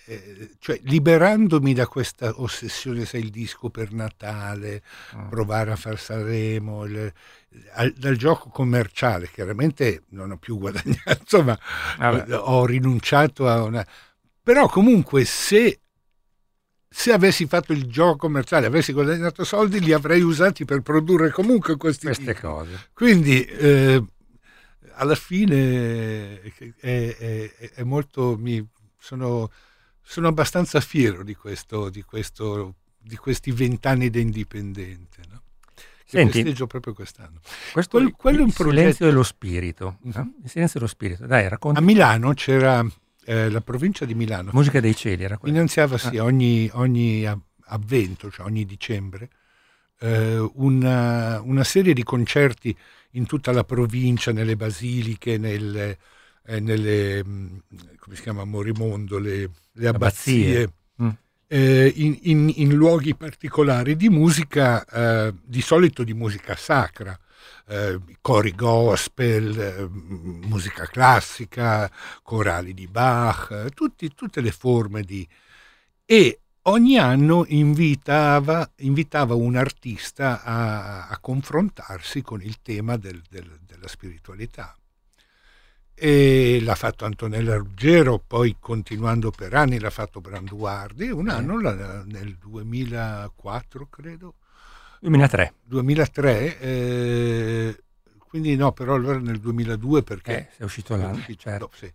eh, 0.07 0.51
cioè, 0.61 0.79
liberandomi 0.85 1.75
da 1.75 1.89
questa 1.89 2.33
ossessione, 2.37 3.05
sai, 3.05 3.23
il 3.23 3.31
disco 3.31 3.69
per 3.69 3.93
Natale, 3.93 4.83
Mm. 5.17 5.29
provare 5.29 5.73
a 5.73 5.77
far 5.77 5.99
Sanremo, 5.99 6.85
il- 6.85 7.13
al- 7.73 7.95
dal 7.97 8.15
gioco 8.17 8.49
commerciale, 8.49 9.29
chiaramente 9.29 10.05
non 10.11 10.31
ho 10.31 10.37
più 10.37 10.57
guadagnato, 10.57 11.19
insomma, 11.19 11.59
Vabbè. 11.99 12.33
ho 12.37 12.65
rinunciato 12.65 13.49
a 13.49 13.61
una... 13.65 13.85
Però 14.41 14.69
comunque 14.69 15.25
se 15.25 15.79
se 16.93 17.13
avessi 17.13 17.47
fatto 17.47 17.73
il 17.73 17.87
gioco 17.87 18.17
commerciale, 18.17 18.67
avessi 18.67 18.93
guadagnato 18.93 19.45
soldi, 19.45 19.81
li 19.81 19.93
avrei 19.93 20.21
usati 20.21 20.65
per 20.65 20.81
produrre 20.83 21.31
comunque 21.31 21.77
questi 21.77 22.07
queste 22.07 22.25
dischi. 22.25 22.41
cose. 22.41 22.89
Quindi 22.93 23.43
eh, 23.45 24.05
alla 24.95 25.15
fine 25.15 26.41
è, 26.43 27.17
è- 27.17 27.51
è- 27.75 27.83
molto 27.83 28.37
mi 28.39 28.65
sono 28.99 29.51
sono 30.05 30.29
abbastanza 30.29 30.81
fiero 30.81 31.23
di, 31.23 31.35
questo, 31.35 31.89
di, 31.89 32.03
questo, 32.03 32.75
di 32.99 33.17
questi 33.17 33.51
vent'anni 33.53 34.11
da 34.11 34.19
indipendente. 34.19 35.23
No? 35.31 35.43
Senti, 36.05 36.33
festeggio 36.43 36.67
proprio 36.67 36.93
quest'anno. 36.93 37.41
Questo 37.73 37.99
Quel- 37.99 38.13
quello 38.13 38.39
è 38.39 38.43
un 38.43 38.49
il 38.49 38.53
progetto- 38.53 38.77
silenzio 38.79 39.07
dello 39.07 39.23
spirito. 39.23 39.99
Mhm. 40.03 40.13
no? 40.17 40.35
Il 40.45 40.51
silenzio 40.51 40.81
dello 40.81 40.91
spirito. 40.91 41.27
Dai, 41.27 41.45
A 41.47 41.49
racconta. 41.49 41.81
Milano 41.81 42.35
c'era 42.35 42.85
eh, 43.25 43.51
la 43.51 43.61
provincia 43.61 44.05
di 44.05 44.15
Milano. 44.15 44.51
Musica 44.53 44.81
dei 44.81 44.95
cieli 44.95 45.25
era 45.25 45.39
quella. 45.39 45.55
Finanziava 45.55 45.99
sì, 45.99 46.17
ogni, 46.19 46.69
ogni 46.73 47.27
av- 47.27 47.41
avvento, 47.67 48.31
cioè 48.31 48.47
ogni 48.47 48.65
dicembre, 48.65 49.29
eh, 50.01 50.39
una, 50.55 51.41
una 51.43 51.65
serie 51.65 51.93
di 51.95 52.03
concerti 52.03 52.77
in 53.13 53.27
tutta 53.27 53.53
la 53.53 53.65
provincia, 53.65 54.33
nelle 54.33 54.57
basiliche, 54.57 55.39
nelle, 55.39 55.99
eh, 56.47 56.61
nelle 56.61 57.25
mh, 57.25 57.63
come 57.99 58.17
si 58.17 58.23
chiama, 58.23 58.45
Morimondo, 58.45 59.19
le, 59.19 59.51
le 59.73 59.89
abbazie, 59.89 60.63
Abbazie. 60.63 60.73
Mm. 61.03 61.09
eh, 61.47 61.93
in, 61.97 62.19
in- 62.23 62.53
in 62.57 62.73
luoghi 62.75 63.15
particolari 63.15 63.97
di 63.97 64.09
musica, 64.09 64.85
eh, 64.85 65.35
di 65.45 65.61
solito 65.61 66.03
di 66.05 66.15
musica 66.15 66.57
sacra, 66.57 67.17
eh, 67.69 67.99
cori 68.21 68.55
gospel, 68.55 69.59
eh, 69.59 69.87
musica 69.89 70.87
classica, 70.87 71.91
corali 72.23 72.75
di 72.75 72.87
Bach, 72.87 73.69
tutti- 73.75 74.13
tutte 74.15 74.41
le 74.41 74.53
forme 74.53 75.03
di... 75.03 75.27
E 76.05 76.41
ogni 76.63 76.99
anno 76.99 77.45
invitava, 77.49 78.71
invitava 78.79 79.35
un 79.35 79.57
artista 79.57 80.43
a, 80.43 81.09
a 81.09 81.19
confrontarsi 81.19 82.23
con 82.23 82.41
il 82.43 82.61
tema 82.63 82.97
del- 82.97 83.23
del- 83.29 83.59
della 83.67 83.89
spiritualità. 83.89 84.77
E 85.95 86.59
l'ha 86.63 86.75
fatto 86.75 87.05
Antonella 87.05 87.57
Ruggero, 87.57 88.19
poi 88.19 88.57
continuando 88.59 89.31
per 89.31 89.55
anni 89.55 89.79
l'ha 89.79 89.91
fatto 89.91 90.21
Branduardi, 90.21 91.11
un 91.11 91.29
Eh. 91.29 91.33
anno, 91.33 91.61
la- 91.61 92.03
nel 92.05 92.37
2004 92.37 93.87
credo, 93.89 94.35
2003. 95.03 95.55
2003, 95.65 96.61
eh, 96.61 97.83
quindi 98.29 98.55
no, 98.55 98.73
però 98.73 98.95
allora 98.95 99.19
nel 99.19 99.41
2002 99.41 100.03
perché... 100.05 100.51
Eh, 100.53 100.57
è 100.59 100.63
uscito 100.63 100.95
l'anno, 100.95 101.17
uscito 101.17 101.41
certo. 101.43 101.71
sì. 101.75 101.93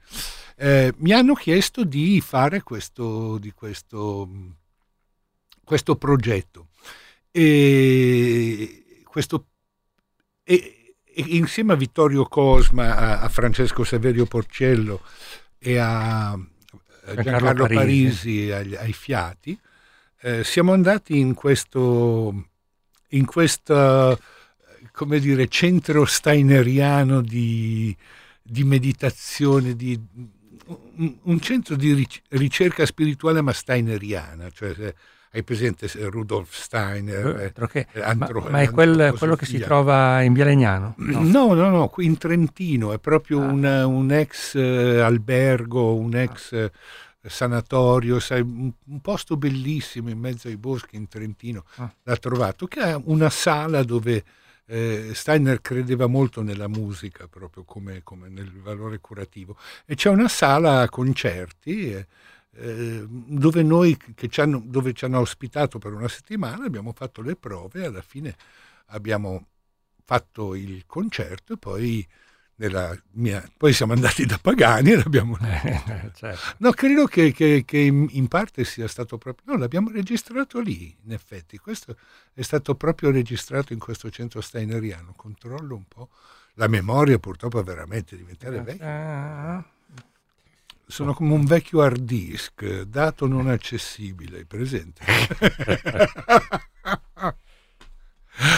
Eh, 0.57 0.93
mi 0.97 1.13
hanno 1.13 1.33
chiesto 1.33 1.85
di 1.85 2.19
fare 2.19 2.61
questo, 2.63 3.37
di 3.37 3.51
questo, 3.51 4.29
questo 5.63 5.95
progetto. 5.95 6.67
E, 7.31 9.03
questo, 9.05 9.45
e- 10.43 10.95
e 11.05 11.21
insieme 11.29 11.73
a 11.73 11.77
Vittorio 11.77 12.25
Cosma, 12.25 12.95
a, 12.95 13.19
a 13.21 13.29
Francesco 13.29 13.85
Saverio 13.85 14.25
Porcello 14.25 15.01
e 15.57 15.77
a, 15.77 16.31
a 16.31 16.41
Giancarlo 17.15 17.67
Parisi. 17.67 17.75
Parisi, 17.75 18.51
agli- 18.51 18.75
ai 18.75 18.93
Fiati, 18.93 19.57
eh, 20.21 20.43
siamo 20.43 20.73
andati 20.73 21.17
in 21.17 21.33
questo, 21.33 22.49
in 23.09 23.25
questo 23.25 24.19
come 24.91 25.19
dire, 25.19 25.47
centro 25.47 26.05
steineriano 26.05 27.21
di, 27.21 27.95
di 28.41 28.63
meditazione, 28.63 29.75
di, 29.75 29.99
un, 31.23 31.39
centro 31.39 31.75
di 31.75 31.93
ric- 31.93 32.21
ricerca 32.29 32.85
spirituale 32.85 33.41
ma 33.41 33.53
steineriana, 33.53 34.49
cioè 34.49 34.93
hai 35.31 35.43
presente 35.43 35.87
se- 35.87 36.05
Rudolf 36.09 36.51
Steiner? 36.51 37.27
Eh, 37.27 37.41
eh, 37.41 37.45
altro 37.45 37.67
che- 37.67 37.87
eh, 37.91 37.99
ma, 37.99 38.05
antro- 38.07 38.47
ma 38.49 38.61
è 38.61 38.69
quel- 38.71 39.13
quello 39.17 39.35
che 39.35 39.45
si 39.45 39.59
trova 39.59 40.21
in 40.23 40.33
Via 40.33 40.45
Legnano? 40.45 40.95
No. 40.97 41.21
No, 41.21 41.53
no, 41.53 41.69
no, 41.69 41.87
qui 41.89 42.05
in 42.05 42.17
Trentino 42.17 42.91
è 42.91 42.97
proprio 42.99 43.41
Ah. 43.41 43.45
un, 43.51 43.63
un 43.63 44.11
ex 44.11 44.55
eh, 44.55 44.99
albergo, 44.99 45.95
un 45.95 46.15
ex 46.15 46.53
eh, 46.53 46.71
sanatorio, 47.29 48.19
sai, 48.19 48.41
un, 48.41 48.71
un 48.85 49.01
posto 49.01 49.37
bellissimo 49.37 50.09
in 50.09 50.19
mezzo 50.19 50.47
ai 50.47 50.57
boschi 50.57 50.95
in 50.95 51.07
Trentino. 51.07 51.65
Ah. 51.75 51.91
L'ha 52.03 52.17
trovato, 52.17 52.67
che 52.67 52.79
ha 52.79 53.01
una 53.05 53.29
sala 53.29 53.83
dove 53.83 54.23
eh, 54.65 55.11
Steiner 55.13 55.61
credeva 55.61 56.07
molto 56.07 56.41
nella 56.41 56.67
musica, 56.67 57.27
proprio 57.27 57.63
come, 57.63 58.01
come 58.03 58.29
nel 58.29 58.51
valore 58.51 58.99
curativo. 58.99 59.57
E 59.85 59.95
c'è 59.95 60.09
una 60.09 60.27
sala 60.27 60.81
a 60.81 60.89
concerti. 60.89 61.91
eh, 61.91 62.07
eh, 62.59 63.05
dove 63.07 63.61
noi 63.61 63.95
che 64.15 64.27
ci 64.29 64.41
hanno, 64.41 64.59
dove 64.65 64.93
ci 64.93 65.05
hanno 65.05 65.19
ospitato 65.19 65.77
per 65.77 65.93
una 65.93 66.07
settimana 66.07 66.65
abbiamo 66.65 66.91
fatto 66.91 67.21
le 67.21 67.35
prove 67.35 67.83
e 67.83 67.85
alla 67.85 68.01
fine 68.01 68.35
abbiamo 68.87 69.45
fatto 70.03 70.55
il 70.55 70.85
concerto 70.87 71.53
e 71.53 71.57
poi, 71.57 72.07
mia, 73.11 73.47
poi 73.55 73.71
siamo 73.71 73.93
andati 73.93 74.25
da 74.25 74.39
Pagani 74.39 74.91
e 74.91 74.95
l'abbiamo... 75.03 75.37
Eh, 75.39 76.11
certo. 76.15 76.55
No, 76.57 76.71
credo 76.71 77.05
che, 77.05 77.31
che- 77.31 77.63
che 77.65 77.77
in, 77.77 78.27
parte 78.27 78.63
sia 78.63 78.87
stato 78.87 79.17
proprio... 79.17 79.53
No, 79.53 79.59
l'abbiamo 79.59 79.91
registrato 79.91 80.59
lì, 80.59 80.95
in 81.05 81.13
effetti. 81.13 81.57
Questo 81.57 81.95
è 82.33 82.41
stato 82.41 82.75
proprio 82.75 83.11
registrato 83.11 83.73
in 83.73 83.79
questo 83.79 84.09
centro 84.09 84.41
steineriano. 84.41 85.13
Controllo 85.15 85.75
un 85.75 85.87
po'. 85.87 86.09
La 86.55 86.67
memoria 86.67 87.19
purtroppo 87.19 87.59
è 87.59 87.63
veramente 87.63 88.17
diventare 88.17 88.61
vecchia. 88.61 88.87
Ah, 88.87 89.65
Sono 90.87 91.13
come 91.13 91.33
un 91.33 91.45
vecchio 91.45 91.81
hard 91.81 92.01
disk, 92.01 92.81
dato 92.81 93.27
non 93.27 93.47
accessibile, 93.47 94.45
presente? 94.45 95.03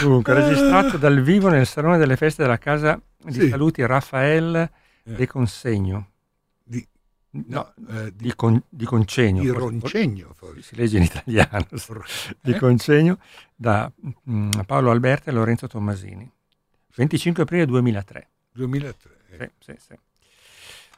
Dunque, 0.02 0.34
registrato 0.34 0.98
dal 0.98 1.22
vivo 1.22 1.50
nel 1.50 1.66
Salone 1.66 1.98
delle 1.98 2.18
Feste 2.18 2.42
della 2.44 2.58
Casa 2.58 3.00
di 3.18 3.34
Sì. 3.34 3.50
Saluti 3.50 3.86
Raffaele 3.86 4.72
Eh. 5.04 5.14
De 5.14 5.28
Consegno. 5.28 6.10
Di, 6.64 6.86
No, 7.32 7.72
no, 7.78 8.00
eh, 8.00 8.12
di, 8.16 8.24
di, 8.26 8.36
con- 8.36 8.62
di 8.68 8.86
Concegno. 8.86 9.42
di 9.42 9.50
Roncegno, 9.50 10.34
forse. 10.36 10.62
Si 10.62 10.76
legge 10.76 10.98
in 10.98 11.04
italiano. 11.04 11.66
Di 12.42 12.52
Eh? 12.52 12.58
Concegno 12.58 13.20
da 13.56 13.92
mm, 14.30 14.52
Paolo 14.66 14.90
Alberti 14.92 15.30
e 15.30 15.32
Lorenzo 15.32 15.68
Tommasini. 15.68 16.30
25 16.96 17.44
aprile 17.44 17.66
2003. 17.66 18.28
2003. 18.54 19.18
Sì, 19.38 19.50
sì, 19.60 19.76
sì. 19.88 19.96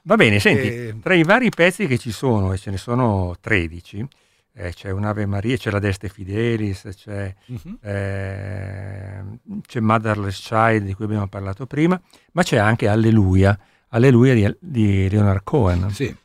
Va 0.03 0.15
bene, 0.15 0.39
senti, 0.39 0.67
Eh, 0.67 0.95
tra 1.01 1.13
i 1.13 1.23
vari 1.23 1.49
pezzi 1.49 1.85
che 1.85 1.97
ci 1.99 2.11
sono, 2.11 2.53
e 2.53 2.57
ce 2.57 2.71
ne 2.71 2.77
sono 2.77 3.35
13, 3.39 4.07
eh, 4.53 4.73
c'è 4.73 4.89
un'Ave 4.91 5.25
Maria, 5.25 5.57
c'è 5.57 5.71
la 5.71 5.79
Deste 5.79 6.09
Fidelis, 6.09 6.89
c'è, 6.95 7.33
mhm. 7.45 7.77
eh, 7.81 9.23
c'è 9.65 9.79
Motherless 9.79 10.41
Child 10.41 10.83
di 10.83 10.93
cui 10.93 11.05
abbiamo 11.05 11.27
parlato 11.27 11.65
prima, 11.65 11.99
ma 12.33 12.43
c'è 12.43 12.57
anche 12.57 12.87
Alleluia, 12.87 13.57
Alleluia 13.89 14.33
di, 14.33 14.55
di 14.59 15.09
Leonard 15.09 15.41
Cohen, 15.43 15.89
Sì, 15.91 16.15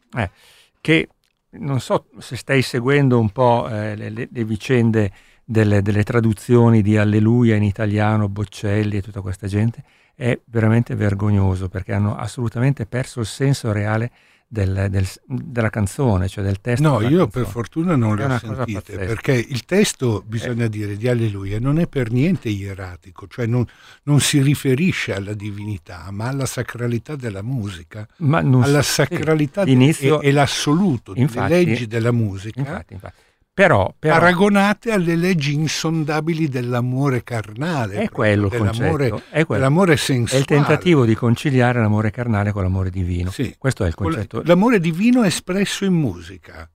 che 0.81 1.09
non 1.51 1.81
so 1.81 2.07
se 2.19 2.37
stai 2.37 2.63
seguendo 2.63 3.19
un 3.19 3.31
po' 3.31 3.69
eh, 3.69 3.97
le, 3.97 4.11
le- 4.11 4.29
le 4.31 4.45
vicende 4.45 5.13
delle, 5.45 5.81
delle 5.81 6.03
traduzioni 6.03 6.83
di 6.83 6.97
Alleluia 6.97 7.55
in 7.55 7.63
italiano, 7.63 8.29
Boccelli 8.29 8.97
e 8.97 9.03
tutta 9.03 9.21
questa 9.21 9.47
gente, 9.47 9.83
è 10.15 10.39
veramente 10.47 10.95
vergognoso 10.95 11.69
perché 11.69 11.93
hanno 11.93 12.17
assolutamente 12.17 12.87
perso 12.87 13.21
il 13.21 13.27
senso 13.27 13.71
reale 13.71 14.11
del- 14.49 14.87
del- 14.91 15.09
della 15.27 15.71
canzone, 15.71 16.29
cioè 16.29 16.45
del 16.45 16.61
testo. 16.61 16.87
no, 16.89 17.01
io 17.01 17.09
canzone. 17.09 17.27
per 17.29 17.47
fortuna 17.47 17.97
non 17.97 18.17
le 18.17 18.25
ho 18.25 18.39
sentite. 18.39 18.93
Eh. 18.93 19.07
perché 19.07 19.33
il 19.33 19.65
testo, 19.65 20.23
bisogna 20.25 20.69
dire, 20.69 20.97
di 20.97 21.09
Alleluia 21.09 21.59
non 21.59 21.79
è 21.81 21.87
per 21.89 22.13
niente 22.13 22.49
ieratico, 22.49 23.27
cioè 23.27 23.47
non, 23.47 23.67
non 24.05 24.21
si 24.21 24.41
riferisce 24.41 25.13
alla 25.15 25.35
divinità, 25.35 26.07
ma 26.13 26.29
alla 26.29 26.47
sacralità 26.47 27.17
della 27.17 27.43
musica, 27.43 28.07
Ma 28.19 28.41
non 28.41 28.63
alla 28.63 28.83
so- 28.83 29.03
sì, 29.05 29.15
sacralità 29.17 29.65
de- 29.65 29.73
e, 29.73 30.19
e 30.23 30.31
l'assoluto 30.33 31.13
Infatti- 31.17 31.49
delle 31.53 31.65
leggi 31.65 31.87
della 31.87 32.13
musica, 32.13 32.61
Infatti, 32.61 32.93
infatti. 32.95 33.15
Però, 33.57 33.95
però 33.99 34.17
paragonate 34.19 34.93
alle 34.93 35.17
leggi 35.17 35.55
insondabili 35.55 36.47
dell'amore 36.47 37.23
carnale, 37.25 37.95
è 38.03 38.11
quello 38.11 38.49
il 38.49 38.55
concetto, 38.59 39.23
è, 39.31 39.47
quello. 39.47 39.63
dell'amore 39.63 39.95
È 39.95 39.97
sensuale. 39.97 40.41
il 40.41 40.45
tentativo 40.47 41.07
di 41.07 41.15
conciliare 41.15 41.81
l'amore 41.81 42.11
carnale 42.11 42.53
con 42.53 42.65
l'amore 42.65 42.91
divino. 42.91 43.31
Sì. 43.31 43.55
Questo 43.57 43.85
è 43.85 43.87
il 43.87 43.95
Con- 43.95 44.11
concetto. 44.13 44.43
L'amore 44.45 44.79
divino 44.79 45.23
è 45.23 45.29
espresso 45.29 45.87
in 45.87 45.95
musica. 45.95 46.71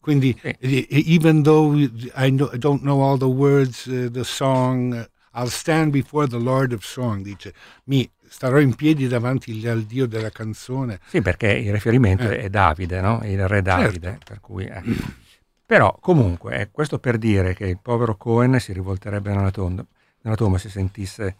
Quindi, 0.00 0.36
Sì. 0.42 0.56
eh, 0.58 0.86
even 1.06 1.44
though 1.44 1.78
I, 1.78 2.34
don't 2.34 2.80
know 2.80 3.00
all 3.08 3.16
the 3.16 3.24
words, 3.26 3.84
uh, 3.84 4.10
the 4.10 4.24
song, 4.24 5.08
I'll 5.34 5.46
stand 5.46 5.92
before 5.92 6.26
the 6.26 6.38
Lord 6.40 6.72
of 6.72 6.82
Song, 6.82 7.22
dice, 7.22 7.54
mi 7.84 8.10
starò 8.28 8.58
in 8.58 8.74
piedi 8.74 9.06
davanti 9.06 9.64
al 9.68 9.82
Dio 9.84 10.08
della 10.08 10.30
canzone. 10.30 10.98
Sì, 11.06 11.22
perché 11.22 11.52
il 11.52 11.70
riferimento 11.70 12.24
Eh. 12.28 12.38
è 12.40 12.48
Davide, 12.50 13.00
no? 13.00 13.20
il 13.22 13.46
re 13.46 13.62
Davide. 13.62 14.08
Certo. 14.08 14.24
Per 14.26 14.40
cui, 14.40 14.64
eh. 14.64 14.82
Però 15.66 15.96
comunque, 16.00 16.60
eh, 16.60 16.70
questo 16.70 16.98
per 16.98 17.16
dire 17.18 17.54
che 17.54 17.66
il 17.66 17.78
povero 17.80 18.16
Cohen 18.16 18.60
si 18.60 18.72
rivolterebbe 18.72 19.32
nella 19.32 19.50
tomba, 19.50 19.84
nella 20.22 20.36
tomba 20.36 20.58
se 20.58 20.68
sentisse... 20.68 21.36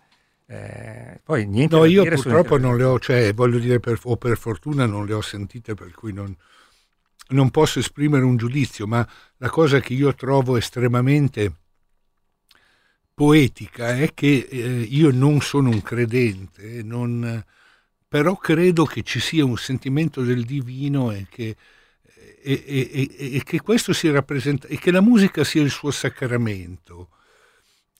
eh, 0.46 1.20
poi 1.22 1.46
niente 1.46 1.76
No, 1.76 1.84
io 1.84 2.04
purtroppo 2.04 2.56
non 2.58 2.76
le 2.76 2.84
ho, 2.84 2.98
cioè, 2.98 3.34
voglio 3.34 3.58
dire, 3.58 3.80
per, 3.80 3.98
o 4.04 4.16
per 4.16 4.36
fortuna 4.38 4.86
non 4.86 5.04
le 5.06 5.12
ho 5.12 5.20
sentite, 5.20 5.74
per 5.74 5.92
cui 5.92 6.12
non, 6.12 6.34
non 7.28 7.50
posso 7.50 7.78
esprimere 7.78 8.24
un 8.24 8.36
giudizio, 8.36 8.86
ma 8.86 9.06
la 9.38 9.50
cosa 9.50 9.80
che 9.80 9.94
io 9.94 10.14
trovo 10.14 10.56
estremamente 10.56 11.52
poetica 13.14 13.96
è 13.96 14.12
che 14.14 14.48
eh, 14.50 14.58
io 14.58 15.10
non 15.10 15.40
sono 15.40 15.68
un 15.70 15.82
credente, 15.82 16.82
non, 16.82 17.42
però 18.08 18.36
credo 18.36 18.84
che 18.84 19.02
ci 19.02 19.20
sia 19.20 19.44
un 19.44 19.56
sentimento 19.56 20.22
del 20.22 20.44
divino 20.44 21.10
e 21.12 21.26
che, 21.30 21.56
e, 22.46 22.62
e, 22.66 23.36
e, 23.36 23.42
che 23.42 23.62
questo 23.62 23.94
si 23.94 24.10
rappresenta 24.10 24.68
e 24.68 24.78
che 24.78 24.90
la 24.90 25.00
musica 25.00 25.44
sia 25.44 25.62
il 25.62 25.70
suo 25.70 25.90
sacramento 25.90 27.08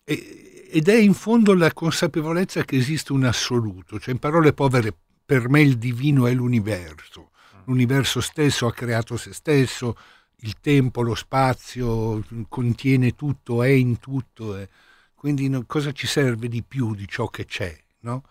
e, 0.04 0.68
ed 0.70 0.88
è 0.88 0.96
in 0.96 1.14
fondo 1.14 1.54
la 1.54 1.72
consapevolezza 1.72 2.62
che 2.64 2.76
esiste 2.76 3.12
un 3.12 3.24
assoluto, 3.24 3.98
cioè 3.98 4.12
in 4.12 4.18
parole 4.18 4.52
povere 4.52 4.94
per 5.24 5.48
me 5.48 5.62
il 5.62 5.78
divino 5.78 6.26
è 6.26 6.34
l'universo, 6.34 7.30
l'universo 7.64 8.20
stesso 8.20 8.66
ha 8.66 8.72
creato 8.72 9.16
se 9.16 9.32
stesso, 9.32 9.96
il 10.40 10.56
tempo, 10.60 11.00
lo 11.00 11.14
spazio, 11.14 12.22
contiene 12.48 13.14
tutto, 13.14 13.62
è 13.62 13.68
in 13.68 13.98
tutto, 13.98 14.56
è, 14.56 14.68
quindi 15.14 15.48
no, 15.48 15.64
cosa 15.66 15.92
ci 15.92 16.06
serve 16.06 16.48
di 16.48 16.62
più 16.62 16.94
di 16.94 17.08
ciò 17.08 17.28
che 17.28 17.46
c'è? 17.46 17.74
No? 18.00 18.24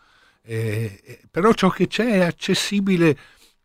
Eh, 0.44 1.02
eh, 1.04 1.22
però 1.32 1.54
ciò 1.54 1.70
che 1.70 1.88
c'è 1.88 2.06
è 2.06 2.20
accessibile, 2.20 3.18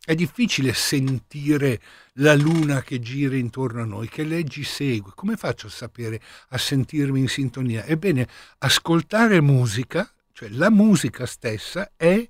è 0.09 0.15
difficile 0.15 0.73
sentire 0.73 1.83
la 2.15 2.35
luna 2.35 2.81
che 2.81 2.99
gira 2.99 3.37
intorno 3.37 3.83
a 3.83 3.85
noi, 3.85 4.09
che 4.09 4.25
leggi 4.25 4.65
segue. 4.65 5.13
Come 5.15 5.37
faccio 5.37 5.67
a 5.67 5.71
sapere, 5.71 6.19
a 6.49 6.57
sentirmi 6.57 7.21
in 7.21 7.29
sintonia? 7.29 7.85
Ebbene, 7.85 8.27
ascoltare 8.61 9.43
musica, 9.43 10.11
cioè 10.33 10.49
la 10.49 10.71
musica 10.71 11.27
stessa, 11.27 11.91
è 11.95 12.27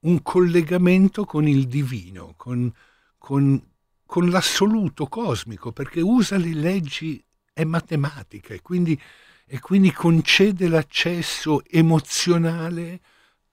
un 0.00 0.22
collegamento 0.22 1.24
con 1.24 1.46
il 1.46 1.68
divino, 1.68 2.34
con, 2.36 2.68
con, 3.16 3.64
con 4.04 4.28
l'assoluto 4.28 5.06
cosmico, 5.06 5.70
perché 5.70 6.00
usa 6.00 6.36
le 6.36 6.52
leggi, 6.52 7.22
è 7.52 7.62
matematica 7.62 8.54
e 8.54 8.60
quindi, 8.60 9.00
e 9.46 9.60
quindi 9.60 9.92
concede 9.92 10.66
l'accesso 10.66 11.62
emozionale 11.70 13.00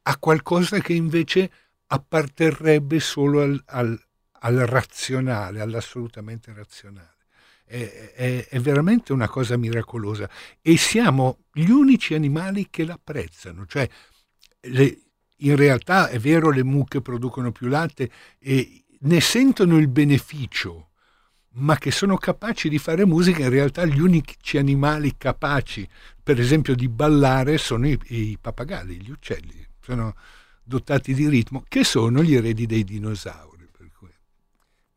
a 0.01 0.17
qualcosa 0.17 0.79
che 0.79 0.93
invece 0.93 1.51
apparterrebbe 1.87 2.99
solo 2.99 3.41
al, 3.41 3.61
al, 3.67 3.99
al 4.39 4.55
razionale, 4.55 5.61
all'assolutamente 5.61 6.53
razionale. 6.53 7.15
È, 7.65 8.13
è, 8.15 8.47
è, 8.47 8.59
veramente 8.61 9.11
una 9.11 9.27
cosa 9.27 9.57
miracolosa 9.57 10.29
e 10.61 10.77
siamo 10.77 11.39
gli 11.51 11.69
unici 11.69 12.13
animali 12.13 12.67
che 12.69 12.85
l'apprezzano, 12.85 13.65
cioè 13.65 13.89
le, 14.61 15.01
in 15.37 15.55
realtà 15.57 16.07
è 16.07 16.17
vero 16.17 16.49
le 16.49 16.63
mucche 16.63 17.01
producono 17.01 17.51
più 17.51 17.67
latte 17.67 18.09
e 18.39 18.85
ne 18.99 19.19
sentono 19.19 19.77
il 19.77 19.89
beneficio, 19.89 20.91
ma 21.55 21.77
che 21.77 21.91
sono 21.91 22.15
capaci 22.15 22.69
di 22.69 22.77
fare 22.77 23.05
musica, 23.05 23.43
in 23.43 23.49
realtà 23.49 23.83
gli 23.85 23.99
unici 23.99 24.57
animali 24.57 25.17
capaci, 25.17 25.87
per 26.23 26.39
esempio, 26.39 26.73
di 26.73 26.87
ballare 26.87 27.57
sono 27.57 27.87
i, 27.87 27.99
i 28.07 28.37
pappagalli, 28.39 29.01
gli 29.01 29.11
uccelli, 29.11 29.65
sono 29.81 30.15
dotati 30.67 31.13
di 31.13 31.27
ritmo, 31.29 31.63
che 31.67 31.83
sono 31.83 32.21
gli 32.21 32.35
eredi 32.35 32.65
dei 32.65 32.83
dinosauri. 32.83 33.57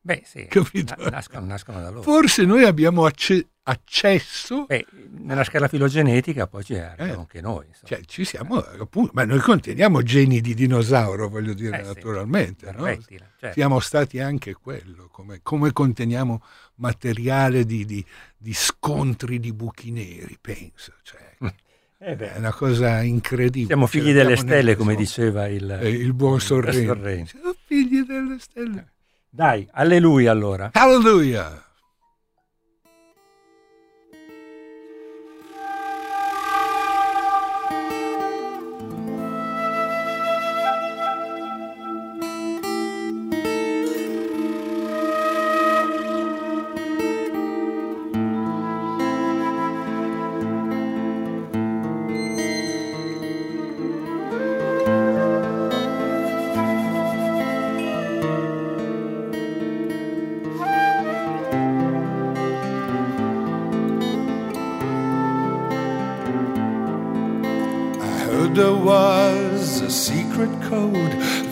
Beh, 0.03 0.23
sì, 0.25 0.49
nascono, 1.11 1.45
nascono, 1.45 1.81
da 1.81 1.91
loro. 1.91 2.03
Forse 2.03 2.45
noi 2.45 2.65
abbiamo 2.65 3.05
acce- 3.05 3.51
accesso. 3.65 4.65
Beh, 4.65 4.87
nella 5.11 5.45
scala 5.45 5.69
filogenetica 5.69 6.47
poi 6.47 6.65
ci 6.65 6.75
arriviamo 6.75 7.13
eh, 7.13 7.19
anche 7.19 7.41
noi. 7.43 7.67
Cioè, 7.85 8.01
ci 8.07 8.25
siamo, 8.25 8.57
appunto, 8.57 9.11
ma 9.13 9.25
noi 9.25 9.41
conteniamo 9.41 10.01
geni 10.01 10.41
di 10.41 10.55
dinosauro, 10.55 11.29
voglio 11.29 11.53
dire, 11.53 11.81
eh, 11.81 11.83
naturalmente. 11.83 12.67
Sì, 12.71 12.77
no? 12.77 12.97
certo. 13.39 13.53
Siamo 13.53 13.79
stati 13.79 14.21
anche 14.21 14.55
quello, 14.55 15.09
come, 15.13 15.41
come 15.43 15.71
conteniamo 15.71 16.43
materiale 16.77 17.67
di, 17.67 17.85
di, 17.85 18.03
di, 18.39 18.55
scontri 18.55 19.39
di 19.39 19.53
buchi 19.53 19.91
neri, 19.91 20.39
penso. 20.41 20.95
Cioè, 21.03 21.30
eh 22.03 22.17
è 22.17 22.39
una 22.39 22.53
cosa 22.53 23.03
incredibile. 23.03 23.67
Siamo 23.67 23.87
figli 23.87 24.13
delle 24.13 24.37
stelle, 24.37 24.75
come 24.75 24.95
diceva 24.95 25.47
il, 25.49 25.71
eh, 25.71 25.89
il 25.91 26.15
buon 26.15 26.41
Sorrento. 26.41 26.95
Siamo 27.27 27.55
figli 27.67 28.03
delle 28.05 28.39
stelle. 28.39 28.87
Dai, 29.29 29.69
alleluia 29.73 30.31
allora. 30.31 30.71
Alleluia. 30.73 31.63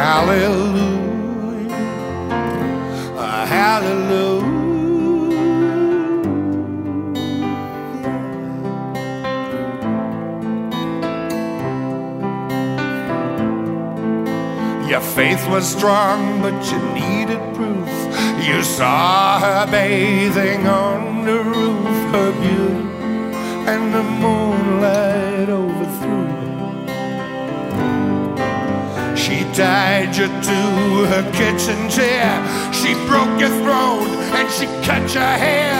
Hallelujah. 0.00 1.76
Uh, 3.18 3.46
hallelujah. 3.46 4.40
Your 14.88 15.02
faith 15.02 15.46
was 15.50 15.68
strong, 15.68 16.40
but 16.40 16.56
you 16.72 16.78
needed 16.94 17.42
proof. 17.54 17.90
You 18.42 18.62
saw 18.62 19.38
her 19.40 19.70
bathing 19.70 20.66
on 20.66 21.26
the 21.26 21.40
roof, 21.42 22.12
her 22.14 22.32
beauty 22.40 22.88
and 23.68 23.94
the 23.94 24.02
moonlight 24.02 25.09
tied 29.60 30.16
you 30.16 30.26
to 30.26 30.60
her 31.12 31.24
kitchen 31.32 31.80
chair. 31.90 32.30
She 32.72 32.94
broke 33.06 33.38
your 33.38 33.52
throat 33.60 34.08
and 34.38 34.48
she 34.56 34.64
cut 34.86 35.04
your 35.12 35.34
hair. 35.46 35.74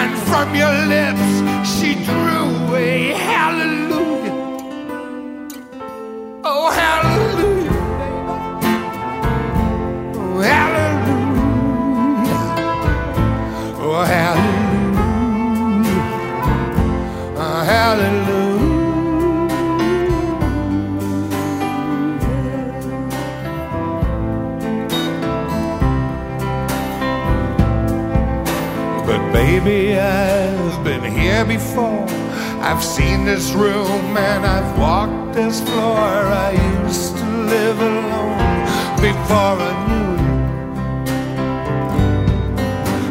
And 0.00 0.16
from 0.28 0.54
your 0.54 0.74
lips 0.94 1.28
she 1.74 1.94
drew 2.04 2.76
a 2.76 3.14
hallelujah. 3.28 4.36
Oh, 6.44 6.70
hallelujah. 6.70 7.65
Before. 31.48 32.06
I've 32.60 32.82
seen 32.82 33.24
this 33.24 33.52
room 33.52 34.16
and 34.16 34.44
I've 34.44 34.78
walked 34.78 35.34
this 35.34 35.60
floor. 35.60 35.98
I 35.98 36.52
used 36.82 37.16
to 37.16 37.24
live 37.24 37.80
alone 37.80 38.64
before 39.00 39.56
I 39.70 39.72
knew 39.88 40.10
you. 40.24 40.36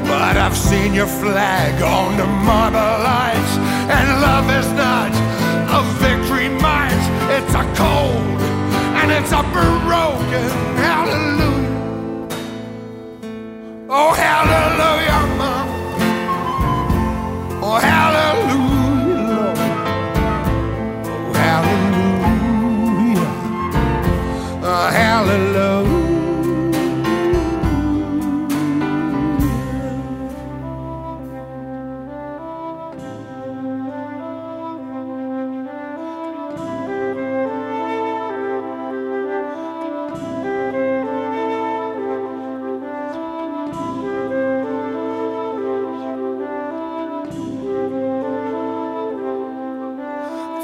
But 0.08 0.36
I've 0.38 0.58
seen 0.58 0.94
your 0.94 1.08
flag 1.08 1.82
on 1.82 2.18
the 2.18 2.28
marble 2.50 2.96
lights, 3.04 3.54
and 3.96 4.22
love 4.22 4.50
is 4.60 4.70
not 4.74 5.12
a 5.80 5.82
victory 6.04 6.50
march. 6.50 7.04
It's 7.36 7.54
a 7.54 7.66
cold 7.76 8.42
and 9.00 9.12
it's 9.12 9.32
a 9.32 9.44
broken 9.54 10.50
hallelujah. 10.78 11.46
Oh, 13.90 14.14
hallelujah. 14.14 15.15
hallelujah. 25.16 25.66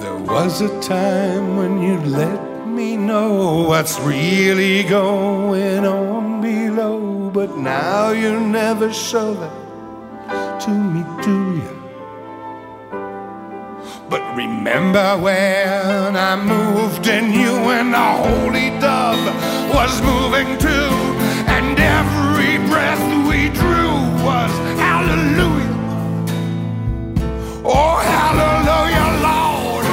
There 0.02 0.18
was 0.18 0.60
a 0.60 0.82
time 0.82 1.56
when 1.56 1.82
you 1.82 1.98
let 2.02 2.51
me 2.82 2.98
know 2.98 3.68
what's 3.70 4.00
really 4.00 4.82
going 4.84 5.86
on 5.86 6.42
below, 6.42 7.30
but 7.30 7.56
now 7.56 8.10
you 8.10 8.40
never 8.40 8.92
show 8.92 9.36
that 9.36 10.62
to 10.64 10.72
me, 10.94 11.02
do 11.28 11.38
you? 11.62 11.76
But 14.10 14.24
remember 14.36 15.08
when 15.26 16.16
I 16.30 16.34
moved 16.56 17.06
in 17.06 17.26
you 17.42 17.54
and 17.78 17.94
the 17.94 18.10
holy 18.26 18.70
dove 18.86 19.26
was 19.78 19.94
moving 20.12 20.50
too, 20.68 20.92
and 21.56 21.78
every 22.00 22.54
breath 22.70 23.06
we 23.30 23.40
drew 23.62 23.94
was 24.28 24.52
hallelujah. 24.88 25.78
Oh, 27.80 27.96
hallelujah, 28.16 29.08
Lord. 29.28 29.86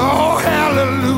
Oh, 0.00 0.30
hallelujah. 0.50 1.17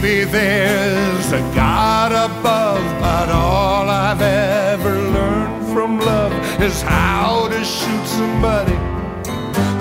Maybe 0.00 0.24
there's 0.24 1.30
a 1.32 1.40
God 1.54 2.10
above, 2.10 2.82
but 3.00 3.28
all 3.28 3.88
I've 3.88 4.20
ever 4.20 4.90
learned 4.90 5.72
from 5.72 6.00
love 6.00 6.32
is 6.60 6.82
how 6.82 7.46
to 7.48 7.64
shoot 7.64 8.06
somebody 8.06 8.74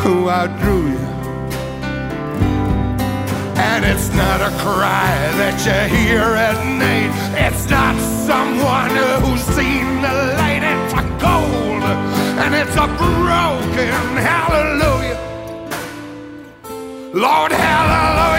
who 0.03 0.29
outdrew 0.29 0.89
you. 0.91 1.05
And 3.57 3.83
it's 3.83 4.09
not 4.13 4.39
a 4.41 4.51
cry 4.61 5.15
that 5.41 5.57
you 5.65 5.79
hear 5.97 6.21
at 6.21 6.59
night. 6.85 7.13
It's 7.47 7.67
not 7.69 7.95
someone 8.29 8.93
who's 9.23 9.41
seen 9.57 10.01
the 10.05 10.13
light. 10.37 10.63
It's 10.73 10.93
a 10.93 11.05
gold, 11.25 11.83
and 12.43 12.53
it's 12.53 12.75
a 12.75 12.87
broken 13.01 14.17
hallelujah. 14.29 15.19
Lord, 17.13 17.51
hallelujah. 17.51 18.32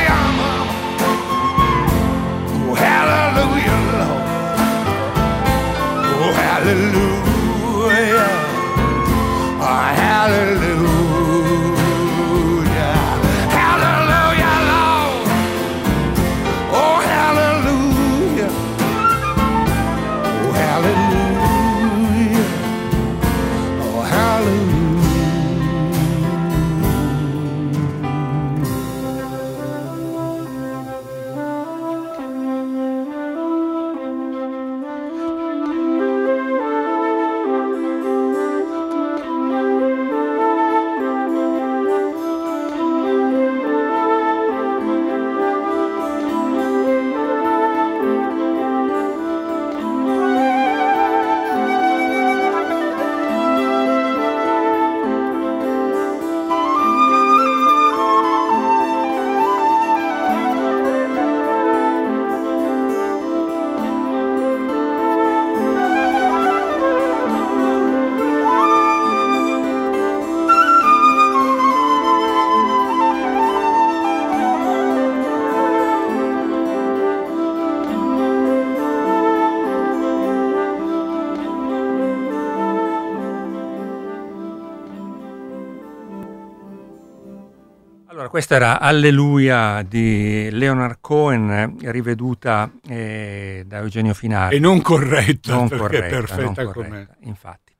Questa 88.34 88.56
era 88.56 88.80
Alleluia 88.80 89.86
di 89.88 90.48
Leonard 90.50 90.96
Cohen, 91.00 91.76
riveduta 91.82 92.68
eh, 92.84 93.62
da 93.64 93.78
Eugenio 93.78 94.12
Finari. 94.12 94.56
E 94.56 94.58
non 94.58 94.82
corretta, 94.82 95.54
non 95.54 95.68
corretta, 95.68 96.16
perfetta 96.16 96.62
non 96.64 96.72
corretta, 96.72 97.14
infatti. 97.20 97.72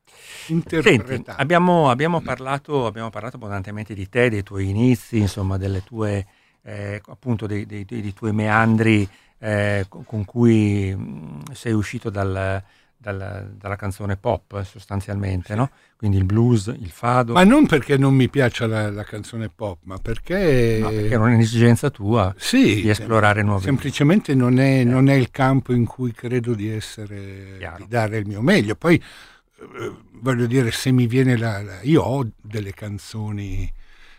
Senti, 0.81 1.25
abbiamo, 1.27 1.91
abbiamo 1.91 2.21
parlato, 2.21 2.87
abbiamo 2.87 3.11
parlato 3.11 3.35
abbondantemente 3.35 3.95
di 3.95 4.09
te, 4.09 4.31
dei 4.31 4.45
tuoi 4.45 4.69
inizi, 4.69 5.19
insomma, 5.19 5.59
delle 5.59 5.83
tue, 5.83 6.25
eh, 6.63 7.03
appunto, 7.05 7.49
dei, 7.49 7.67
dei- 7.67 7.85
dei 7.85 8.13
tuoi 8.13 8.33
meandri 8.33 9.09
eh, 9.41 9.87
con 9.89 10.25
cui 10.25 10.95
mh, 10.95 11.51
sei 11.53 11.73
uscito 11.73 12.11
dal- 12.11 12.63
dal- 12.97 13.55
dalla 13.57 13.77
canzone 13.77 14.17
pop, 14.17 14.63
sostanzialmente, 14.63 15.55
no? 15.55 15.71
Quindi 15.97 16.17
il 16.19 16.25
blues, 16.25 16.67
il 16.67 16.91
fado, 16.91 17.33
Ma 17.33 17.45
non 17.45 17.67
perché 17.67 17.97
non 17.97 18.15
mi 18.15 18.29
piaccia 18.29 18.67
la, 18.67 18.91
la 18.91 19.05
canzone 19.05 19.49
pop, 19.49 19.79
ma 19.85 19.97
perché... 19.99 20.79
no, 20.81 20.89
perché 20.89 21.15
era 21.15 21.23
un'esigenza 21.23 21.91
tua 21.91 22.35
Sì, 22.37 22.83
di 22.83 22.89
esplorare 22.91 23.43
nuovi 23.43 23.65
semplicemente 23.65 24.35
non 24.35 24.59
è, 24.59 24.85
non 24.85 25.09
è 25.09 25.15
il 25.15 25.31
campo 25.31 25.73
in 25.73 25.85
cui 25.87 26.13
credo 26.13 26.55
di 26.55 26.69
essere, 26.69 27.57
Chiaro. 27.59 27.77
di 27.79 27.89
dare 27.89 28.19
il 28.19 28.27
mio 28.27 28.43
meglio. 28.43 28.75
Poi, 28.75 28.97
eh, 28.97 29.93
voglio 30.13 30.47
dire, 30.47 30.71
se 30.71 30.91
mi 30.91 31.07
viene 31.07 31.37
la, 31.37 31.63
la- 31.63 31.83
Io 31.83 32.03
ho 32.03 32.27
delle 32.41 32.73
canzoni... 32.73 33.73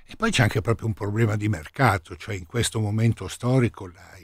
E 0.08 0.16
poi 0.18 0.30
c'è 0.30 0.44
anche 0.44 0.62
proprio 0.62 0.86
un 0.86 0.94
problema 0.94 1.36
di 1.36 1.50
mercato, 1.50 2.16
cioè 2.16 2.36
in 2.36 2.46
questo 2.46 2.80
momento 2.80 3.28
storico 3.28 3.88
la- 3.88 4.18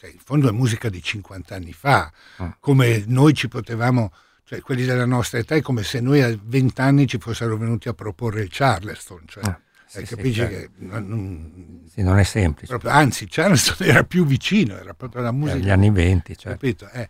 cioè, 0.00 0.10
in 0.10 0.18
fondo 0.24 0.48
è 0.48 0.52
musica 0.52 0.88
di 0.88 1.02
50 1.02 1.54
anni 1.54 1.74
fa, 1.74 2.10
Ah. 2.38 2.56
come 2.58 3.04
noi 3.06 3.34
ci 3.34 3.48
potevamo, 3.48 4.10
cioè 4.44 4.60
quelli 4.60 4.86
della 4.86 5.04
nostra 5.04 5.38
età 5.38 5.54
è 5.56 5.60
come 5.60 5.82
se 5.82 6.00
noi 6.00 6.22
a 6.22 6.34
20 6.42 6.80
anni 6.80 7.06
ci 7.06 7.18
fossero 7.18 7.58
venuti 7.58 7.88
a 7.88 7.92
proporre 7.92 8.40
il 8.40 8.48
Charleston, 8.50 9.24
cioè, 9.26 9.44
Ah, 9.44 9.60
sì, 9.86 9.98
eh, 9.98 10.06
sì, 10.06 10.14
capisci 10.14 10.40
certo. 10.40 10.56
che 10.56 10.70
non- 10.78 11.82
Sì, 11.92 12.02
non 12.02 12.18
è 12.18 12.22
semplice. 12.24 12.68
proprio- 12.68 12.92
anzi 12.92 13.26
Charleston 13.28 13.76
era 13.86 14.04
più 14.04 14.24
vicino, 14.24 14.74
era 14.78 14.94
proprio 14.94 15.20
la 15.20 15.32
musica. 15.32 15.58
Negli 15.58 15.70
anni 15.70 15.90
20, 15.90 16.38
cioè. 16.38 16.52
Capito? 16.52 16.88
Eh, 16.88 17.08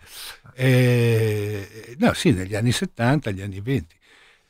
eh, 0.54 1.94
no, 1.98 2.12
sì, 2.14 2.32
negli 2.32 2.54
anni 2.56 2.72
70, 2.72 3.30
negli 3.30 3.42
anni 3.42 3.60
20. 3.60 3.94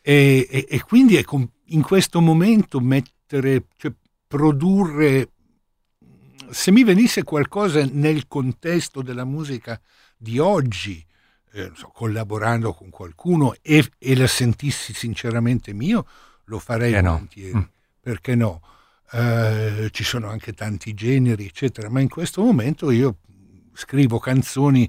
E, 0.02 0.46
e- 0.50 0.66
e 0.68 0.80
quindi 0.82 1.22
in 1.66 1.82
questo 1.82 2.20
momento 2.22 2.80
mettere, 2.80 3.64
cioè 3.76 3.92
produrre, 4.26 5.28
se 6.51 6.70
mi 6.70 6.85
venisse 6.85 7.22
qualcosa 7.22 7.86
nel 7.90 8.27
contesto 8.27 9.02
della 9.02 9.24
musica 9.24 9.81
di 10.16 10.39
oggi, 10.39 11.05
eh, 11.52 11.66
non 11.66 11.77
so, 11.77 11.90
collaborando 11.94 12.72
con 12.72 12.90
qualcuno 12.90 13.55
e, 13.62 13.89
e 13.98 14.16
la 14.16 14.27
sentissi 14.27 14.93
sinceramente 14.93 15.72
mio, 15.72 16.06
lo 16.44 16.59
farei 16.59 16.93
no? 17.02 17.12
volentieri. 17.12 17.56
Mm. 17.56 17.62
Perché 18.01 18.35
no? 18.35 18.62
Eh, 19.12 19.89
ci 19.90 20.05
sono 20.05 20.28
anche 20.28 20.52
tanti 20.52 20.94
generi, 20.94 21.47
eccetera, 21.47 21.89
ma 21.89 22.01
in 22.01 22.09
questo 22.09 22.43
momento 22.43 22.90
io 22.90 23.16
scrivo 23.72 24.18
canzoni 24.18 24.89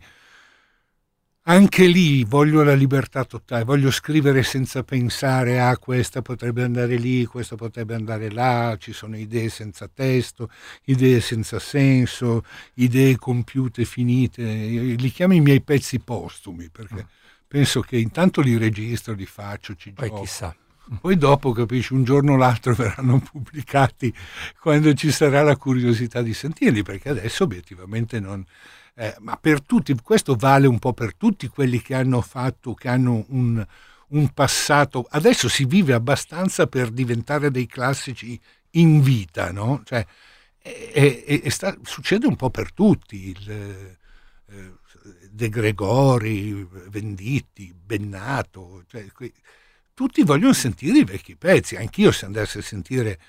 anche 1.44 1.88
lì 1.88 2.24
voglio 2.24 2.62
la 2.62 2.76
libertà 2.76 3.26
totale, 3.26 3.64
voglio 3.64 3.90
scrivere 3.90 4.44
senza 4.44 4.84
pensare 4.84 5.60
a 5.60 5.76
questa 5.78 6.22
potrebbe 6.22 6.64
andare 6.64 6.96
lì, 6.98 7.26
questa 7.26 7.56
potrebbe 7.56 7.96
andare 7.96 8.30
là, 8.30 8.76
ci 8.80 8.94
sono 8.94 9.18
idee 9.18 9.50
senza 9.50 9.90
testo, 9.92 10.50
idee 10.86 11.20
senza 11.20 11.58
senso, 11.58 12.44
idee 12.76 13.16
compiute, 13.16 13.86
finite, 13.86 14.44
Io 14.44 14.96
li 14.96 15.10
chiamo 15.10 15.34
i 15.34 15.42
miei 15.42 15.62
pezzi 15.62 16.00
postumi 16.00 16.70
perché 16.70 17.08
penso 17.48 17.82
che 17.82 17.98
intanto 17.98 18.42
li 18.42 18.58
registro, 18.58 19.14
li 19.14 19.26
faccio, 19.26 19.76
ci 19.76 19.92
Poi 19.94 20.10
gioco. 20.10 20.22
chissà. 20.22 20.56
Poi 21.00 21.18
dopo, 21.18 21.54
capisci, 21.54 21.94
un 21.94 22.04
giorno 22.04 22.34
o 22.34 22.36
l'altro 22.36 22.74
verranno 22.76 23.20
pubblicati 23.20 24.14
quando 24.60 24.94
ci 24.94 25.12
sarà 25.12 25.42
la 25.42 25.56
curiosità 25.56 26.22
di 26.22 26.34
sentirli, 26.34 26.84
perché 26.84 27.10
adesso 27.10 27.44
obiettivamente 27.44 28.20
non... 28.20 28.46
eh, 28.96 29.16
ma 29.20 29.38
per 29.38 29.62
tutti, 29.62 29.96
questo 30.02 30.36
vale 30.36 30.68
un 30.68 30.80
po' 30.80 30.94
per 30.94 31.16
tutti 31.16 31.48
quelli 31.48 31.82
che 31.82 31.96
hanno 31.96 32.22
fatto, 32.22 32.74
che 32.74 32.88
hanno 32.88 33.26
un, 33.30 33.66
un 34.10 34.30
passato, 34.34 35.08
adesso 35.10 35.48
si 35.50 35.66
vive 35.66 35.94
abbastanza 35.94 36.68
per 36.68 36.90
diventare 36.90 37.52
dei 37.52 37.68
classici 37.68 38.40
in 38.72 39.02
vita, 39.02 39.52
no? 39.52 39.82
Cioè, 39.84 40.06
e, 40.62 41.24
e, 41.26 41.42
e 41.44 41.50
sta, 41.50 41.76
succede 41.84 42.28
un 42.28 42.36
po' 42.36 42.50
per 42.50 42.72
tutti, 42.74 43.30
il, 43.30 43.52
eh, 43.52 44.80
De 45.32 45.50
Gregori, 45.50 46.68
Venditti, 46.90 47.74
Bennato, 47.74 48.84
cioè, 48.88 49.12
que, 49.12 49.34
tutti 49.94 50.24
vogliono 50.24 50.54
sentire 50.54 51.00
i 51.00 51.04
vecchi 51.04 51.36
pezzi, 51.36 51.76
anch'io 51.76 52.12
se 52.12 52.26
andassi 52.26 52.58
a 52.58 52.62
sentire 52.62 53.20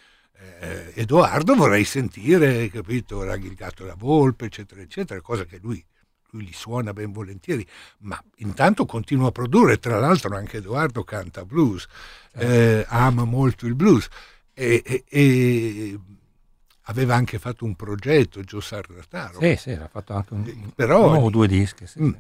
eh, 0.61 0.93
Edoardo 0.95 1.55
vorrei 1.55 1.85
sentire, 1.85 2.69
capito, 2.69 3.23
Raghi 3.23 3.47
il 3.47 3.55
gatto 3.55 3.85
e 3.85 3.87
la 3.87 3.97
volpe, 3.97 4.47
eccetera, 4.47 4.81
eccetera, 4.81 5.21
cosa 5.21 5.45
che 5.45 5.59
lui 5.61 5.85
lui 6.33 6.47
li 6.47 6.53
suona 6.53 6.93
ben 6.93 7.13
volentieri, 7.13 7.67
ma 8.01 8.23
intanto 8.37 8.87
continua 8.87 9.29
a 9.29 9.33
produrre, 9.33 9.79
tra 9.79 9.99
l'altro 9.99 10.35
anche 10.35 10.59
Edoardo 10.59 11.05
canta 11.05 11.45
blues, 11.45 11.87
eh, 12.35 12.85
ama 12.89 13.25
molto 13.25 13.67
il 13.67 13.75
blues 13.75 14.09
e, 14.55 14.83
e, 14.85 15.05
e, 15.09 15.99
aveva 16.87 17.15
anche 17.15 17.39
fatto 17.39 17.65
un 17.65 17.75
progetto, 17.75 18.43
Gio 18.43 18.61
Sardataro. 18.61 19.41
Sì, 19.41 19.57
sì, 19.57 19.71
ha 19.73 19.89
fatto 19.89 20.15
anche 20.15 20.35
un, 20.35 20.47
eh, 20.47 20.73
Però, 20.75 21.09
uno 21.09 21.27
o 21.27 21.31
due 21.31 21.47
dischi. 21.47 21.87
Sì. 21.87 22.03
Mm. 22.03 22.13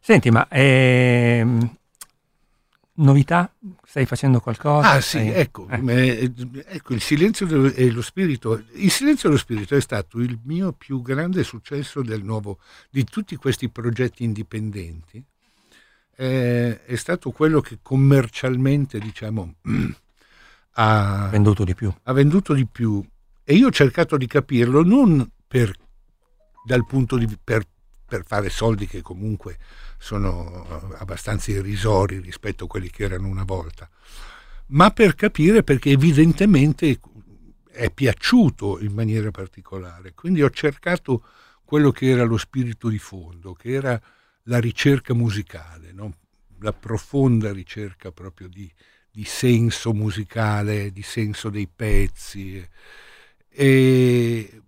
Senti, 0.00 0.30
ma 0.30 0.46
ehm, 0.48 1.76
novità? 2.96 3.52
Stai 3.84 4.06
facendo 4.06 4.40
qualcosa? 4.40 4.92
Ah 4.92 5.00
sì, 5.00 5.18
Stai... 5.18 5.30
ecco, 5.30 5.68
eh. 5.68 6.32
ecco, 6.66 6.94
il 6.94 7.00
silenzio 7.00 7.72
e 7.72 7.90
lo 7.90 8.02
spirito. 8.02 8.64
Il 8.74 8.90
silenzio 8.90 9.28
e 9.28 9.32
lo 9.32 9.38
spirito 9.38 9.74
è 9.74 9.80
stato 9.80 10.18
il 10.18 10.38
mio 10.44 10.72
più 10.72 11.02
grande 11.02 11.42
successo 11.42 12.02
del 12.02 12.22
nuovo, 12.22 12.58
di 12.90 13.04
tutti 13.04 13.36
questi 13.36 13.68
progetti 13.68 14.24
indipendenti. 14.24 15.22
Eh, 16.18 16.84
è 16.84 16.96
stato 16.96 17.30
quello 17.30 17.60
che 17.60 17.78
commercialmente, 17.82 18.98
diciamo, 18.98 19.54
ha 20.78 21.28
venduto 21.30 21.64
di 21.64 21.74
più. 21.74 21.92
Ha 22.04 22.12
venduto 22.12 22.54
di 22.54 22.66
più. 22.66 23.04
E 23.44 23.54
io 23.54 23.68
ho 23.68 23.72
cercato 23.72 24.16
di 24.16 24.26
capirlo 24.26 24.82
non 24.82 25.28
per, 25.46 25.72
dal 26.64 26.84
punto 26.86 27.16
di, 27.16 27.28
per, 27.42 27.64
per 28.06 28.24
fare 28.24 28.48
soldi 28.48 28.86
che 28.86 29.02
comunque 29.02 29.58
sono 29.98 30.94
abbastanza 30.98 31.50
irrisori 31.50 32.20
rispetto 32.20 32.64
a 32.64 32.68
quelli 32.68 32.90
che 32.90 33.04
erano 33.04 33.28
una 33.28 33.44
volta, 33.44 33.88
ma 34.68 34.90
per 34.90 35.14
capire 35.14 35.62
perché 35.62 35.90
evidentemente 35.90 37.00
è 37.70 37.90
piaciuto 37.90 38.80
in 38.80 38.92
maniera 38.92 39.30
particolare. 39.30 40.14
Quindi 40.14 40.42
ho 40.42 40.50
cercato 40.50 41.22
quello 41.64 41.90
che 41.90 42.08
era 42.08 42.24
lo 42.24 42.38
spirito 42.38 42.88
di 42.88 42.98
fondo, 42.98 43.52
che 43.52 43.72
era 43.72 44.00
la 44.44 44.58
ricerca 44.58 45.14
musicale, 45.14 45.92
no? 45.92 46.14
la 46.60 46.72
profonda 46.72 47.52
ricerca 47.52 48.12
proprio 48.12 48.48
di, 48.48 48.70
di, 49.10 49.24
senso 49.24 49.92
musicale, 49.92 50.90
di 50.90 51.02
senso 51.02 51.50
dei 51.50 51.68
pezzi. 51.68 52.66
E 53.48 54.62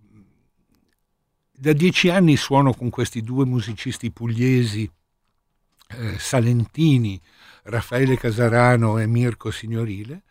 da 1.60 1.72
dieci 1.72 2.09
anni 2.09 2.36
suono 2.36 2.72
con 2.72 2.89
questi 2.89 3.22
due 3.22 3.44
musicisti 3.44 4.12
pugliesi 4.12 4.89
eh, 5.89 6.18
salentini, 6.18 7.20
Raffaele 7.64 8.16
Casarano 8.16 8.98
e 8.98 9.06
Mirko 9.06 9.51
Signorile, 9.51 10.22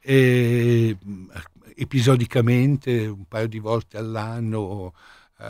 e 0.00 0.96
mm, 1.02 1.30
episodicamente 1.76 3.06
un 3.06 3.24
paio 3.26 3.46
di 3.46 3.60
volte 3.60 3.98
all'anno 3.98 4.94
eh, 5.38 5.44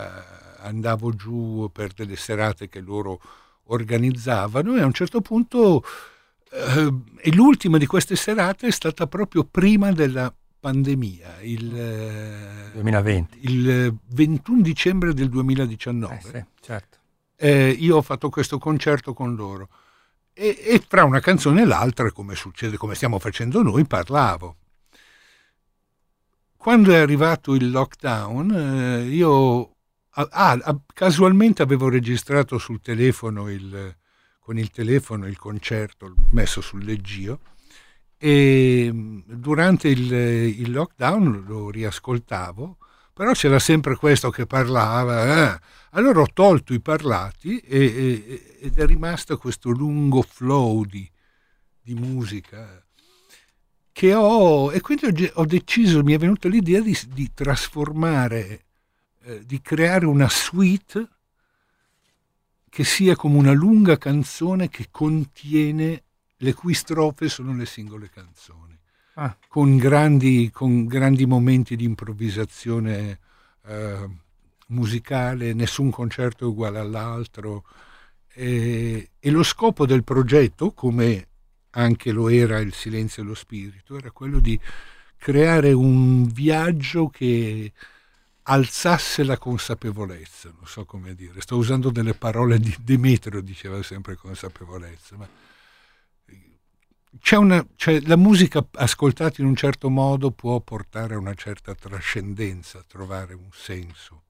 andavo 0.59 1.11
giù 1.15 1.69
per 1.73 1.93
delle 1.93 2.15
serate 2.15 2.69
che 2.69 2.79
loro 2.79 3.19
organizzavano 3.65 4.75
e 4.75 4.81
a 4.81 4.85
un 4.85 4.93
certo 4.93 5.21
punto 5.21 5.83
eh, 6.51 6.93
e 7.17 7.33
l'ultima 7.33 7.79
di 7.79 7.87
queste 7.87 8.15
serate 8.15 8.67
è 8.67 8.71
stata 8.71 9.07
proprio 9.07 9.43
prima 9.43 9.91
della 9.91 10.31
pandemia, 10.65 11.41
il, 11.41 12.71
2020. 12.73 13.37
il 13.41 13.95
21 14.07 14.61
dicembre 14.61 15.13
del 15.13 15.29
2019. 15.29 16.15
Eh 16.15 16.21
sì, 16.21 16.45
certo 16.61 16.97
eh, 17.37 17.69
io 17.69 17.97
ho 17.97 18.01
fatto 18.01 18.29
questo 18.29 18.57
concerto 18.57 19.13
con 19.13 19.35
loro 19.35 19.69
e, 20.33 20.57
e, 20.59 20.83
fra 20.85 21.03
una 21.03 21.19
canzone 21.19 21.61
e 21.61 21.65
l'altra, 21.65 22.11
come 22.11 22.35
succede, 22.35 22.77
come 22.77 22.95
stiamo 22.95 23.19
facendo 23.19 23.61
noi, 23.61 23.85
parlavo. 23.85 24.57
Quando 26.57 26.91
è 26.91 26.97
arrivato 26.97 27.53
il 27.53 27.69
lockdown, 27.69 28.51
eh, 28.51 29.03
io 29.03 29.75
ah, 30.09 30.81
casualmente 30.93 31.61
avevo 31.61 31.87
registrato 31.87 32.57
sul 32.57 32.81
telefono 32.81 33.49
il, 33.49 33.95
con 34.39 34.57
il 34.57 34.71
telefono 34.71 35.27
il 35.27 35.37
concerto 35.37 36.13
messo 36.31 36.61
sul 36.61 36.83
leggio 36.83 37.39
e 38.17 38.91
durante 39.25 39.89
il, 39.89 40.11
il 40.11 40.71
lockdown 40.71 41.43
lo 41.47 41.69
riascoltavo 41.69 42.77
però 43.15 43.31
c'era 43.31 43.59
sempre 43.59 43.95
questo 43.95 44.29
che 44.29 44.45
parlava. 44.45 45.53
Eh. 45.53 45.59
Allora 45.91 46.19
ho 46.19 46.27
tolto 46.33 46.73
i 46.73 46.81
parlati 46.81 47.59
e, 47.59 47.79
e, 47.79 48.57
ed 48.59 48.77
è 48.77 48.85
rimasto 48.85 49.37
questo 49.37 49.69
lungo 49.69 50.21
flow 50.21 50.83
di, 50.83 51.09
di 51.81 51.93
musica 51.93 52.85
che 53.93 54.13
ho, 54.13 54.73
e 54.73 54.81
quindi 54.81 55.05
ho, 55.05 55.31
ho, 55.35 55.45
deciso, 55.45 56.03
mi 56.03 56.11
è 56.11 56.17
venuta 56.17 56.49
l'idea 56.49 56.81
di, 56.81 56.93
di 57.13 57.31
trasformare, 57.33 58.65
eh, 59.21 59.45
di 59.45 59.61
creare 59.61 60.05
una 60.05 60.27
suite 60.27 61.07
che 62.67 62.83
sia 62.83 63.15
come 63.15 63.37
una 63.37 63.53
lunga 63.53 63.97
canzone 63.97 64.67
che 64.67 64.87
contiene 64.91 66.03
le 66.37 66.53
cui 66.53 66.73
strofe 66.73 67.29
sono 67.29 67.55
le 67.55 67.65
singole 67.65 68.09
canzoni 68.09 68.77
ah. 69.15 69.35
con, 69.47 69.77
grandi, 69.77 70.49
con, 70.51 70.85
grandi, 70.85 71.25
momenti 71.25 71.75
di 71.75 71.83
improvvisazione 71.83 73.19
eh, 73.65 74.09
musicale, 74.67 75.53
nessun 75.53 75.89
concerto 75.91 76.45
è 76.45 76.47
uguale 76.47 76.79
all'altro. 76.79 77.65
E, 78.33 79.11
e 79.19 79.31
lo 79.31 79.43
scopo 79.43 79.85
del 79.85 80.03
progetto, 80.03 80.71
come 80.71 81.27
anche 81.71 82.11
lo 82.11 82.29
era 82.29 82.59
il 82.59 82.73
silenzio 82.73 83.23
e 83.23 83.25
lo 83.25 83.35
spirito, 83.35 83.97
era 83.97 84.11
quello 84.11 84.39
di 84.39 84.59
creare 85.17 85.71
un 85.71 86.25
viaggio 86.25 87.07
che 87.07 87.71
alzasse 88.47 89.23
la 89.23 89.37
consapevolezza, 89.37 90.51
non 90.55 90.67
so 90.67 90.85
come 90.85 91.15
dire, 91.15 91.41
sto 91.41 91.57
usando 91.57 91.89
delle 91.89 92.13
parole 92.13 92.59
di 92.59 92.75
Demetrio, 92.79 93.41
diceva 93.41 93.81
sempre 93.81 94.15
consapevolezza, 94.15 95.17
ma 95.17 95.27
c'è 97.19 97.37
una, 97.37 97.65
c'è, 97.75 98.01
la 98.01 98.15
musica 98.15 98.65
ascoltata 98.73 99.41
in 99.41 99.47
un 99.47 99.55
certo 99.55 99.89
modo 99.89 100.31
può 100.31 100.59
portare 100.59 101.15
a 101.15 101.17
una 101.17 101.33
certa 101.33 101.73
trascendenza, 101.75 102.83
trovare 102.87 103.33
un 103.33 103.49
senso. 103.51 104.21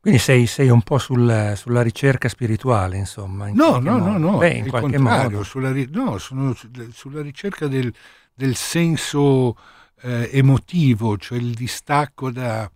Quindi 0.00 0.20
sei, 0.20 0.46
sei 0.46 0.68
un 0.68 0.82
po' 0.82 0.98
sul, 0.98 1.54
sulla 1.56 1.82
ricerca 1.82 2.28
spirituale, 2.28 2.96
insomma. 2.96 3.48
In 3.48 3.56
no, 3.56 3.78
no, 3.80 3.98
no, 3.98 4.16
no, 4.18 4.38
Beh, 4.38 4.50
in 4.50 4.68
qualche 4.68 4.98
modo. 4.98 5.42
Sulla, 5.42 5.72
no, 5.90 6.18
sono 6.18 6.56
sulla 6.92 7.22
ricerca 7.22 7.66
del, 7.66 7.92
del 8.32 8.54
senso 8.54 9.56
eh, 10.02 10.30
emotivo, 10.32 11.16
cioè 11.16 11.38
il 11.38 11.54
distacco 11.54 12.30
da... 12.30 12.70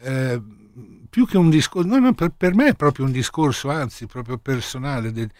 Eh, 0.00 0.42
più 1.10 1.26
che 1.26 1.36
un 1.36 1.50
discorso, 1.50 1.88
no, 1.88 1.98
no, 1.98 2.14
per, 2.14 2.32
per, 2.36 2.54
me 2.54 2.68
è 2.68 2.74
proprio 2.74 3.04
un 3.04 3.12
discorso, 3.12 3.70
anzi, 3.70 4.06
proprio 4.06 4.38
personale, 4.38 5.12
del, 5.12 5.30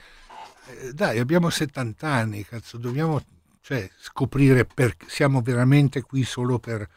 eh, 0.69 0.93
dai, 0.93 1.19
abbiamo 1.19 1.51
70 1.51 2.09
anni, 2.09 2.45
cazzo, 2.45 2.77
dobbiamo 2.79 3.23
cioè, 3.61 3.89
scoprire 3.99 4.65
perché 4.65 5.07
siamo 5.09 5.41
veramente 5.43 6.03
qui 6.03 6.25
solo 6.25 6.59
per, 6.59 6.89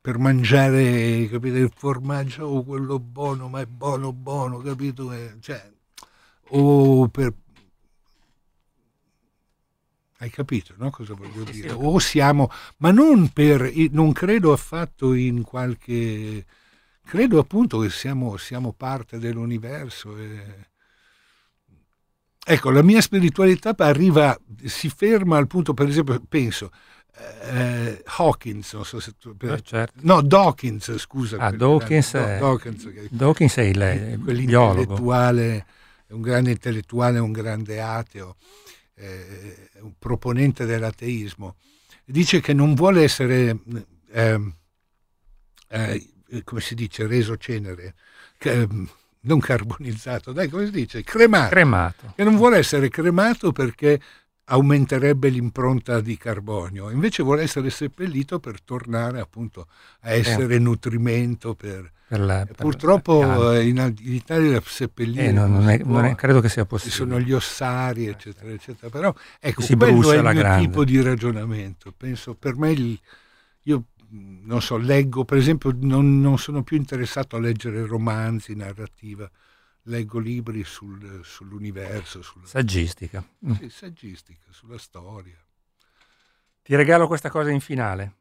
per 0.00 0.18
mangiare 0.18 1.28
capito, 1.28 1.56
il 1.56 1.72
formaggio 1.74 2.44
o 2.44 2.64
quello 2.64 2.98
buono, 2.98 3.48
ma 3.48 3.60
è 3.60 3.66
buono, 3.66 4.12
buono, 4.12 4.58
capito? 4.58 5.12
Eh, 5.12 5.36
cioè, 5.40 5.70
o 6.48 7.08
per... 7.08 7.34
Hai 10.20 10.30
capito 10.30 10.74
no? 10.78 10.90
cosa 10.90 11.14
voglio 11.14 11.44
dire? 11.44 11.70
O 11.70 11.98
siamo, 12.00 12.50
ma 12.78 12.90
non 12.90 13.28
per, 13.28 13.70
non 13.90 14.12
credo 14.12 14.52
affatto 14.52 15.12
in 15.12 15.42
qualche, 15.42 16.44
credo 17.04 17.38
appunto 17.38 17.78
che 17.78 17.90
siamo, 17.90 18.36
siamo 18.36 18.72
parte 18.72 19.18
dell'universo 19.18 20.16
e, 20.16 20.67
Ecco, 22.50 22.70
la 22.70 22.82
mia 22.82 23.02
spiritualità 23.02 23.74
arriva, 23.76 24.34
si 24.64 24.88
ferma 24.88 25.36
al 25.36 25.46
punto, 25.46 25.74
per 25.74 25.86
esempio, 25.86 26.18
penso, 26.26 26.70
eh, 27.42 28.02
Hawkins, 28.06 28.72
non 28.72 28.86
so 28.86 29.00
se 29.00 29.12
tu, 29.18 29.36
eh, 29.38 29.60
certo. 29.60 30.00
no, 30.02 30.22
Dawkins, 30.22 30.96
scusa. 30.96 31.36
Ah, 31.36 31.50
Dawkins, 31.50 32.14
eh, 32.14 32.36
è, 32.36 32.38
Dawkins, 32.38 33.08
Dawkins 33.10 33.56
è 33.56 33.62
il, 33.62 34.20
quell'intellettuale, 34.24 35.66
un 36.08 36.22
grande 36.22 36.50
intellettuale, 36.52 37.18
un 37.18 37.32
grande 37.32 37.82
ateo, 37.82 38.36
eh, 38.94 39.68
un 39.80 39.92
proponente 39.98 40.64
dell'ateismo. 40.64 41.56
Dice 42.06 42.40
che 42.40 42.54
non 42.54 42.72
vuole 42.72 43.02
essere, 43.02 43.58
ehm, 44.10 44.54
eh, 45.68 46.10
come 46.44 46.60
si 46.62 46.74
dice, 46.74 47.06
reso 47.06 47.36
cenere, 47.36 47.94
che, 48.38 48.66
non 49.28 49.38
carbonizzato, 49.38 50.32
dai 50.32 50.48
come 50.48 50.64
si 50.64 50.72
dice? 50.72 51.02
Cremato. 51.04 51.50
Cremato. 51.50 52.12
Che 52.16 52.24
non 52.24 52.36
vuole 52.36 52.56
essere 52.56 52.88
cremato 52.88 53.52
perché 53.52 54.00
aumenterebbe 54.50 55.28
l'impronta 55.28 56.00
di 56.00 56.16
carbonio, 56.16 56.90
invece 56.90 57.22
vuole 57.22 57.42
essere 57.42 57.68
seppellito 57.68 58.40
per 58.40 58.62
tornare 58.62 59.20
appunto 59.20 59.66
a 60.00 60.12
essere 60.12 60.54
eh. 60.54 60.58
nutrimento 60.58 61.54
per... 61.54 61.92
per 62.08 62.20
la, 62.20 62.46
per 62.46 62.56
purtroppo 62.56 63.52
in, 63.60 63.94
in, 64.00 64.12
Italia 64.14 64.52
la 64.52 64.62
seppellire 64.64 65.26
eh, 65.26 65.32
non, 65.32 65.52
non, 65.52 65.68
è, 65.68 65.78
non 65.84 66.06
è, 66.06 66.14
credo 66.14 66.40
che 66.40 66.48
sia 66.48 66.64
possibile. 66.64 66.96
Ci 66.96 67.02
sono 67.02 67.20
gli 67.20 67.32
ossari, 67.32 68.06
eccetera, 68.06 68.50
eccetera. 68.50 68.88
Però 68.88 69.14
ecco, 69.38 69.60
si 69.60 69.76
quello 69.76 70.12
è 70.12 70.16
il 70.16 70.22
mio 70.22 70.32
grande. 70.32 70.66
tipo 70.66 70.84
di 70.84 71.02
ragionamento. 71.02 71.92
Penso, 71.94 72.34
per 72.34 72.56
me, 72.56 72.70
il, 72.70 72.98
io 73.64 73.84
non 74.10 74.60
so, 74.62 74.76
leggo, 74.76 75.24
per 75.24 75.38
esempio, 75.38 75.76
non, 75.80 76.20
non 76.20 76.38
sono 76.38 76.62
più 76.62 76.76
interessato 76.76 77.36
a 77.36 77.40
leggere 77.40 77.84
romanzi, 77.86 78.54
narrativa 78.54 79.30
leggo 79.88 80.18
libri 80.18 80.62
sul, 80.64 81.20
sull'universo. 81.24 82.22
Sulla... 82.22 82.46
Saggistica. 82.46 83.26
Mm. 83.46 83.52
Sì, 83.52 83.70
saggistica, 83.70 84.46
sulla 84.50 84.78
storia. 84.78 85.36
Ti 86.62 86.76
regalo 86.76 87.06
questa 87.06 87.30
cosa 87.30 87.50
in 87.50 87.60
finale. 87.60 88.16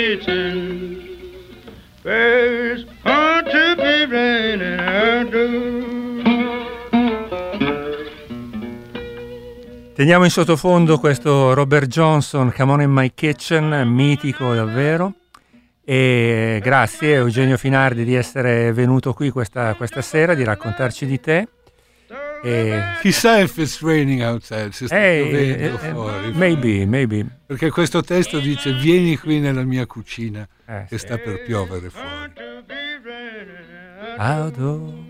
Kitchen. 0.00 1.08
There's 2.02 2.86
hard 3.04 3.50
to 3.50 3.76
be 3.76 4.06
raining 4.06 4.80
Teniamo 9.94 10.24
in 10.24 10.30
sottofondo 10.30 10.98
questo 10.98 11.52
Robert 11.52 11.86
Johnson, 11.86 12.50
Come 12.56 12.72
On 12.72 12.80
In 12.80 12.90
My 12.90 13.12
Kitchen, 13.12 13.86
mitico 13.86 14.54
davvero. 14.54 15.12
E 15.84 16.58
grazie 16.62 17.16
Eugenio 17.16 17.58
Finardi 17.58 18.04
di 18.04 18.14
essere 18.14 18.72
venuto 18.72 19.12
qui 19.12 19.28
questa, 19.28 19.74
questa 19.74 20.00
sera, 20.00 20.32
di 20.32 20.42
raccontarci 20.42 21.04
di 21.04 21.20
te. 21.20 21.48
E... 22.42 22.82
Chissà 23.00 23.38
if 23.38 23.56
it's 23.58 23.80
raining 23.80 24.22
outside, 24.22 24.72
se 24.72 24.86
sta 24.86 24.96
hey, 24.96 25.28
piovendo 25.28 25.74
eh, 25.74 25.90
fuori. 25.90 26.32
Maybe, 26.32 26.86
maybe. 26.86 27.26
Perché 27.46 27.70
questo 27.70 28.02
testo 28.02 28.38
dice 28.38 28.72
vieni 28.72 29.16
qui 29.18 29.40
nella 29.40 29.62
mia 29.62 29.86
cucina 29.86 30.46
eh, 30.66 30.86
che 30.88 30.98
sì. 30.98 31.06
sta 31.06 31.18
per 31.18 31.42
piovere 31.42 31.90
fuori. 31.90 32.32
Auto. 34.16 35.08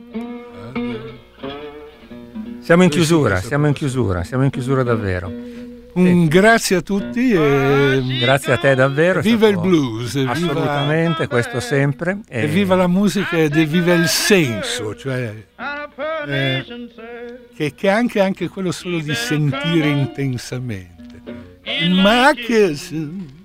Siamo 2.61 2.83
in 2.83 2.91
chiusura, 2.91 3.41
siamo 3.41 3.67
in 3.67 3.73
chiusura, 3.73 4.23
siamo 4.25 4.45
in 4.45 4.51
chiusura 4.51 4.83
davvero. 4.83 5.29
Un 5.93 6.27
grazie 6.27 6.77
a 6.77 6.81
tutti 6.81 7.33
e 7.33 8.19
grazie 8.21 8.53
a 8.53 8.57
te 8.59 8.75
davvero. 8.75 9.21
Viva 9.21 9.49
il 9.49 9.59
blues, 9.59 10.15
assolutamente, 10.17 11.23
viva... 11.23 11.29
questo 11.29 11.61
sempre. 11.61 12.21
E... 12.29 12.43
e 12.43 12.47
viva 12.47 12.75
la 12.77 12.87
musica 12.87 13.37
e 13.37 13.49
viva 13.49 13.95
il 13.95 14.07
senso, 14.07 14.95
cioè 14.95 15.35
eh, 16.27 16.65
che, 17.55 17.75
che 17.75 17.89
anche, 17.89 18.21
anche 18.21 18.49
quello 18.49 18.73
solo 18.73 19.01
di 19.01 19.15
sentire 19.15 19.89
intensamente. 19.89 20.99
In 21.81 22.01
my 22.03 22.35
kitchen 22.35 23.39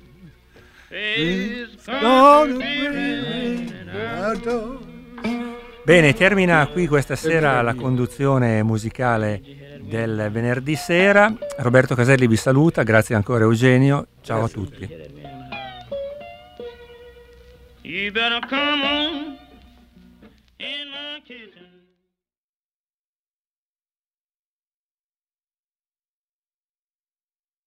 Bene, 5.83 6.13
termina 6.13 6.65
qui 6.67 6.87
questa 6.87 7.15
sera 7.15 7.61
la 7.61 7.73
conduzione 7.73 8.63
musicale 8.63 9.41
del 9.85 10.29
venerdì 10.31 10.75
sera. 10.75 11.33
Roberto 11.57 11.95
Caselli 11.95 12.27
vi 12.27 12.35
saluta, 12.35 12.83
grazie 12.83 13.15
ancora 13.15 13.43
Eugenio, 13.43 14.07
ciao 14.21 14.43
a 14.43 14.49
tutti. 14.49 14.87
You 17.81 18.11
better 18.11 18.39
come 18.47 18.83
on 18.83 19.37
in 20.57 20.89
my 20.89 21.21
kitchen. 21.23 21.54